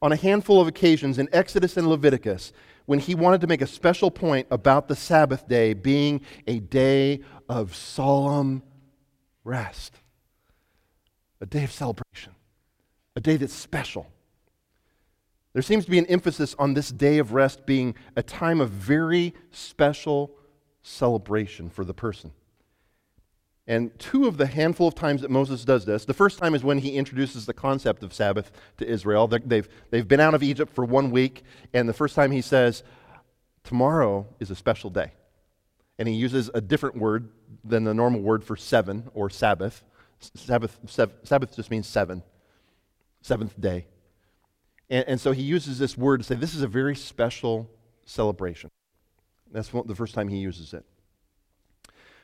on 0.01 0.12
a 0.12 0.15
handful 0.15 0.62
of 0.62 0.67
occasions 0.67 1.19
in 1.19 1.27
Exodus 1.33 1.75
and 1.77 1.88
Leviticus 1.88 2.53
when 2.85 2.99
he 2.99 3.15
wanted 3.15 3.41
to 3.41 3.47
make 3.47 3.62
a 3.62 3.67
special 3.67 4.09
point 4.09 4.47
about 4.49 4.88
the 4.88 4.95
Sabbath 4.95 5.47
day 5.47 5.73
being 5.73 6.21
a 6.47 6.59
day 6.59 7.19
of 7.47 7.75
solemn 7.75 8.63
rest, 9.43 9.93
a 11.41 11.45
day 11.45 11.63
of 11.65 11.71
celebration 11.71 12.33
a 13.19 13.21
day 13.21 13.36
that's 13.36 13.53
special. 13.53 14.08
There 15.51 15.62
seems 15.62 15.84
to 15.84 15.91
be 15.91 15.99
an 15.99 16.05
emphasis 16.05 16.55
on 16.58 16.73
this 16.73 16.89
day 16.89 17.17
of 17.17 17.34
rest 17.34 17.65
being 17.65 17.95
a 18.15 18.23
time 18.23 18.62
of 18.62 18.69
very 18.69 19.34
special 19.51 20.32
celebration 20.84 21.69
for 21.69 21.84
the 21.84 21.93
person. 21.93 22.32
And 23.67 23.91
two 23.99 24.25
of 24.25 24.38
the 24.38 24.45
handful 24.45 24.88
of 24.88 24.95
times 24.95 25.21
that 25.21 25.29
Moses 25.29 25.65
does 25.65 25.84
this, 25.84 26.05
the 26.05 26.13
first 26.13 26.39
time 26.39 26.55
is 26.55 26.63
when 26.63 26.77
he 26.77 26.95
introduces 26.95 27.45
the 27.45 27.53
concept 27.53 28.03
of 28.03 28.13
Sabbath 28.13 28.53
to 28.77 28.88
Israel. 28.88 29.27
They've, 29.27 29.67
they've 29.91 30.08
been 30.08 30.21
out 30.21 30.34
of 30.34 30.41
Egypt 30.41 30.73
for 30.73 30.86
one 30.86 31.12
week, 31.12 31.43
and 31.73 31.89
the 31.89 31.93
first 31.93 32.15
time 32.15 32.32
he 32.32 32.41
says, 32.41 32.84
Tomorrow 33.65 34.27
is 34.39 34.49
a 34.49 34.55
special 34.55 34.89
day. 34.89 35.12
And 35.99 36.08
he 36.08 36.15
uses 36.15 36.49
a 36.53 36.62
different 36.62 36.95
word 36.95 37.29
than 37.65 37.84
the 37.84 37.93
normal 37.93 38.21
word 38.21 38.45
for 38.45 38.55
seven 38.55 39.10
or 39.13 39.29
Sabbath. 39.29 39.84
Sabbath, 40.19 40.79
Sabbath 41.23 41.53
just 41.53 41.69
means 41.69 41.86
seven 41.86 42.23
seventh 43.21 43.60
day. 43.60 43.86
And, 44.89 45.08
and 45.08 45.21
so 45.21 45.32
he 45.32 45.41
uses 45.41 45.79
this 45.79 45.97
word 45.97 46.19
to 46.19 46.23
say 46.23 46.36
this 46.36 46.55
is 46.55 46.62
a 46.62 46.67
very 46.67 46.95
special 46.95 47.69
celebration. 48.05 48.69
That's 49.51 49.69
the 49.69 49.95
first 49.95 50.13
time 50.13 50.27
he 50.27 50.38
uses 50.38 50.73
it. 50.73 50.86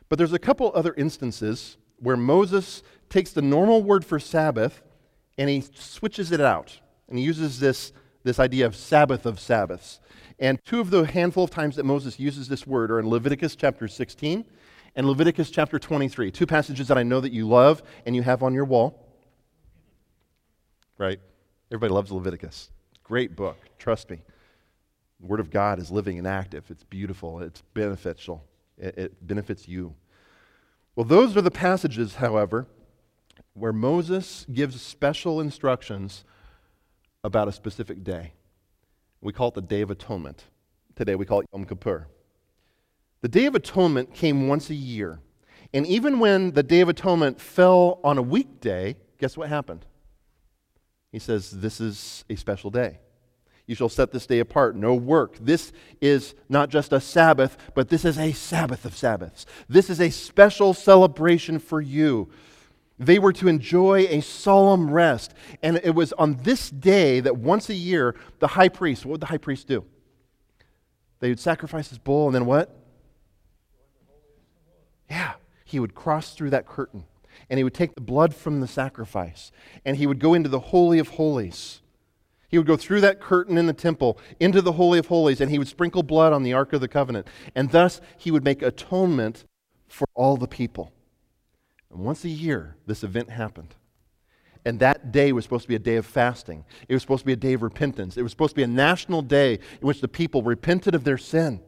But 0.09 0.17
there's 0.17 0.33
a 0.33 0.39
couple 0.39 0.71
other 0.75 0.93
instances 0.95 1.77
where 1.97 2.17
Moses 2.17 2.83
takes 3.09 3.31
the 3.31 3.41
normal 3.41 3.81
word 3.81 4.05
for 4.05 4.19
Sabbath 4.19 4.83
and 5.37 5.49
he 5.49 5.61
switches 5.61 6.31
it 6.31 6.41
out. 6.41 6.79
And 7.09 7.17
he 7.17 7.23
uses 7.23 7.59
this, 7.59 7.93
this 8.23 8.39
idea 8.39 8.65
of 8.65 8.75
Sabbath 8.75 9.25
of 9.25 9.39
Sabbaths. 9.39 9.99
And 10.39 10.59
two 10.65 10.79
of 10.79 10.91
the 10.91 11.05
handful 11.05 11.43
of 11.43 11.49
times 11.49 11.75
that 11.77 11.85
Moses 11.85 12.19
uses 12.19 12.47
this 12.47 12.67
word 12.67 12.91
are 12.91 12.99
in 12.99 13.09
Leviticus 13.09 13.55
chapter 13.55 13.87
16 13.87 14.45
and 14.95 15.07
Leviticus 15.07 15.49
chapter 15.49 15.79
23, 15.79 16.31
two 16.31 16.45
passages 16.45 16.87
that 16.87 16.97
I 16.97 17.03
know 17.03 17.19
that 17.19 17.31
you 17.31 17.47
love 17.47 17.83
and 18.05 18.15
you 18.15 18.21
have 18.23 18.43
on 18.43 18.53
your 18.53 18.65
wall 18.65 19.04
right? 20.97 21.19
Everybody 21.71 21.93
loves 21.93 22.11
Leviticus. 22.11 22.69
Great 23.03 23.35
book, 23.35 23.57
trust 23.77 24.09
me. 24.09 24.21
The 25.19 25.27
Word 25.27 25.39
of 25.39 25.49
God 25.49 25.79
is 25.79 25.91
living 25.91 26.17
and 26.17 26.27
active. 26.27 26.65
It's 26.69 26.83
beautiful. 26.83 27.39
It's 27.39 27.61
beneficial. 27.73 28.43
It, 28.77 28.97
it 28.97 29.27
benefits 29.27 29.67
you. 29.67 29.95
Well, 30.95 31.05
those 31.05 31.35
are 31.35 31.41
the 31.41 31.51
passages, 31.51 32.15
however, 32.15 32.67
where 33.53 33.73
Moses 33.73 34.45
gives 34.51 34.81
special 34.81 35.39
instructions 35.39 36.23
about 37.23 37.47
a 37.47 37.51
specific 37.51 38.03
day. 38.03 38.33
We 39.21 39.33
call 39.33 39.47
it 39.49 39.55
the 39.55 39.61
Day 39.61 39.81
of 39.81 39.89
Atonement. 39.89 40.43
Today 40.95 41.15
we 41.15 41.25
call 41.25 41.41
it 41.41 41.47
Yom 41.51 41.65
Kippur. 41.65 42.07
The 43.21 43.27
Day 43.27 43.45
of 43.45 43.55
Atonement 43.55 44.13
came 44.13 44.47
once 44.47 44.69
a 44.69 44.75
year. 44.75 45.19
And 45.73 45.87
even 45.87 46.19
when 46.19 46.51
the 46.51 46.63
Day 46.63 46.81
of 46.81 46.89
Atonement 46.89 47.41
fell 47.41 47.99
on 48.03 48.17
a 48.17 48.21
weekday, 48.21 48.95
guess 49.17 49.35
what 49.35 49.49
happened? 49.49 49.85
He 51.15 51.19
says, 51.19 51.49
This 51.49 51.79
is 51.79 52.25
a 52.29 52.35
special 52.35 52.69
day. 52.69 52.99
You 53.67 53.73
shall 53.73 53.87
set 53.87 54.11
this 54.11 54.25
day 54.25 54.39
apart, 54.39 54.75
no 54.75 54.93
work. 54.93 55.37
This 55.39 55.71
is 56.01 56.35
not 56.49 56.67
just 56.67 56.91
a 56.91 56.99
Sabbath, 56.99 57.55
but 57.73 57.87
this 57.87 58.03
is 58.03 58.19
a 58.19 58.33
Sabbath 58.33 58.83
of 58.83 58.97
Sabbaths. 58.97 59.45
This 59.69 59.89
is 59.89 60.01
a 60.01 60.09
special 60.09 60.73
celebration 60.73 61.59
for 61.59 61.79
you. 61.79 62.29
They 62.99 63.17
were 63.17 63.31
to 63.31 63.47
enjoy 63.47 64.07
a 64.09 64.19
solemn 64.19 64.91
rest. 64.91 65.33
And 65.63 65.79
it 65.85 65.95
was 65.95 66.11
on 66.11 66.35
this 66.43 66.69
day 66.69 67.21
that 67.21 67.37
once 67.37 67.69
a 67.69 67.75
year, 67.75 68.13
the 68.39 68.47
high 68.47 68.67
priest, 68.67 69.05
what 69.05 69.11
would 69.11 69.21
the 69.21 69.27
high 69.27 69.37
priest 69.37 69.69
do? 69.69 69.85
They 71.21 71.29
would 71.29 71.39
sacrifice 71.39 71.87
his 71.87 71.97
bull, 71.97 72.25
and 72.25 72.35
then 72.35 72.45
what? 72.45 72.77
Yeah, 75.09 75.35
he 75.63 75.79
would 75.79 75.95
cross 75.95 76.33
through 76.33 76.49
that 76.49 76.67
curtain, 76.67 77.05
and 77.49 77.57
he 77.57 77.63
would 77.63 77.73
take 77.73 77.95
the 77.95 78.01
blood 78.01 78.33
from 78.33 78.59
the 78.59 78.67
sacrifice, 78.67 79.51
and 79.83 79.97
he 79.97 80.07
would 80.07 80.19
go 80.19 80.33
into 80.33 80.49
the 80.49 80.59
Holy 80.59 80.99
of 80.99 81.09
Holies. 81.09 81.81
He 82.47 82.57
would 82.57 82.67
go 82.67 82.77
through 82.77 83.01
that 83.01 83.19
curtain 83.19 83.57
in 83.57 83.65
the 83.65 83.73
temple 83.73 84.17
into 84.39 84.61
the 84.61 84.73
Holy 84.73 84.99
of 84.99 85.07
Holies, 85.07 85.41
and 85.41 85.51
he 85.51 85.57
would 85.57 85.67
sprinkle 85.67 86.03
blood 86.03 86.31
on 86.31 86.43
the 86.43 86.53
Ark 86.53 86.73
of 86.73 86.81
the 86.81 86.87
Covenant. 86.87 87.27
And 87.55 87.71
thus, 87.71 88.01
he 88.17 88.31
would 88.31 88.43
make 88.43 88.61
atonement 88.61 89.45
for 89.87 90.07
all 90.13 90.37
the 90.37 90.47
people. 90.47 90.91
And 91.91 92.03
once 92.03 92.23
a 92.23 92.29
year, 92.29 92.75
this 92.85 93.03
event 93.03 93.29
happened. 93.29 93.75
And 94.63 94.79
that 94.79 95.11
day 95.11 95.31
was 95.31 95.43
supposed 95.43 95.63
to 95.63 95.67
be 95.67 95.75
a 95.75 95.79
day 95.79 95.95
of 95.95 96.05
fasting. 96.05 96.65
It 96.87 96.93
was 96.93 97.01
supposed 97.03 97.21
to 97.21 97.25
be 97.27 97.33
a 97.33 97.37
day 97.37 97.53
of 97.53 97.61
repentance. 97.61 98.17
It 98.17 98.23
was 98.23 98.31
supposed 98.31 98.51
to 98.51 98.55
be 98.55 98.63
a 98.63 98.67
national 98.67 99.21
day 99.21 99.53
in 99.53 99.87
which 99.87 100.01
the 100.01 100.07
people 100.07 100.41
repented 100.41 100.95
of 100.95 101.03
their 101.03 101.17
sin 101.17 101.61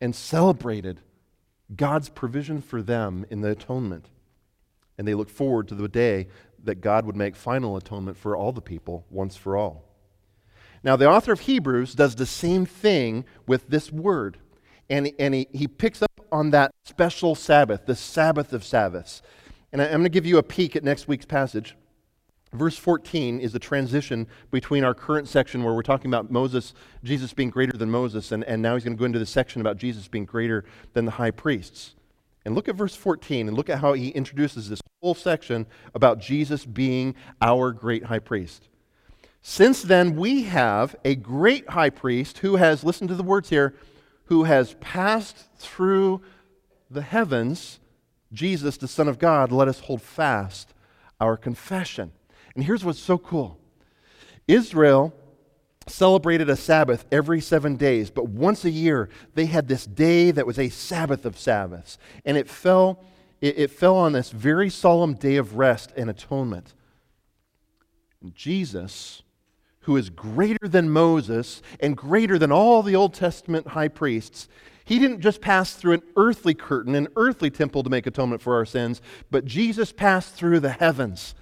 and 0.00 0.14
celebrated 0.14 1.00
God's 1.74 2.08
provision 2.08 2.62
for 2.62 2.82
them 2.82 3.26
in 3.30 3.40
the 3.40 3.50
atonement. 3.50 4.06
And 5.00 5.08
they 5.08 5.14
looked 5.14 5.30
forward 5.30 5.66
to 5.68 5.74
the 5.74 5.88
day 5.88 6.28
that 6.62 6.82
God 6.82 7.06
would 7.06 7.16
make 7.16 7.34
final 7.34 7.74
atonement 7.78 8.18
for 8.18 8.36
all 8.36 8.52
the 8.52 8.60
people 8.60 9.06
once 9.08 9.34
for 9.34 9.56
all. 9.56 9.86
Now, 10.82 10.94
the 10.96 11.08
author 11.08 11.32
of 11.32 11.40
Hebrews 11.40 11.94
does 11.94 12.16
the 12.16 12.26
same 12.26 12.66
thing 12.66 13.24
with 13.46 13.66
this 13.70 13.90
word. 13.90 14.36
And, 14.90 15.10
and 15.18 15.32
he, 15.32 15.48
he 15.54 15.66
picks 15.66 16.02
up 16.02 16.20
on 16.30 16.50
that 16.50 16.70
special 16.84 17.34
Sabbath, 17.34 17.86
the 17.86 17.94
Sabbath 17.94 18.52
of 18.52 18.62
Sabbaths. 18.62 19.22
And 19.72 19.80
I, 19.80 19.86
I'm 19.86 19.92
going 19.92 20.02
to 20.02 20.10
give 20.10 20.26
you 20.26 20.36
a 20.36 20.42
peek 20.42 20.76
at 20.76 20.84
next 20.84 21.08
week's 21.08 21.24
passage. 21.24 21.76
Verse 22.52 22.76
14 22.76 23.40
is 23.40 23.54
the 23.54 23.58
transition 23.58 24.26
between 24.50 24.84
our 24.84 24.92
current 24.92 25.28
section 25.28 25.64
where 25.64 25.72
we're 25.72 25.80
talking 25.80 26.10
about 26.10 26.30
Moses, 26.30 26.74
Jesus 27.02 27.32
being 27.32 27.48
greater 27.48 27.78
than 27.78 27.90
Moses, 27.90 28.32
and, 28.32 28.44
and 28.44 28.60
now 28.60 28.74
he's 28.74 28.84
going 28.84 28.98
to 28.98 29.00
go 29.00 29.06
into 29.06 29.18
the 29.18 29.24
section 29.24 29.62
about 29.62 29.78
Jesus 29.78 30.08
being 30.08 30.26
greater 30.26 30.66
than 30.92 31.06
the 31.06 31.12
high 31.12 31.30
priests. 31.30 31.94
And 32.44 32.54
look 32.54 32.68
at 32.68 32.74
verse 32.74 32.94
14 32.94 33.48
and 33.48 33.56
look 33.56 33.68
at 33.68 33.80
how 33.80 33.92
he 33.92 34.08
introduces 34.08 34.68
this 34.68 34.80
whole 35.02 35.14
section 35.14 35.66
about 35.94 36.20
Jesus 36.20 36.64
being 36.64 37.14
our 37.42 37.72
great 37.72 38.04
high 38.04 38.18
priest. 38.18 38.68
Since 39.42 39.82
then, 39.82 40.16
we 40.16 40.44
have 40.44 40.96
a 41.04 41.14
great 41.14 41.68
high 41.70 41.90
priest 41.90 42.38
who 42.38 42.56
has, 42.56 42.84
listen 42.84 43.08
to 43.08 43.14
the 43.14 43.22
words 43.22 43.48
here, 43.48 43.74
who 44.24 44.44
has 44.44 44.74
passed 44.80 45.48
through 45.56 46.22
the 46.90 47.02
heavens, 47.02 47.80
Jesus, 48.32 48.76
the 48.76 48.88
Son 48.88 49.08
of 49.08 49.18
God, 49.18 49.50
let 49.50 49.68
us 49.68 49.80
hold 49.80 50.02
fast 50.02 50.74
our 51.20 51.36
confession. 51.36 52.12
And 52.54 52.64
here's 52.64 52.84
what's 52.84 52.98
so 52.98 53.18
cool 53.18 53.58
Israel 54.46 55.14
celebrated 55.90 56.48
a 56.48 56.56
Sabbath 56.56 57.04
every 57.12 57.40
seven 57.40 57.76
days, 57.76 58.10
but 58.10 58.28
once 58.28 58.64
a 58.64 58.70
year 58.70 59.08
they 59.34 59.46
had 59.46 59.68
this 59.68 59.86
day 59.86 60.30
that 60.30 60.46
was 60.46 60.58
a 60.58 60.68
Sabbath 60.68 61.24
of 61.24 61.38
Sabbaths. 61.38 61.98
And 62.24 62.36
it 62.36 62.48
fell, 62.48 63.04
it, 63.40 63.58
it 63.58 63.70
fell 63.70 63.96
on 63.96 64.12
this 64.12 64.30
very 64.30 64.70
solemn 64.70 65.14
day 65.14 65.36
of 65.36 65.56
rest 65.56 65.92
and 65.96 66.08
atonement. 66.08 66.74
Jesus, 68.34 69.22
who 69.80 69.96
is 69.96 70.10
greater 70.10 70.68
than 70.68 70.90
Moses 70.90 71.62
and 71.80 71.96
greater 71.96 72.38
than 72.38 72.52
all 72.52 72.82
the 72.82 72.96
Old 72.96 73.14
Testament 73.14 73.68
high 73.68 73.88
priests, 73.88 74.48
he 74.84 74.98
didn't 74.98 75.20
just 75.20 75.40
pass 75.40 75.74
through 75.74 75.92
an 75.92 76.02
earthly 76.16 76.54
curtain, 76.54 76.94
an 76.94 77.08
earthly 77.16 77.50
temple 77.50 77.82
to 77.82 77.90
make 77.90 78.06
atonement 78.06 78.42
for 78.42 78.56
our 78.56 78.64
sins, 78.64 79.00
but 79.30 79.44
Jesus 79.44 79.92
passed 79.92 80.34
through 80.34 80.60
the 80.60 80.70
heavens 80.70 81.34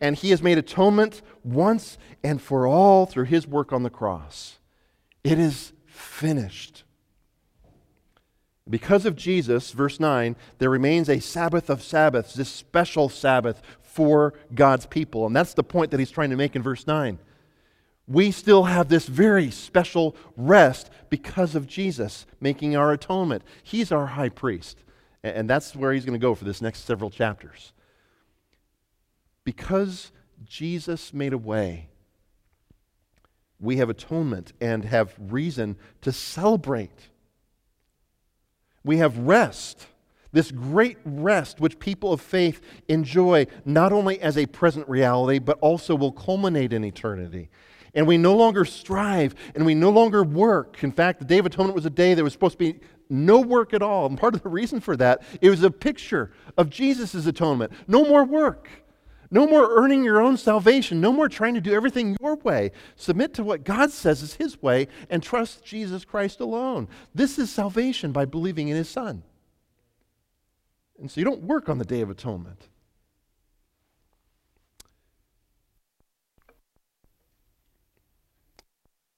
and 0.00 0.16
he 0.16 0.30
has 0.30 0.42
made 0.42 0.58
atonement 0.58 1.22
once 1.44 1.98
and 2.22 2.40
for 2.40 2.66
all 2.66 3.06
through 3.06 3.24
his 3.24 3.46
work 3.46 3.72
on 3.72 3.82
the 3.82 3.90
cross. 3.90 4.58
It 5.24 5.38
is 5.38 5.72
finished. 5.86 6.84
Because 8.68 9.06
of 9.06 9.14
Jesus, 9.14 9.70
verse 9.70 10.00
9, 10.00 10.34
there 10.58 10.70
remains 10.70 11.08
a 11.08 11.20
Sabbath 11.20 11.70
of 11.70 11.82
Sabbaths, 11.82 12.34
this 12.34 12.48
special 12.48 13.08
Sabbath 13.08 13.62
for 13.80 14.34
God's 14.54 14.86
people. 14.86 15.26
And 15.26 15.34
that's 15.34 15.54
the 15.54 15.62
point 15.62 15.92
that 15.92 16.00
he's 16.00 16.10
trying 16.10 16.30
to 16.30 16.36
make 16.36 16.56
in 16.56 16.62
verse 16.62 16.86
9. 16.86 17.18
We 18.08 18.30
still 18.30 18.64
have 18.64 18.88
this 18.88 19.06
very 19.06 19.50
special 19.50 20.16
rest 20.36 20.90
because 21.10 21.54
of 21.54 21.66
Jesus 21.66 22.26
making 22.40 22.76
our 22.76 22.92
atonement. 22.92 23.42
He's 23.62 23.92
our 23.92 24.06
high 24.06 24.28
priest. 24.28 24.78
And 25.22 25.48
that's 25.48 25.74
where 25.74 25.92
he's 25.92 26.04
going 26.04 26.18
to 26.18 26.24
go 26.24 26.34
for 26.34 26.44
this 26.44 26.60
next 26.60 26.84
several 26.84 27.10
chapters 27.10 27.72
because 29.46 30.10
Jesus 30.44 31.14
made 31.14 31.32
a 31.32 31.38
way, 31.38 31.88
we 33.60 33.76
have 33.76 33.88
atonement 33.88 34.52
and 34.60 34.84
have 34.84 35.14
reason 35.18 35.76
to 36.02 36.10
celebrate. 36.10 37.08
We 38.84 38.98
have 38.98 39.16
rest, 39.18 39.86
this 40.32 40.50
great 40.50 40.98
rest 41.04 41.60
which 41.60 41.78
people 41.78 42.12
of 42.12 42.20
faith 42.20 42.60
enjoy 42.88 43.46
not 43.64 43.92
only 43.92 44.20
as 44.20 44.36
a 44.36 44.46
present 44.46 44.88
reality, 44.88 45.38
but 45.38 45.58
also 45.60 45.94
will 45.94 46.12
culminate 46.12 46.72
in 46.72 46.84
eternity. 46.84 47.48
And 47.94 48.04
we 48.04 48.18
no 48.18 48.34
longer 48.36 48.64
strive 48.64 49.36
and 49.54 49.64
we 49.64 49.76
no 49.76 49.90
longer 49.90 50.24
work. 50.24 50.82
In 50.82 50.90
fact, 50.90 51.20
the 51.20 51.24
Day 51.24 51.38
of 51.38 51.46
Atonement 51.46 51.76
was 51.76 51.86
a 51.86 51.90
day 51.90 52.14
that 52.14 52.24
was 52.24 52.32
supposed 52.32 52.58
to 52.58 52.72
be 52.72 52.80
no 53.08 53.40
work 53.40 53.72
at 53.72 53.80
all. 53.80 54.06
And 54.06 54.18
part 54.18 54.34
of 54.34 54.42
the 54.42 54.48
reason 54.48 54.80
for 54.80 54.96
that, 54.96 55.22
it 55.40 55.50
was 55.50 55.62
a 55.62 55.70
picture 55.70 56.32
of 56.58 56.68
Jesus' 56.68 57.26
atonement. 57.26 57.72
No 57.86 58.04
more 58.04 58.24
work. 58.24 58.68
No 59.30 59.46
more 59.46 59.76
earning 59.76 60.04
your 60.04 60.20
own 60.20 60.36
salvation. 60.36 61.00
No 61.00 61.12
more 61.12 61.28
trying 61.28 61.54
to 61.54 61.60
do 61.60 61.72
everything 61.72 62.16
your 62.20 62.36
way. 62.36 62.72
Submit 62.94 63.34
to 63.34 63.44
what 63.44 63.64
God 63.64 63.90
says 63.90 64.22
is 64.22 64.34
His 64.34 64.62
way 64.62 64.88
and 65.10 65.22
trust 65.22 65.64
Jesus 65.64 66.04
Christ 66.04 66.40
alone. 66.40 66.88
This 67.14 67.38
is 67.38 67.50
salvation 67.50 68.12
by 68.12 68.24
believing 68.24 68.68
in 68.68 68.76
His 68.76 68.88
Son. 68.88 69.22
And 70.98 71.10
so 71.10 71.20
you 71.20 71.24
don't 71.24 71.42
work 71.42 71.68
on 71.68 71.78
the 71.78 71.84
Day 71.84 72.00
of 72.00 72.10
Atonement. 72.10 72.68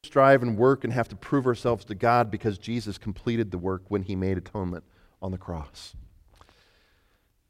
Strive 0.02 0.42
and 0.42 0.56
work 0.56 0.84
and 0.84 0.92
have 0.92 1.08
to 1.08 1.16
prove 1.16 1.46
ourselves 1.46 1.84
to 1.84 1.94
God 1.94 2.30
because 2.30 2.56
Jesus 2.56 2.96
completed 2.96 3.50
the 3.50 3.58
work 3.58 3.82
when 3.88 4.02
He 4.02 4.16
made 4.16 4.38
atonement 4.38 4.84
on 5.20 5.32
the 5.32 5.38
cross. 5.38 5.94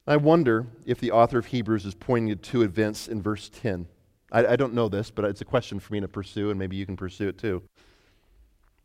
I 0.09 0.17
wonder 0.17 0.67
if 0.87 1.01
the 1.01 1.11
author 1.11 1.37
of 1.37 1.45
Hebrews 1.47 1.85
is 1.85 1.95
pointing 1.95 2.31
to 2.31 2.37
two 2.37 2.63
events 2.63 3.09
in 3.09 3.21
verse 3.21 3.51
10. 3.51 3.87
I, 4.33 4.47
I, 4.47 4.57
don't 4.57 4.73
know 4.73 4.89
this, 4.89 5.11
but 5.11 5.27
it's 5.27 5.43
a 5.43 5.45
question 5.45 5.79
for 5.79 5.93
me 5.93 6.01
to 6.01 6.09
pursue, 6.09 6.49
and 6.49 6.59
maybe 6.59 6.77
you 6.77 6.87
can 6.87 6.97
pursue 6.97 7.29
it 7.29 7.37
too. 7.37 7.63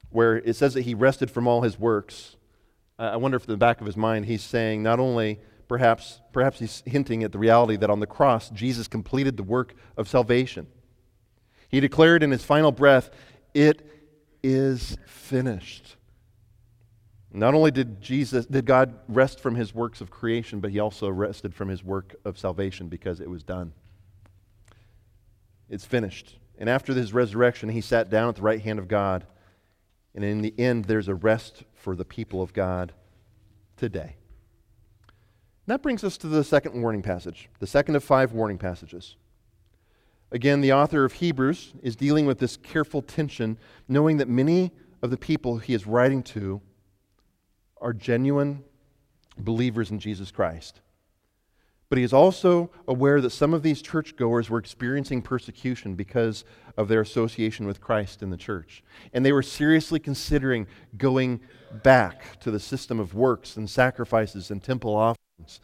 Where 0.09 0.35
it 0.35 0.57
says 0.57 0.73
that 0.73 0.81
he 0.81 0.93
rested 0.93 1.31
from 1.31 1.47
all 1.47 1.61
his 1.61 1.79
works. 1.79 2.35
I 2.99 3.15
wonder 3.15 3.37
if 3.37 3.45
in 3.45 3.53
the 3.53 3.57
back 3.57 3.79
of 3.79 3.87
his 3.87 3.95
mind 3.95 4.25
he's 4.25 4.43
saying 4.43 4.83
not 4.83 4.99
only 4.99 5.39
perhaps 5.69 6.19
perhaps 6.33 6.59
he's 6.59 6.83
hinting 6.85 7.23
at 7.23 7.31
the 7.31 7.39
reality 7.39 7.77
that 7.77 7.89
on 7.89 8.01
the 8.01 8.05
cross 8.05 8.49
Jesus 8.49 8.87
completed 8.89 9.37
the 9.37 9.43
work 9.43 9.73
of 9.95 10.09
salvation. 10.09 10.67
He 11.69 11.79
declared 11.79 12.21
in 12.21 12.31
his 12.31 12.43
final 12.43 12.71
breath, 12.71 13.09
"It 13.53 13.89
is 14.43 14.97
finished." 15.05 15.95
Not 17.35 17.55
only 17.55 17.71
did 17.71 17.99
Jesus 17.99 18.45
did 18.45 18.65
God 18.65 18.93
rest 19.07 19.39
from 19.39 19.55
his 19.55 19.73
works 19.73 20.01
of 20.01 20.11
creation, 20.11 20.59
but 20.59 20.69
he 20.69 20.79
also 20.79 21.09
rested 21.09 21.55
from 21.55 21.67
his 21.67 21.83
work 21.83 22.15
of 22.23 22.37
salvation 22.37 22.89
because 22.89 23.19
it 23.19 23.29
was 23.29 23.41
done. 23.41 23.73
It's 25.67 25.85
finished. 25.85 26.37
And 26.59 26.69
after 26.69 26.93
his 26.93 27.11
resurrection, 27.11 27.69
he 27.69 27.81
sat 27.81 28.11
down 28.11 28.29
at 28.29 28.35
the 28.35 28.43
right 28.43 28.61
hand 28.61 28.77
of 28.77 28.87
God. 28.87 29.25
And 30.13 30.23
in 30.23 30.43
the 30.43 30.53
end, 30.59 30.85
there's 30.85 31.07
a 31.07 31.15
rest 31.15 31.63
for 31.73 31.95
the 31.95 32.05
people 32.05 32.43
of 32.43 32.53
God 32.53 32.93
today. 33.77 34.15
And 35.07 35.73
that 35.73 35.81
brings 35.81 36.03
us 36.03 36.17
to 36.17 36.27
the 36.27 36.43
second 36.43 36.79
warning 36.79 37.01
passage, 37.01 37.49
the 37.57 37.65
second 37.65 37.95
of 37.95 38.03
five 38.03 38.31
warning 38.31 38.59
passages. 38.59 39.15
Again, 40.31 40.61
the 40.61 40.73
author 40.73 41.03
of 41.03 41.13
Hebrews 41.13 41.73
is 41.81 41.95
dealing 41.95 42.27
with 42.27 42.37
this 42.37 42.57
careful 42.57 43.01
tension, 43.01 43.57
knowing 43.87 44.17
that 44.17 44.29
many 44.29 44.71
of 45.01 45.09
the 45.09 45.17
people 45.17 45.57
he 45.57 45.73
is 45.73 45.87
writing 45.87 46.21
to 46.23 46.61
are 47.83 47.93
genuine 47.93 48.63
believers 49.37 49.91
in 49.91 49.99
Jesus 49.99 50.31
Christ. 50.31 50.81
But 51.89 51.99
he 51.99 52.03
is 52.03 52.13
also 52.13 52.71
aware 52.87 53.21
that 53.21 53.29
some 53.29 53.53
of 53.53 53.61
these 53.61 53.81
churchgoers 53.81 54.49
were 54.49 54.57
experiencing 54.57 55.21
persecution 55.21 55.93
because 55.93 56.43
of 56.75 56.87
their 56.87 57.01
association 57.01 57.67
with 57.67 57.81
Christ 57.81 58.23
in 58.23 58.31
the 58.31 58.37
church. 58.37 58.83
And 59.13 59.23
they 59.23 59.31
were 59.31 59.43
seriously 59.43 59.99
considering 59.99 60.65
going 60.97 61.41
back 61.83 62.39
to 62.39 62.49
the 62.49 62.59
system 62.59 62.99
of 62.99 63.13
works 63.13 63.57
and 63.57 63.69
sacrifices 63.69 64.49
and 64.49 64.63
temple 64.63 64.95
offerings, 64.95 65.59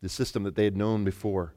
the 0.00 0.08
system 0.08 0.44
that 0.44 0.54
they 0.54 0.64
had 0.64 0.78
known 0.78 1.04
before. 1.04 1.52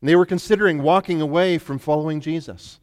And 0.00 0.08
they 0.08 0.14
were 0.14 0.26
considering 0.26 0.82
walking 0.82 1.20
away 1.20 1.58
from 1.58 1.80
following 1.80 2.20
Jesus. 2.20 2.78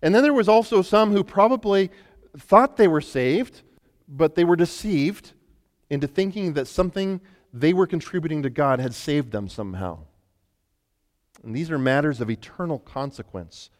And 0.00 0.14
then 0.14 0.22
there 0.22 0.32
was 0.32 0.48
also 0.48 0.80
some 0.80 1.12
who 1.12 1.24
probably 1.24 1.90
thought 2.38 2.78
they 2.78 2.88
were 2.88 3.00
saved, 3.02 3.60
but 4.08 4.34
they 4.34 4.44
were 4.44 4.56
deceived 4.56 5.32
into 5.90 6.06
thinking 6.06 6.54
that 6.54 6.66
something 6.66 7.20
they 7.52 7.72
were 7.72 7.86
contributing 7.86 8.42
to 8.42 8.50
God 8.50 8.80
had 8.80 8.94
saved 8.94 9.30
them 9.30 9.48
somehow. 9.48 9.98
And 11.42 11.54
these 11.54 11.70
are 11.70 11.78
matters 11.78 12.20
of 12.20 12.30
eternal 12.30 12.78
consequence. 12.78 13.70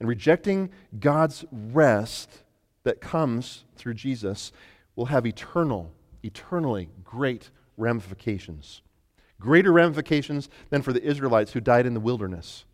And 0.00 0.08
rejecting 0.08 0.70
God's 0.98 1.44
rest 1.50 2.42
that 2.84 3.00
comes 3.00 3.64
through 3.76 3.94
Jesus 3.94 4.52
will 4.96 5.06
have 5.06 5.26
eternal, 5.26 5.92
eternally 6.22 6.88
great 7.04 7.50
ramifications. 7.76 8.82
Greater 9.40 9.72
ramifications 9.72 10.48
than 10.70 10.82
for 10.82 10.92
the 10.92 11.02
Israelites 11.02 11.52
who 11.52 11.60
died 11.60 11.86
in 11.86 11.94
the 11.94 12.00
wilderness. 12.00 12.64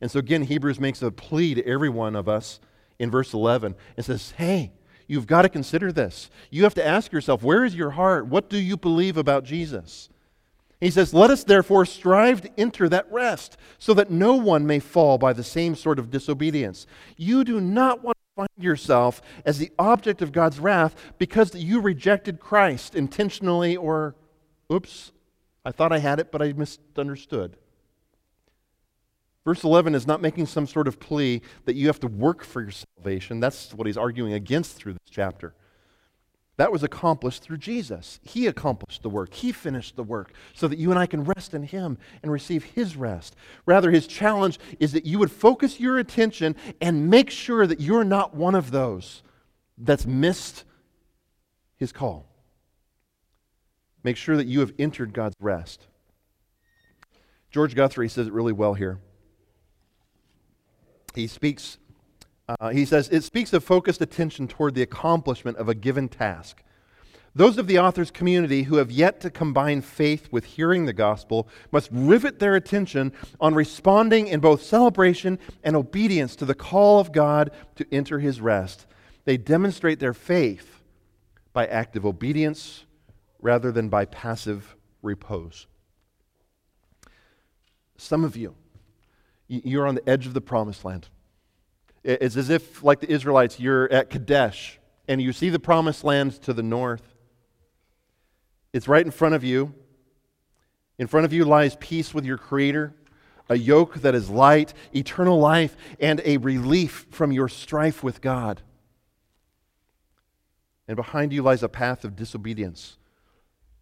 And 0.00 0.10
so 0.10 0.18
again, 0.18 0.42
Hebrews 0.42 0.80
makes 0.80 1.02
a 1.02 1.10
plea 1.10 1.54
to 1.54 1.66
every 1.66 1.88
one 1.88 2.16
of 2.16 2.28
us 2.28 2.60
in 2.98 3.10
verse 3.10 3.32
11 3.32 3.74
and 3.96 4.06
says, 4.06 4.32
Hey, 4.32 4.72
you've 5.10 5.26
got 5.26 5.42
to 5.42 5.48
consider 5.48 5.90
this. 5.90 6.30
You 6.50 6.62
have 6.62 6.74
to 6.74 6.86
ask 6.86 7.10
yourself, 7.10 7.42
where 7.42 7.64
is 7.64 7.74
your 7.74 7.90
heart? 7.90 8.26
What 8.26 8.48
do 8.48 8.56
you 8.56 8.76
believe 8.76 9.16
about 9.16 9.42
Jesus? 9.42 10.08
He 10.80 10.90
says, 10.90 11.12
Let 11.12 11.30
us 11.30 11.42
therefore 11.42 11.84
strive 11.84 12.40
to 12.42 12.50
enter 12.56 12.88
that 12.88 13.10
rest, 13.12 13.56
so 13.78 13.92
that 13.94 14.10
no 14.10 14.34
one 14.34 14.66
may 14.66 14.78
fall 14.78 15.18
by 15.18 15.32
the 15.32 15.44
same 15.44 15.74
sort 15.74 15.98
of 15.98 16.10
disobedience. 16.10 16.86
You 17.16 17.44
do 17.44 17.60
not 17.60 18.02
want 18.02 18.16
to 18.16 18.42
find 18.42 18.64
yourself 18.64 19.20
as 19.44 19.58
the 19.58 19.72
object 19.78 20.22
of 20.22 20.32
God's 20.32 20.60
wrath 20.60 20.94
because 21.18 21.54
you 21.54 21.80
rejected 21.80 22.40
Christ 22.40 22.94
intentionally 22.94 23.76
or, 23.76 24.14
oops, 24.72 25.12
I 25.64 25.72
thought 25.72 25.92
I 25.92 25.98
had 25.98 26.20
it, 26.20 26.30
but 26.30 26.40
I 26.40 26.52
misunderstood. 26.52 27.56
Verse 29.44 29.64
11 29.64 29.94
is 29.94 30.06
not 30.06 30.20
making 30.20 30.46
some 30.46 30.66
sort 30.66 30.86
of 30.86 31.00
plea 31.00 31.40
that 31.64 31.74
you 31.74 31.86
have 31.86 32.00
to 32.00 32.06
work 32.06 32.44
for 32.44 32.60
your 32.60 32.72
salvation. 32.72 33.40
That's 33.40 33.72
what 33.72 33.86
he's 33.86 33.96
arguing 33.96 34.34
against 34.34 34.76
through 34.76 34.92
this 34.94 35.10
chapter. 35.10 35.54
That 36.58 36.72
was 36.72 36.82
accomplished 36.82 37.42
through 37.42 37.56
Jesus. 37.56 38.20
He 38.22 38.46
accomplished 38.46 39.02
the 39.02 39.08
work, 39.08 39.32
He 39.32 39.50
finished 39.50 39.96
the 39.96 40.02
work 40.02 40.34
so 40.52 40.68
that 40.68 40.78
you 40.78 40.90
and 40.90 40.98
I 40.98 41.06
can 41.06 41.24
rest 41.24 41.54
in 41.54 41.62
Him 41.62 41.96
and 42.22 42.30
receive 42.30 42.64
His 42.64 42.96
rest. 42.96 43.34
Rather, 43.64 43.90
His 43.90 44.06
challenge 44.06 44.58
is 44.78 44.92
that 44.92 45.06
you 45.06 45.18
would 45.18 45.32
focus 45.32 45.80
your 45.80 45.98
attention 45.98 46.54
and 46.82 47.08
make 47.08 47.30
sure 47.30 47.66
that 47.66 47.80
you're 47.80 48.04
not 48.04 48.34
one 48.34 48.54
of 48.54 48.72
those 48.72 49.22
that's 49.78 50.04
missed 50.04 50.64
His 51.78 51.92
call. 51.92 52.26
Make 54.04 54.18
sure 54.18 54.36
that 54.36 54.46
you 54.46 54.60
have 54.60 54.74
entered 54.78 55.14
God's 55.14 55.36
rest. 55.40 55.86
George 57.50 57.74
Guthrie 57.74 58.10
says 58.10 58.26
it 58.26 58.34
really 58.34 58.52
well 58.52 58.74
here 58.74 58.98
he 61.14 61.26
speaks, 61.26 61.78
uh, 62.48 62.70
he 62.70 62.84
says, 62.84 63.08
it 63.08 63.22
speaks 63.22 63.52
of 63.52 63.64
focused 63.64 64.00
attention 64.00 64.48
toward 64.48 64.74
the 64.74 64.82
accomplishment 64.82 65.56
of 65.56 65.68
a 65.68 65.74
given 65.74 66.08
task. 66.08 66.62
Those 67.34 67.58
of 67.58 67.68
the 67.68 67.78
author's 67.78 68.10
community 68.10 68.64
who 68.64 68.76
have 68.76 68.90
yet 68.90 69.20
to 69.20 69.30
combine 69.30 69.82
faith 69.82 70.28
with 70.32 70.44
hearing 70.44 70.86
the 70.86 70.92
gospel 70.92 71.48
must 71.70 71.88
rivet 71.92 72.40
their 72.40 72.56
attention 72.56 73.12
on 73.40 73.54
responding 73.54 74.26
in 74.26 74.40
both 74.40 74.62
celebration 74.62 75.38
and 75.62 75.76
obedience 75.76 76.34
to 76.36 76.44
the 76.44 76.56
call 76.56 76.98
of 76.98 77.12
God 77.12 77.52
to 77.76 77.86
enter 77.92 78.18
his 78.18 78.40
rest. 78.40 78.86
They 79.26 79.36
demonstrate 79.36 80.00
their 80.00 80.14
faith 80.14 80.82
by 81.52 81.66
active 81.66 82.04
obedience 82.04 82.84
rather 83.40 83.70
than 83.70 83.88
by 83.88 84.06
passive 84.06 84.74
repose. 85.02 85.68
Some 87.96 88.24
of 88.24 88.36
you 88.36 88.56
you're 89.50 89.86
on 89.86 89.96
the 89.96 90.08
edge 90.08 90.26
of 90.26 90.34
the 90.34 90.40
promised 90.40 90.84
land. 90.84 91.08
It's 92.04 92.36
as 92.36 92.48
if, 92.48 92.82
like 92.82 93.00
the 93.00 93.10
Israelites, 93.10 93.58
you're 93.58 93.92
at 93.92 94.08
Kadesh 94.08 94.78
and 95.08 95.20
you 95.20 95.32
see 95.32 95.50
the 95.50 95.58
promised 95.58 96.04
land 96.04 96.40
to 96.42 96.52
the 96.52 96.62
north. 96.62 97.16
It's 98.72 98.86
right 98.86 99.04
in 99.04 99.10
front 99.10 99.34
of 99.34 99.42
you. 99.42 99.74
In 100.98 101.08
front 101.08 101.26
of 101.26 101.32
you 101.32 101.44
lies 101.44 101.76
peace 101.80 102.14
with 102.14 102.24
your 102.24 102.38
Creator, 102.38 102.94
a 103.48 103.56
yoke 103.56 103.96
that 104.02 104.14
is 104.14 104.30
light, 104.30 104.72
eternal 104.94 105.38
life, 105.38 105.76
and 105.98 106.22
a 106.24 106.36
relief 106.36 107.06
from 107.10 107.32
your 107.32 107.48
strife 107.48 108.04
with 108.04 108.20
God. 108.20 108.62
And 110.86 110.96
behind 110.96 111.32
you 111.32 111.42
lies 111.42 111.62
a 111.62 111.68
path 111.68 112.04
of 112.04 112.14
disobedience 112.14 112.98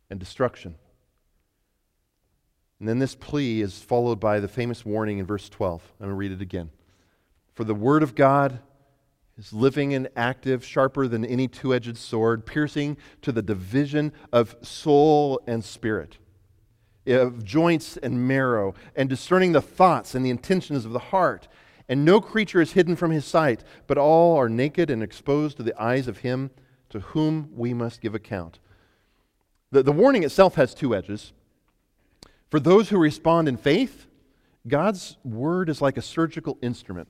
and 0.09 0.19
destruction. 0.19 0.77
And 2.81 2.89
then 2.89 2.99
this 2.99 3.15
plea 3.15 3.61
is 3.61 3.79
followed 3.79 4.21
by 4.21 4.41
the 4.41 4.49
famous 4.49 4.85
warning 4.85 5.19
in 5.19 5.27
verse 5.27 5.49
12. 5.49 5.83
I'm 5.83 6.07
going 6.07 6.11
to 6.11 6.15
read 6.15 6.33
it 6.33 6.41
again. 6.41 6.71
For 7.55 7.65
the 7.65 7.75
word 7.75 8.03
of 8.03 8.15
God 8.15 8.61
is 9.37 9.53
living 9.53 9.95
and 9.95 10.09
active, 10.17 10.65
sharper 10.65 11.09
than 11.09 11.25
any 11.25 11.49
two 11.49 11.75
edged 11.75 11.97
sword, 11.97 12.47
piercing 12.47 12.97
to 13.23 13.33
the 13.33 13.43
division 13.43 14.13
of 14.33 14.57
soul 14.63 15.41
and 15.47 15.65
spirit, 15.65 16.19
of 17.07 17.45
joints 17.45 17.97
and 17.97 18.29
marrow, 18.29 18.75
and 18.95 19.09
discerning 19.09 19.53
the 19.53 19.63
thoughts 19.63 20.15
and 20.15 20.25
the 20.25 20.31
intentions 20.31 20.85
of 20.85 20.93
the 20.93 20.99
heart. 20.99 21.49
And 21.89 22.05
no 22.05 22.21
creature 22.21 22.61
is 22.61 22.73
hidden 22.73 22.97
from 22.97 23.11
his 23.11 23.25
sight, 23.25 23.65
but 23.87 23.99
all 23.99 24.37
are 24.37 24.49
naked 24.49 24.91
and 24.91 25.03
exposed 25.03 25.57
to 25.57 25.63
the 25.63 25.81
eyes 25.81 26.07
of 26.07 26.19
him 26.19 26.51
to 26.91 27.01
whom 27.01 27.51
we 27.55 27.75
must 27.75 28.01
give 28.01 28.15
account. 28.15 28.59
The, 29.71 29.83
the 29.83 29.93
warning 29.93 30.23
itself 30.23 30.55
has 30.57 30.75
two 30.75 30.95
edges. 30.95 31.33
For 32.51 32.61
those 32.61 32.89
who 32.89 32.99
respond 32.99 33.49
in 33.49 33.57
faith, 33.57 34.07
God's 34.67 35.17
word 35.25 35.69
is 35.69 35.81
like 35.83 35.97
a 35.97 36.03
surgical 36.03 36.59
instrument. 36.63 37.09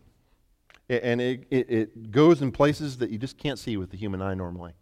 And 0.88 1.20
it, 1.20 1.46
it, 1.50 1.70
it, 1.70 2.10
goes 2.10 2.40
in 2.40 2.50
places 2.50 2.98
that 2.98 3.10
you 3.10 3.18
just 3.18 3.36
can't 3.36 3.58
see 3.58 3.76
with 3.76 3.90
the 3.90 3.96
human 3.96 4.22
eye 4.22 4.34
normally. 4.34 4.72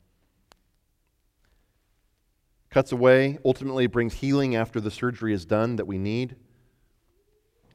Cuts 2.70 2.92
away, 2.92 3.38
ultimately 3.44 3.86
brings 3.86 4.14
healing 4.14 4.54
after 4.54 4.80
the 4.80 4.90
surgery 4.90 5.32
is 5.32 5.44
done 5.44 5.76
that 5.76 5.86
we 5.86 5.98
need. 5.98 6.36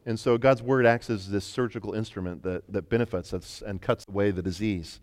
And 0.05 0.19
so 0.19 0.37
God's 0.37 0.61
word 0.61 0.85
acts 0.85 1.09
as 1.09 1.29
this 1.29 1.45
surgical 1.45 1.93
instrument 1.93 2.43
that, 2.43 2.71
that 2.71 2.89
benefits 2.89 3.33
us 3.33 3.61
and 3.65 3.81
cuts 3.81 4.05
away 4.07 4.31
the 4.31 4.41
disease. 4.41 4.99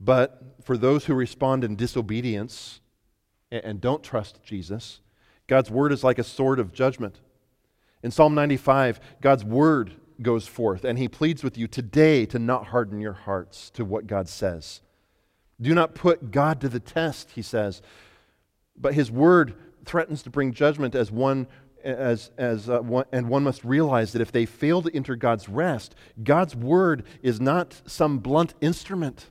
But 0.00 0.56
for 0.64 0.76
those 0.76 1.04
who 1.04 1.14
respond 1.14 1.62
in 1.62 1.76
disobedience 1.76 2.80
and, 3.50 3.64
and 3.64 3.80
don't 3.80 4.02
trust 4.02 4.42
Jesus, 4.42 5.00
God's 5.50 5.68
word 5.68 5.90
is 5.90 6.04
like 6.04 6.20
a 6.20 6.24
sword 6.24 6.60
of 6.60 6.72
judgment. 6.72 7.18
In 8.04 8.12
Psalm 8.12 8.36
95, 8.36 9.00
God's 9.20 9.44
word 9.44 9.96
goes 10.22 10.46
forth, 10.46 10.84
and 10.84 10.96
he 10.96 11.08
pleads 11.08 11.42
with 11.42 11.58
you 11.58 11.66
today 11.66 12.24
to 12.26 12.38
not 12.38 12.68
harden 12.68 13.00
your 13.00 13.14
hearts 13.14 13.68
to 13.70 13.84
what 13.84 14.06
God 14.06 14.28
says. 14.28 14.80
Do 15.60 15.74
not 15.74 15.96
put 15.96 16.30
God 16.30 16.60
to 16.60 16.68
the 16.68 16.78
test, 16.78 17.32
he 17.32 17.42
says. 17.42 17.82
But 18.76 18.94
his 18.94 19.10
word 19.10 19.56
threatens 19.84 20.22
to 20.22 20.30
bring 20.30 20.52
judgment 20.52 20.94
as 20.94 21.10
one 21.10 21.48
as, 21.82 22.30
as 22.38 22.70
uh, 22.70 22.78
one, 22.78 23.06
and 23.10 23.28
one 23.28 23.42
must 23.42 23.64
realize 23.64 24.12
that 24.12 24.22
if 24.22 24.30
they 24.30 24.46
fail 24.46 24.82
to 24.82 24.94
enter 24.94 25.16
God's 25.16 25.48
rest, 25.48 25.96
God's 26.22 26.54
word 26.54 27.02
is 27.22 27.40
not 27.40 27.82
some 27.86 28.18
blunt 28.18 28.54
instrument. 28.60 29.30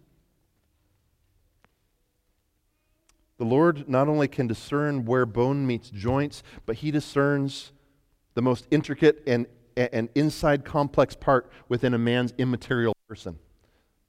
The 3.40 3.46
Lord 3.46 3.88
not 3.88 4.10
only 4.10 4.28
can 4.28 4.48
discern 4.48 5.06
where 5.06 5.26
bone 5.26 5.66
meets 5.66 5.90
joints, 5.90 6.44
but 6.66 6.76
He 6.76 6.92
discerns 6.92 7.72
the 8.34 8.42
most 8.42 8.68
intricate 8.70 9.24
and, 9.26 9.48
and 9.78 10.10
inside 10.14 10.66
complex 10.66 11.16
part 11.16 11.50
within 11.70 11.94
a 11.94 11.98
man's 11.98 12.34
immaterial 12.38 12.94
person. 13.08 13.40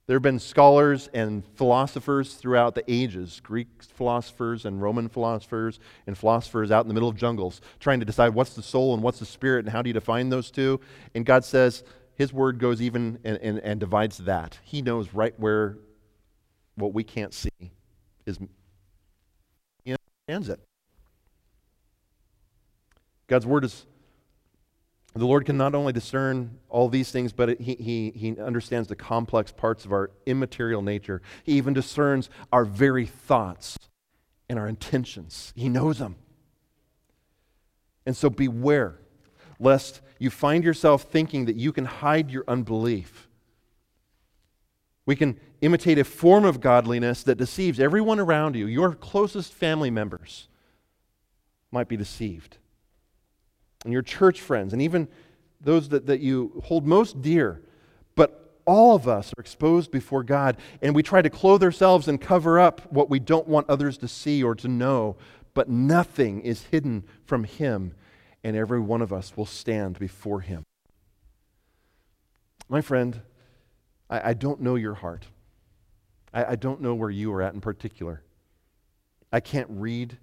There 0.08 0.16
have 0.16 0.22
been 0.22 0.40
scholars 0.40 1.08
and 1.14 1.44
philosophers 1.54 2.34
throughout 2.34 2.74
the 2.74 2.82
ages, 2.88 3.40
Greek 3.40 3.68
philosophers 3.80 4.64
and 4.64 4.82
Roman 4.82 5.08
philosophers, 5.08 5.78
and 6.08 6.18
philosophers 6.18 6.72
out 6.72 6.84
in 6.84 6.88
the 6.88 6.94
middle 6.94 7.08
of 7.08 7.14
jungles, 7.14 7.60
trying 7.78 8.00
to 8.00 8.06
decide 8.06 8.30
what's 8.30 8.54
the 8.54 8.62
soul 8.62 8.94
and 8.94 9.02
what's 9.02 9.20
the 9.20 9.26
spirit 9.26 9.64
and 9.64 9.72
how 9.72 9.80
do 9.80 9.88
you 9.88 9.94
define 9.94 10.28
those 10.28 10.50
two. 10.50 10.80
And 11.14 11.24
God 11.24 11.44
says 11.44 11.84
His 12.16 12.32
word 12.32 12.58
goes 12.58 12.82
even 12.82 13.20
and, 13.22 13.38
and, 13.38 13.60
and 13.60 13.78
divides 13.78 14.18
that. 14.18 14.58
He 14.64 14.82
knows 14.82 15.14
right 15.14 15.38
where 15.38 15.78
what 16.74 16.92
we 16.92 17.04
can't 17.04 17.32
see 17.32 17.70
is 18.26 18.40
it. 20.30 20.60
God's 23.26 23.46
word 23.46 23.64
is, 23.64 23.86
the 25.14 25.26
Lord 25.26 25.44
can 25.44 25.56
not 25.56 25.74
only 25.74 25.92
discern 25.92 26.58
all 26.68 26.88
these 26.88 27.10
things, 27.10 27.32
but 27.32 27.60
he, 27.60 27.74
he, 27.74 28.10
he 28.10 28.40
understands 28.40 28.88
the 28.88 28.96
complex 28.96 29.52
parts 29.52 29.84
of 29.84 29.92
our 29.92 30.10
immaterial 30.26 30.82
nature. 30.82 31.20
He 31.44 31.52
even 31.52 31.74
discerns 31.74 32.30
our 32.52 32.64
very 32.64 33.06
thoughts 33.06 33.76
and 34.48 34.58
our 34.58 34.68
intentions. 34.68 35.52
He 35.56 35.68
knows 35.68 35.98
them. 35.98 36.16
And 38.06 38.16
so 38.16 38.30
beware 38.30 38.98
lest 39.60 40.00
you 40.18 40.30
find 40.30 40.64
yourself 40.64 41.02
thinking 41.02 41.44
that 41.44 41.56
you 41.56 41.72
can 41.72 41.84
hide 41.84 42.30
your 42.30 42.44
unbelief. 42.48 43.28
We 45.06 45.16
can 45.16 45.38
imitate 45.60 45.98
a 45.98 46.04
form 46.04 46.44
of 46.44 46.60
godliness 46.60 47.22
that 47.24 47.36
deceives 47.36 47.78
everyone 47.78 48.18
around 48.18 48.56
you. 48.56 48.66
Your 48.66 48.94
closest 48.94 49.52
family 49.52 49.90
members 49.90 50.48
might 51.70 51.88
be 51.88 51.96
deceived. 51.96 52.56
And 53.84 53.92
your 53.92 54.02
church 54.02 54.40
friends, 54.40 54.72
and 54.72 54.82
even 54.82 55.08
those 55.60 55.90
that, 55.90 56.06
that 56.06 56.20
you 56.20 56.62
hold 56.64 56.86
most 56.86 57.20
dear. 57.22 57.62
But 58.14 58.58
all 58.66 58.94
of 58.94 59.08
us 59.08 59.32
are 59.36 59.40
exposed 59.40 59.90
before 59.90 60.22
God, 60.22 60.56
and 60.82 60.94
we 60.94 61.02
try 61.02 61.22
to 61.22 61.30
clothe 61.30 61.62
ourselves 61.62 62.08
and 62.08 62.20
cover 62.20 62.58
up 62.58 62.92
what 62.92 63.10
we 63.10 63.18
don't 63.18 63.48
want 63.48 63.68
others 63.68 63.98
to 63.98 64.08
see 64.08 64.42
or 64.42 64.54
to 64.56 64.68
know, 64.68 65.16
but 65.54 65.68
nothing 65.68 66.40
is 66.42 66.64
hidden 66.64 67.04
from 67.24 67.44
Him, 67.44 67.94
and 68.44 68.56
every 68.56 68.80
one 68.80 69.02
of 69.02 69.12
us 69.12 69.36
will 69.36 69.46
stand 69.46 69.98
before 69.98 70.40
Him. 70.40 70.64
My 72.68 72.80
friend, 72.80 73.20
I, 74.08 74.30
I 74.30 74.34
don't 74.34 74.60
know 74.60 74.76
your 74.76 74.94
heart. 74.94 75.26
I, 76.32 76.44
I 76.52 76.56
don't 76.56 76.80
know 76.80 76.94
where 76.94 77.10
you 77.10 77.32
are 77.32 77.42
at 77.42 77.54
in 77.54 77.60
particular. 77.60 78.22
I 79.32 79.40
can't 79.40 79.68
read 79.70 80.18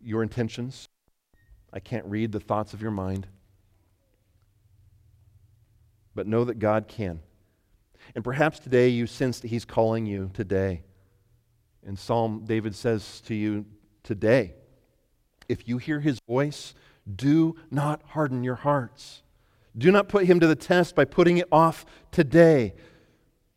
your 0.00 0.22
intentions. 0.22 0.88
I 1.72 1.80
can't 1.80 2.06
read 2.06 2.32
the 2.32 2.40
thoughts 2.40 2.74
of 2.74 2.82
your 2.82 2.90
mind. 2.90 3.26
But 6.14 6.26
know 6.26 6.44
that 6.44 6.58
God 6.58 6.88
can. 6.88 7.20
And 8.14 8.24
perhaps 8.24 8.58
today 8.58 8.88
you 8.88 9.06
sense 9.06 9.40
that 9.40 9.48
He's 9.48 9.64
calling 9.64 10.06
you 10.06 10.30
today. 10.34 10.82
In 11.86 11.96
Psalm, 11.96 12.44
David 12.44 12.74
says 12.74 13.20
to 13.26 13.34
you 13.34 13.64
today, 14.02 14.54
if 15.48 15.68
you 15.68 15.78
hear 15.78 16.00
His 16.00 16.18
voice, 16.28 16.74
do 17.14 17.56
not 17.70 18.02
harden 18.08 18.42
your 18.42 18.56
hearts. 18.56 19.22
Do 19.76 19.90
not 19.90 20.08
put 20.08 20.26
Him 20.26 20.40
to 20.40 20.46
the 20.46 20.56
test 20.56 20.94
by 20.94 21.04
putting 21.04 21.38
it 21.38 21.48
off 21.52 21.86
today. 22.10 22.74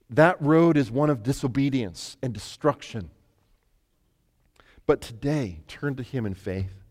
That 0.09 0.41
road 0.41 0.77
is 0.77 0.91
one 0.91 1.09
of 1.09 1.23
disobedience 1.23 2.17
and 2.21 2.33
destruction. 2.33 3.09
But 4.85 5.01
today, 5.01 5.61
turn 5.67 5.95
to 5.95 6.03
Him 6.03 6.25
in 6.25 6.33
faith 6.33 6.83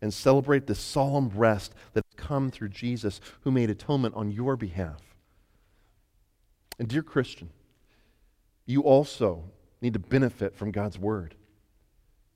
and 0.00 0.12
celebrate 0.12 0.66
the 0.66 0.74
solemn 0.74 1.30
rest 1.30 1.74
that 1.92 2.04
has 2.04 2.26
come 2.26 2.50
through 2.50 2.68
Jesus 2.70 3.20
who 3.42 3.50
made 3.50 3.70
atonement 3.70 4.14
on 4.14 4.30
your 4.30 4.56
behalf. 4.56 5.02
And, 6.78 6.88
dear 6.88 7.02
Christian, 7.02 7.50
you 8.66 8.82
also 8.82 9.44
need 9.80 9.92
to 9.94 9.98
benefit 9.98 10.54
from 10.54 10.70
God's 10.70 10.98
Word. 10.98 11.34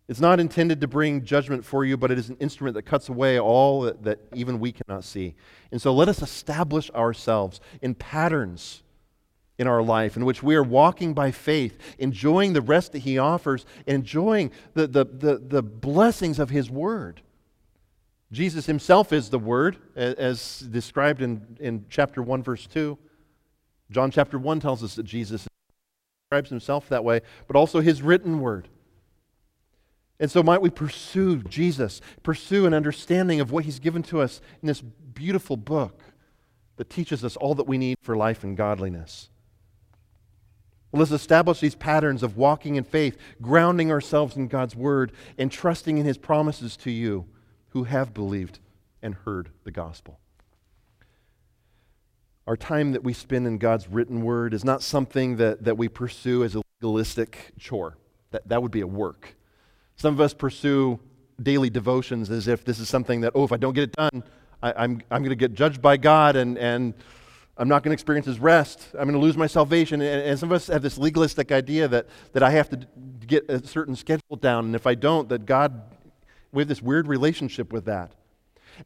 It's 0.09 0.21
not 0.21 0.41
intended 0.41 0.81
to 0.81 0.89
bring 0.89 1.25
judgment 1.25 1.65
for 1.65 1.85
you, 1.85 1.97
but 1.97 2.11
it 2.11 2.19
is 2.19 2.31
an 2.31 2.37
instrument 2.41 2.75
that 2.75 2.83
cuts 2.83 3.09
away 3.09 3.39
all 3.39 3.83
that, 3.83 4.03
that 4.03 4.19
even 4.35 4.59
we 4.59 4.73
cannot 4.73 5.05
see. 5.05 5.37
And 5.71 5.81
so 5.81 5.95
let 5.95 6.09
us 6.09 6.21
establish 6.21 6.91
ourselves 6.91 7.61
in 7.81 7.95
patterns 7.95 8.83
in 9.61 9.67
our 9.67 9.83
life 9.83 10.17
in 10.17 10.25
which 10.25 10.43
we 10.43 10.57
are 10.57 10.63
walking 10.63 11.13
by 11.13 11.31
faith, 11.31 11.77
enjoying 11.99 12.55
the 12.55 12.63
rest 12.63 12.93
that 12.93 13.01
He 13.01 13.19
offers, 13.19 13.67
enjoying 13.87 14.51
the, 14.73 14.87
the, 14.87 15.05
the, 15.05 15.37
the 15.37 15.63
blessings 15.63 16.39
of 16.39 16.49
His 16.49 16.71
Word. 16.71 17.21
Jesus 18.33 18.65
Himself 18.65 19.13
is 19.13 19.29
the 19.29 19.39
Word, 19.39 19.77
as 19.95 20.61
described 20.61 21.21
in, 21.21 21.59
in 21.61 21.85
chapter 21.91 22.23
1, 22.23 22.43
verse 22.43 22.67
2. 22.69 22.97
John 23.91 24.11
chapter 24.11 24.39
1 24.39 24.61
tells 24.61 24.83
us 24.83 24.95
that 24.95 25.03
Jesus 25.03 25.47
describes 26.23 26.49
Himself 26.49 26.89
that 26.89 27.05
way, 27.05 27.21
but 27.47 27.55
also 27.55 27.81
His 27.81 28.01
written 28.01 28.41
Word. 28.41 28.67
And 30.19 30.31
so, 30.31 30.43
might 30.43 30.63
we 30.63 30.71
pursue 30.71 31.43
Jesus, 31.43 32.01
pursue 32.23 32.65
an 32.65 32.73
understanding 32.73 33.41
of 33.41 33.53
what 33.53 33.67
He's 33.67 33.79
given 33.79 34.03
to 34.05 34.23
us 34.23 34.41
in 34.63 34.69
this 34.69 34.81
beautiful 34.81 35.59
book 35.59 36.01
that 36.79 36.89
teaches 36.89 37.27
us 37.27 37.37
all 37.37 37.55
that 37.57 37.67
we 37.67 37.77
need 37.77 37.99
for 38.01 38.17
life 38.17 38.43
and 38.43 38.57
godliness. 38.57 39.29
Well, 40.93 41.01
let's 41.01 41.13
establish 41.13 41.61
these 41.61 41.75
patterns 41.75 42.23
of 42.23 42.37
walking 42.37 42.77
in 42.77 42.85
faith, 42.85 43.17
grounding 43.41 43.93
ourselves 43.93 44.37
in 44.37 44.49
God's 44.49 44.75
word, 44.75 45.13
and 45.39 45.51
trusting 45.51 45.99
in 45.99 46.05
his 46.05 46.19
promises 46.19 46.77
to 46.79 46.91
you 46.91 47.27
who 47.69 47.85
have 47.85 48.13
believed 48.13 48.59
and 49.03 49.15
heard 49.15 49.51
the 49.65 49.71
gospel. 49.71 50.19
Our 52.47 52.57
time 52.57 52.93
that 52.93 53.05
we 53.05 53.13
spend 53.13 53.47
in 53.47 53.59
God's 53.59 53.87
written 53.87 54.23
word 54.23 54.53
is 54.53 54.65
not 54.65 54.83
something 54.83 55.37
that, 55.37 55.65
that 55.65 55.79
we 55.79 55.89
pursue 55.89 56.43
as 56.43 56.57
a 56.57 56.63
legalistic 56.81 57.53
chore. 57.59 57.97
That, 58.33 58.49
that 58.49 58.63
would 58.63 58.73
be 58.73 58.81
a 58.81 58.87
work. 58.87 59.37
Some 59.95 60.15
of 60.15 60.21
us 60.21 60.35
pursue 60.35 60.99
daily 61.41 61.71
devotions 61.71 62.31
as 62.31 62.49
if 62.49 62.65
this 62.65 62.81
is 62.81 62.89
something 62.89 63.21
that, 63.21 63.33
oh, 63.35 63.45
if 63.45 63.53
I 63.53 63.57
don't 63.57 63.75
get 63.75 63.85
it 63.85 63.93
done, 63.93 64.25
I, 64.63 64.73
I'm, 64.77 65.01
I'm 65.11 65.23
going 65.23 65.31
to 65.31 65.37
get 65.37 65.55
judged 65.55 65.81
by 65.81 65.97
God 65.97 66.37
and, 66.37 66.59
and 66.59 66.95
I'm 67.61 67.69
not 67.69 67.83
going 67.83 67.91
to 67.91 67.93
experience 67.93 68.25
his 68.25 68.39
rest. 68.39 68.87
I'm 68.95 69.05
going 69.05 69.13
to 69.13 69.19
lose 69.19 69.37
my 69.37 69.47
salvation. 69.47 70.01
And, 70.01 70.23
and, 70.23 70.39
some 70.39 70.51
of 70.51 70.57
us 70.57 70.69
have 70.69 70.81
this 70.81 70.97
legalistic 70.97 71.53
idea 71.53 71.87
that, 71.89 72.07
that 72.33 72.43
I 72.43 72.53
have 72.53 72.71
to 72.71 72.87
get 73.27 73.51
a 73.51 73.65
certain 73.67 73.95
schedule 73.95 74.37
down. 74.41 74.65
And 74.65 74.75
if 74.75 74.87
I 74.87 74.95
don't, 74.95 75.29
that 75.29 75.45
God, 75.45 75.83
we 76.53 76.63
have 76.63 76.69
this 76.69 76.81
weird 76.81 77.07
relationship 77.07 77.71
with 77.71 77.85
that. 77.85 78.13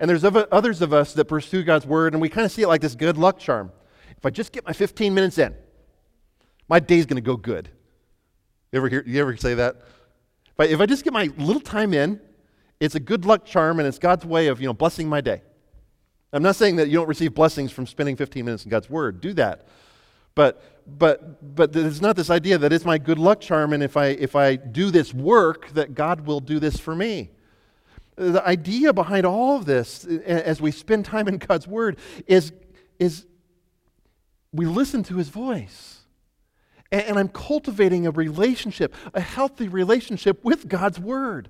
And 0.00 0.10
there's 0.10 0.24
others 0.24 0.82
of 0.82 0.92
us 0.92 1.12
that 1.12 1.26
pursue 1.26 1.62
God's 1.62 1.86
word, 1.86 2.14
and 2.14 2.20
we 2.20 2.28
kind 2.28 2.44
of 2.44 2.50
see 2.50 2.62
it 2.62 2.66
like 2.66 2.80
this 2.80 2.96
good 2.96 3.16
luck 3.16 3.38
charm. 3.38 3.70
If 4.16 4.26
I 4.26 4.30
just 4.30 4.50
get 4.50 4.66
my 4.66 4.72
15 4.72 5.14
minutes 5.14 5.38
in, 5.38 5.54
my 6.68 6.80
day's 6.80 7.06
going 7.06 7.22
to 7.22 7.22
go 7.22 7.36
good. 7.36 7.68
You 8.72 8.78
ever, 8.78 8.88
hear, 8.88 9.04
you 9.06 9.20
ever 9.20 9.36
say 9.36 9.54
that? 9.54 9.76
If 10.46 10.58
I, 10.58 10.64
if 10.64 10.80
I 10.80 10.86
just 10.86 11.04
get 11.04 11.12
my 11.12 11.30
little 11.38 11.60
time 11.60 11.94
in, 11.94 12.20
it's 12.80 12.96
a 12.96 13.00
good 13.00 13.24
luck 13.24 13.44
charm, 13.44 13.78
and 13.78 13.86
it's 13.86 14.00
God's 14.00 14.26
way 14.26 14.48
of 14.48 14.60
you 14.60 14.66
know, 14.66 14.74
blessing 14.74 15.08
my 15.08 15.20
day. 15.20 15.42
I'm 16.34 16.42
not 16.42 16.56
saying 16.56 16.76
that 16.76 16.88
you 16.88 16.94
don't 16.94 17.06
receive 17.06 17.32
blessings 17.32 17.70
from 17.70 17.86
spending 17.86 18.16
15 18.16 18.44
minutes 18.44 18.64
in 18.64 18.70
God's 18.70 18.90
Word. 18.90 19.20
Do 19.20 19.32
that. 19.34 19.68
But, 20.34 20.60
but, 20.84 21.54
but 21.54 21.72
there's 21.72 22.02
not 22.02 22.16
this 22.16 22.28
idea 22.28 22.58
that 22.58 22.72
it's 22.72 22.84
my 22.84 22.98
good 22.98 23.20
luck 23.20 23.40
charm, 23.40 23.72
and 23.72 23.84
if 23.84 23.96
I, 23.96 24.06
if 24.06 24.34
I 24.34 24.56
do 24.56 24.90
this 24.90 25.14
work, 25.14 25.68
that 25.70 25.94
God 25.94 26.22
will 26.26 26.40
do 26.40 26.58
this 26.58 26.76
for 26.76 26.96
me. 26.96 27.30
The 28.16 28.44
idea 28.44 28.92
behind 28.92 29.26
all 29.26 29.56
of 29.56 29.64
this, 29.64 30.04
as 30.04 30.60
we 30.60 30.72
spend 30.72 31.04
time 31.04 31.28
in 31.28 31.38
God's 31.38 31.68
Word, 31.68 31.98
is, 32.26 32.52
is 32.98 33.26
we 34.52 34.66
listen 34.66 35.04
to 35.04 35.16
His 35.16 35.28
voice. 35.28 36.00
And, 36.90 37.02
and 37.02 37.18
I'm 37.18 37.28
cultivating 37.28 38.08
a 38.08 38.10
relationship, 38.10 38.92
a 39.14 39.20
healthy 39.20 39.68
relationship 39.68 40.44
with 40.44 40.68
God's 40.68 40.98
Word, 40.98 41.48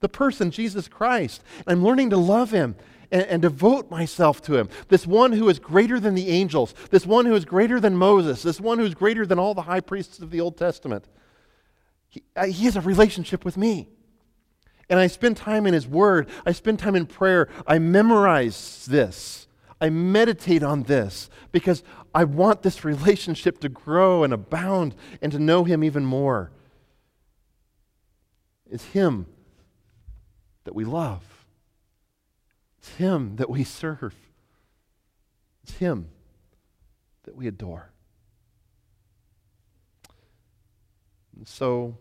the 0.00 0.10
person, 0.10 0.50
Jesus 0.50 0.88
Christ. 0.88 1.42
I'm 1.66 1.82
learning 1.82 2.10
to 2.10 2.18
love 2.18 2.50
Him 2.50 2.76
and, 3.10 3.22
and, 3.22 3.42
devote 3.42 3.90
myself 3.90 4.42
to 4.42 4.56
him. 4.56 4.68
This 4.88 5.06
one 5.06 5.32
who 5.32 5.48
is 5.48 5.58
greater 5.58 6.00
than 6.00 6.14
the 6.14 6.28
angels, 6.28 6.74
this 6.90 7.06
one 7.06 7.26
who 7.26 7.34
is 7.34 7.44
greater 7.44 7.80
than 7.80 7.96
Moses, 7.96 8.42
this 8.42 8.60
one 8.60 8.78
who 8.78 8.84
is 8.84 8.94
greater 8.94 9.26
than 9.26 9.38
all 9.38 9.54
the 9.54 9.62
high 9.62 9.80
priests 9.80 10.18
of 10.18 10.30
the 10.30 10.40
Old 10.40 10.56
Testament. 10.56 11.06
He, 12.08 12.22
uh, 12.34 12.46
he 12.46 12.64
has 12.64 12.76
a 12.76 12.80
relationship 12.80 13.44
with 13.44 13.56
me. 13.56 13.88
And 14.88 15.00
I 15.00 15.08
spend 15.08 15.36
time 15.36 15.66
in 15.66 15.74
his 15.74 15.86
word, 15.86 16.28
I 16.44 16.52
spend 16.52 16.78
time 16.78 16.94
in 16.94 17.06
prayer, 17.06 17.48
I 17.66 17.78
memorize 17.78 18.86
this. 18.86 19.46
I 19.80 19.90
meditate 19.90 20.62
on 20.62 20.84
this 20.84 21.28
because 21.52 21.82
I 22.14 22.24
want 22.24 22.62
this 22.62 22.84
relationship 22.84 23.58
to 23.60 23.68
grow 23.68 24.24
and 24.24 24.32
abound 24.32 24.94
and 25.20 25.30
to 25.32 25.38
know 25.38 25.64
him 25.64 25.84
even 25.84 26.04
more. 26.04 26.50
It's 28.70 28.84
him 28.84 29.26
that 30.64 30.74
we 30.74 30.84
love. 30.84 31.22
It's 32.86 32.94
Him 32.96 33.34
that 33.36 33.50
we 33.50 33.64
serve, 33.64 34.14
it's 35.64 35.72
Him 35.72 36.08
that 37.24 37.34
we 37.34 37.48
adore. 37.48 37.90
And 41.36 41.48
so, 41.48 41.98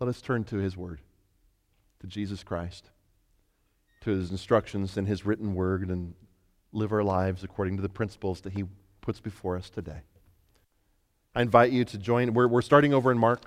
let 0.00 0.08
us 0.08 0.20
turn 0.20 0.42
to 0.44 0.56
His 0.56 0.76
Word, 0.76 0.98
to 2.00 2.08
Jesus 2.08 2.42
Christ, 2.42 2.90
to 4.00 4.10
His 4.10 4.32
instructions 4.32 4.96
in 4.96 5.06
His 5.06 5.24
written 5.24 5.54
Word, 5.54 5.88
and 5.88 6.14
live 6.72 6.92
our 6.92 7.04
lives 7.04 7.44
according 7.44 7.76
to 7.76 7.82
the 7.82 7.88
principles 7.88 8.40
that 8.40 8.54
He 8.54 8.64
puts 9.00 9.20
before 9.20 9.56
us 9.56 9.70
today. 9.70 10.00
I 11.32 11.42
invite 11.42 11.70
you 11.70 11.84
to 11.84 11.96
join. 11.96 12.34
We're, 12.34 12.48
we're 12.48 12.60
starting 12.60 12.92
over 12.92 13.12
in 13.12 13.18
Mark 13.18 13.44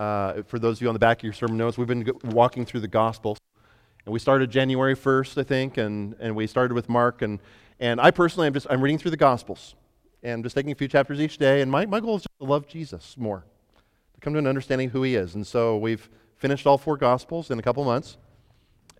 uh, 0.00 0.42
for 0.46 0.58
those 0.58 0.78
of 0.78 0.82
you 0.82 0.88
on 0.88 0.94
the 0.94 0.98
back 0.98 1.18
of 1.18 1.24
your 1.24 1.34
sermon 1.34 1.58
notes, 1.58 1.76
we've 1.76 1.86
been 1.86 2.10
walking 2.24 2.64
through 2.64 2.80
the 2.80 2.88
Gospels. 2.88 3.36
And 4.06 4.14
we 4.14 4.18
started 4.18 4.50
January 4.50 4.96
1st, 4.96 5.38
I 5.38 5.42
think, 5.42 5.76
and, 5.76 6.16
and 6.18 6.34
we 6.34 6.46
started 6.46 6.72
with 6.72 6.88
Mark. 6.88 7.20
And, 7.20 7.38
and 7.78 8.00
I 8.00 8.10
personally, 8.10 8.46
I'm 8.46 8.54
just 8.54 8.66
I'm 8.70 8.80
reading 8.80 8.96
through 8.96 9.10
the 9.10 9.18
Gospels. 9.18 9.74
And 10.22 10.42
just 10.42 10.56
taking 10.56 10.72
a 10.72 10.74
few 10.74 10.88
chapters 10.88 11.20
each 11.20 11.36
day. 11.36 11.60
And 11.60 11.70
my, 11.70 11.84
my 11.84 12.00
goal 12.00 12.16
is 12.16 12.22
just 12.22 12.38
to 12.38 12.46
love 12.46 12.66
Jesus 12.66 13.14
more, 13.18 13.44
to 14.14 14.20
come 14.20 14.32
to 14.32 14.38
an 14.38 14.46
understanding 14.46 14.86
of 14.86 14.92
who 14.92 15.02
he 15.02 15.16
is. 15.16 15.34
And 15.34 15.46
so 15.46 15.76
we've 15.76 16.08
finished 16.36 16.66
all 16.66 16.78
four 16.78 16.96
Gospels 16.96 17.50
in 17.50 17.58
a 17.58 17.62
couple 17.62 17.84
months. 17.84 18.16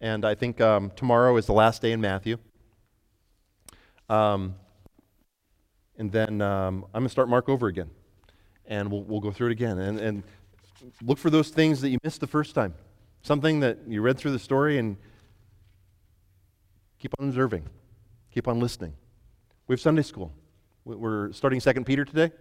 And 0.03 0.27
I 0.27 0.35
think 0.35 0.61
um, 0.61 0.93
tomorrow 0.97 1.35
is 1.39 1.47
the 1.47 1.55
last 1.55 1.81
day 1.81 1.93
in 1.93 2.03
Matthew. 2.03 2.37
Um, 4.11 4.55
and 5.97 6.13
then 6.13 6.43
um, 6.43 6.85
I'm 6.93 7.01
going 7.01 7.05
to 7.05 7.09
start 7.11 7.31
Mark 7.31 7.49
over 7.49 7.69
again. 7.69 7.89
And 8.67 8.91
we'll, 8.91 9.03
we'll 9.03 9.21
go 9.21 9.33
through 9.33 9.49
it 9.49 9.53
again. 9.53 9.79
And, 9.79 9.99
and 9.99 10.23
look 11.03 11.19
for 11.19 11.31
those 11.31 11.51
things 11.51 11.81
that 11.81 11.91
you 11.91 11.99
missed 12.03 12.21
the 12.21 12.27
first 12.27 12.55
time. 12.55 12.75
Something 13.23 13.61
that 13.61 13.79
you 13.87 14.01
read 14.03 14.19
through 14.19 14.33
the 14.33 14.39
story 14.39 14.79
and 14.79 14.97
keep 16.99 17.13
on 17.19 17.29
observing, 17.29 17.65
keep 18.33 18.49
on 18.49 18.61
listening. 18.61 18.95
We 19.67 19.75
have 19.75 19.81
Sunday 19.81 20.03
school. 20.03 20.33
We're 20.85 21.33
starting 21.33 21.61
Second 21.61 21.85
Peter 21.85 22.05
today. 22.05 22.33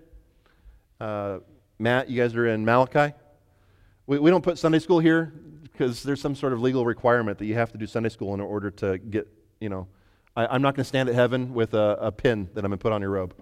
Uh, 0.99 1.39
Matt, 1.77 2.09
you 2.09 2.21
guys 2.21 2.35
are 2.35 2.47
in 2.47 2.65
Malachi. 2.65 3.13
We, 4.07 4.19
we 4.19 4.29
don't 4.31 4.43
put 4.43 4.57
Sunday 4.57 4.79
school 4.79 4.99
here 4.99 5.33
because 5.63 6.03
there's 6.03 6.21
some 6.21 6.35
sort 6.35 6.53
of 6.53 6.61
legal 6.61 6.85
requirement 6.85 7.37
that 7.37 7.45
you 7.45 7.55
have 7.55 7.71
to 7.71 7.77
do 7.77 7.87
Sunday 7.87 8.09
school 8.09 8.33
in 8.33 8.41
order 8.41 8.71
to 8.71 8.97
get, 8.97 9.27
you 9.59 9.69
know, 9.69 9.87
I, 10.35 10.55
am 10.55 10.61
not 10.61 10.75
going 10.75 10.83
to 10.83 10.87
stand 10.87 11.09
at 11.09 11.15
heaven 11.15 11.53
with 11.53 11.73
a, 11.73 11.97
a 11.99 12.11
pin 12.11 12.49
that 12.53 12.65
I'm 12.65 12.71
going 12.71 12.79
to 12.79 12.81
put 12.81 12.91
on 12.91 13.01
your 13.01 13.11
robe. 13.11 13.33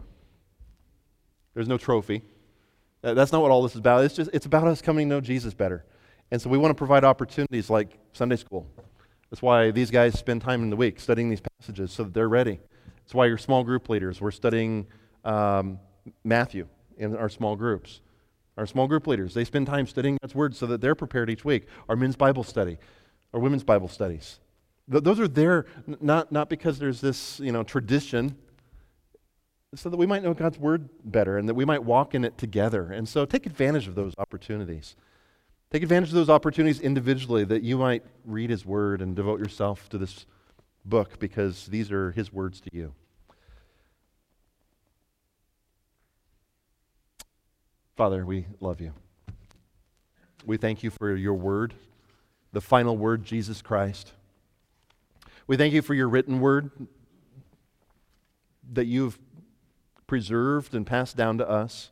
There's 1.53 1.67
no 1.67 1.77
trophy. 1.77 2.21
That's 3.13 3.31
not 3.31 3.41
what 3.41 3.51
all 3.51 3.63
this 3.63 3.73
is 3.73 3.79
about. 3.79 4.03
It's 4.03 4.15
just 4.15 4.29
it's 4.33 4.45
about 4.45 4.67
us 4.67 4.81
coming 4.81 5.09
to 5.09 5.15
know 5.15 5.21
Jesus 5.21 5.53
better. 5.53 5.85
And 6.31 6.41
so 6.41 6.49
we 6.49 6.57
want 6.57 6.71
to 6.71 6.75
provide 6.75 7.03
opportunities 7.03 7.69
like 7.69 7.97
Sunday 8.13 8.35
school. 8.35 8.67
That's 9.29 9.41
why 9.41 9.71
these 9.71 9.91
guys 9.91 10.17
spend 10.17 10.41
time 10.41 10.63
in 10.63 10.69
the 10.69 10.75
week 10.75 10.99
studying 10.99 11.29
these 11.29 11.41
passages 11.41 11.91
so 11.91 12.03
that 12.03 12.13
they're 12.13 12.29
ready. 12.29 12.59
That's 13.03 13.13
why 13.13 13.27
your 13.27 13.37
small 13.37 13.63
group 13.63 13.89
leaders, 13.89 14.19
we're 14.19 14.31
studying 14.31 14.87
um, 15.23 15.79
Matthew 16.23 16.67
in 16.97 17.15
our 17.15 17.29
small 17.29 17.55
groups. 17.55 18.01
Our 18.57 18.65
small 18.65 18.87
group 18.87 19.05
leaders, 19.05 19.33
they 19.33 19.45
spend 19.45 19.67
time 19.67 19.85
studying 19.85 20.17
God's 20.21 20.33
Word 20.33 20.55
so 20.55 20.65
that 20.67 20.81
they're 20.81 20.95
prepared 20.95 21.29
each 21.29 21.45
week. 21.45 21.67
Our 21.87 21.95
men's 21.95 22.15
Bible 22.15 22.43
study, 22.43 22.77
our 23.33 23.39
women's 23.39 23.63
Bible 23.63 23.87
studies. 23.87 24.39
Th- 24.91 25.03
those 25.03 25.19
are 25.19 25.27
there 25.27 25.65
not, 26.01 26.31
not 26.31 26.49
because 26.49 26.79
there's 26.79 26.99
this 26.99 27.39
you 27.39 27.51
know, 27.51 27.63
tradition, 27.63 28.35
so 29.75 29.89
that 29.89 29.97
we 29.97 30.05
might 30.05 30.23
know 30.23 30.33
God's 30.33 30.57
Word 30.57 30.89
better 31.03 31.37
and 31.37 31.47
that 31.49 31.53
we 31.53 31.65
might 31.65 31.83
walk 31.83 32.15
in 32.15 32.23
it 32.23 32.37
together. 32.37 32.91
And 32.91 33.07
so 33.07 33.25
take 33.25 33.45
advantage 33.45 33.87
of 33.87 33.95
those 33.95 34.13
opportunities. 34.17 34.95
Take 35.71 35.83
advantage 35.83 36.09
of 36.09 36.15
those 36.15 36.29
opportunities 36.29 36.79
individually 36.79 37.43
that 37.45 37.63
you 37.63 37.77
might 37.77 38.03
read 38.25 38.49
His 38.49 38.65
Word 38.65 39.01
and 39.01 39.15
devote 39.15 39.39
yourself 39.39 39.89
to 39.89 39.97
this 39.97 40.25
book 40.85 41.19
because 41.19 41.67
these 41.67 41.91
are 41.91 42.11
His 42.11 42.31
words 42.31 42.61
to 42.61 42.69
you. 42.71 42.93
Father, 47.97 48.25
we 48.25 48.45
love 48.61 48.79
you. 48.79 48.93
We 50.45 50.55
thank 50.55 50.83
you 50.83 50.91
for 50.91 51.15
your 51.15 51.33
word, 51.33 51.73
the 52.53 52.61
final 52.61 52.95
word, 52.95 53.25
Jesus 53.25 53.61
Christ. 53.61 54.13
We 55.47 55.57
thank 55.57 55.73
you 55.73 55.81
for 55.81 55.93
your 55.93 56.07
written 56.07 56.39
word 56.39 56.69
that 58.71 58.85
you've 58.85 59.17
preserved 60.07 60.73
and 60.73 60.87
passed 60.87 61.15
down 61.15 61.37
to 61.37 61.47
us. 61.47 61.91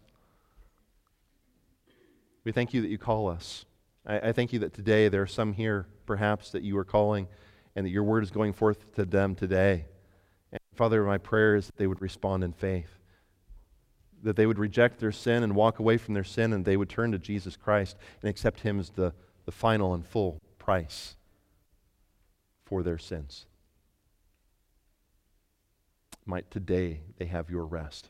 We 2.44 2.52
thank 2.52 2.74
you 2.74 2.82
that 2.82 2.90
you 2.90 2.98
call 2.98 3.28
us. 3.28 3.66
I, 4.06 4.30
I, 4.30 4.32
thank 4.32 4.54
you 4.54 4.60
that 4.60 4.74
today 4.74 5.10
there 5.10 5.22
are 5.22 5.28
some 5.28 5.54
here, 5.54 5.88
perhaps, 6.06 6.52
that 6.52 6.64
you 6.64 6.78
are 6.78 6.86
calling 6.86 7.28
and 7.76 7.86
that 7.86 7.90
your 7.90 8.04
word 8.04 8.24
is 8.24 8.32
going 8.32 8.54
forth 8.54 8.94
to 8.96 9.06
them 9.06 9.36
today. 9.36 9.86
And 10.52 10.60
Father, 10.76 11.04
my 11.04 11.18
prayer 11.18 11.56
is 11.56 11.66
that 11.68 11.78
they 11.78 11.88
would 11.88 12.02
respond 12.02 12.44
in 12.44 12.54
faith, 12.54 13.00
that 14.24 14.36
they 14.36 14.46
would 14.46 14.60
reject 14.60 15.00
their 15.00 15.12
sin 15.12 15.44
and 15.44 15.56
walk 15.56 15.80
away 15.80 15.98
from 15.98 16.14
their 16.14 16.24
sin, 16.24 16.54
and 16.54 16.64
they 16.64 16.78
would 16.78 16.90
turn 16.90 17.12
to 17.12 17.20
Jesus 17.20 17.58
Christ 17.58 17.98
and 18.22 18.30
accept 18.30 18.62
Him 18.62 18.80
as 18.80 18.92
the, 18.92 19.14
the 19.46 19.52
final 19.52 19.94
and 19.94 20.06
full 20.06 20.40
price 20.58 21.16
for 22.66 22.82
their 22.82 22.98
sins. 22.98 23.46
Might 26.26 26.50
today 26.50 27.02
they 27.18 27.26
have 27.26 27.50
your 27.50 27.66
rest. 27.66 28.10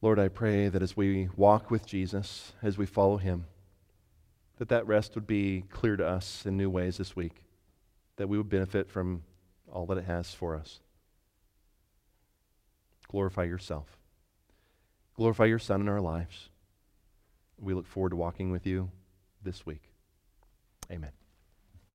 Lord, 0.00 0.18
I 0.18 0.28
pray 0.28 0.68
that 0.68 0.82
as 0.82 0.96
we 0.96 1.28
walk 1.36 1.70
with 1.70 1.86
Jesus, 1.86 2.52
as 2.62 2.76
we 2.76 2.86
follow 2.86 3.18
him, 3.18 3.46
that 4.58 4.68
that 4.68 4.86
rest 4.86 5.14
would 5.14 5.26
be 5.26 5.64
clear 5.70 5.96
to 5.96 6.06
us 6.06 6.44
in 6.44 6.56
new 6.56 6.68
ways 6.68 6.98
this 6.98 7.16
week, 7.16 7.44
that 8.16 8.28
we 8.28 8.36
would 8.36 8.48
benefit 8.48 8.90
from 8.90 9.22
all 9.72 9.86
that 9.86 9.98
it 9.98 10.04
has 10.04 10.34
for 10.34 10.56
us. 10.56 10.80
Glorify 13.08 13.44
yourself. 13.44 13.98
Glorify 15.16 15.44
your 15.44 15.58
Son 15.58 15.80
in 15.80 15.88
our 15.88 16.00
lives. 16.00 16.48
We 17.58 17.74
look 17.74 17.86
forward 17.86 18.10
to 18.10 18.16
walking 18.16 18.50
with 18.50 18.66
you 18.66 18.90
this 19.42 19.64
week. 19.64 19.82
Amen. 20.90 21.21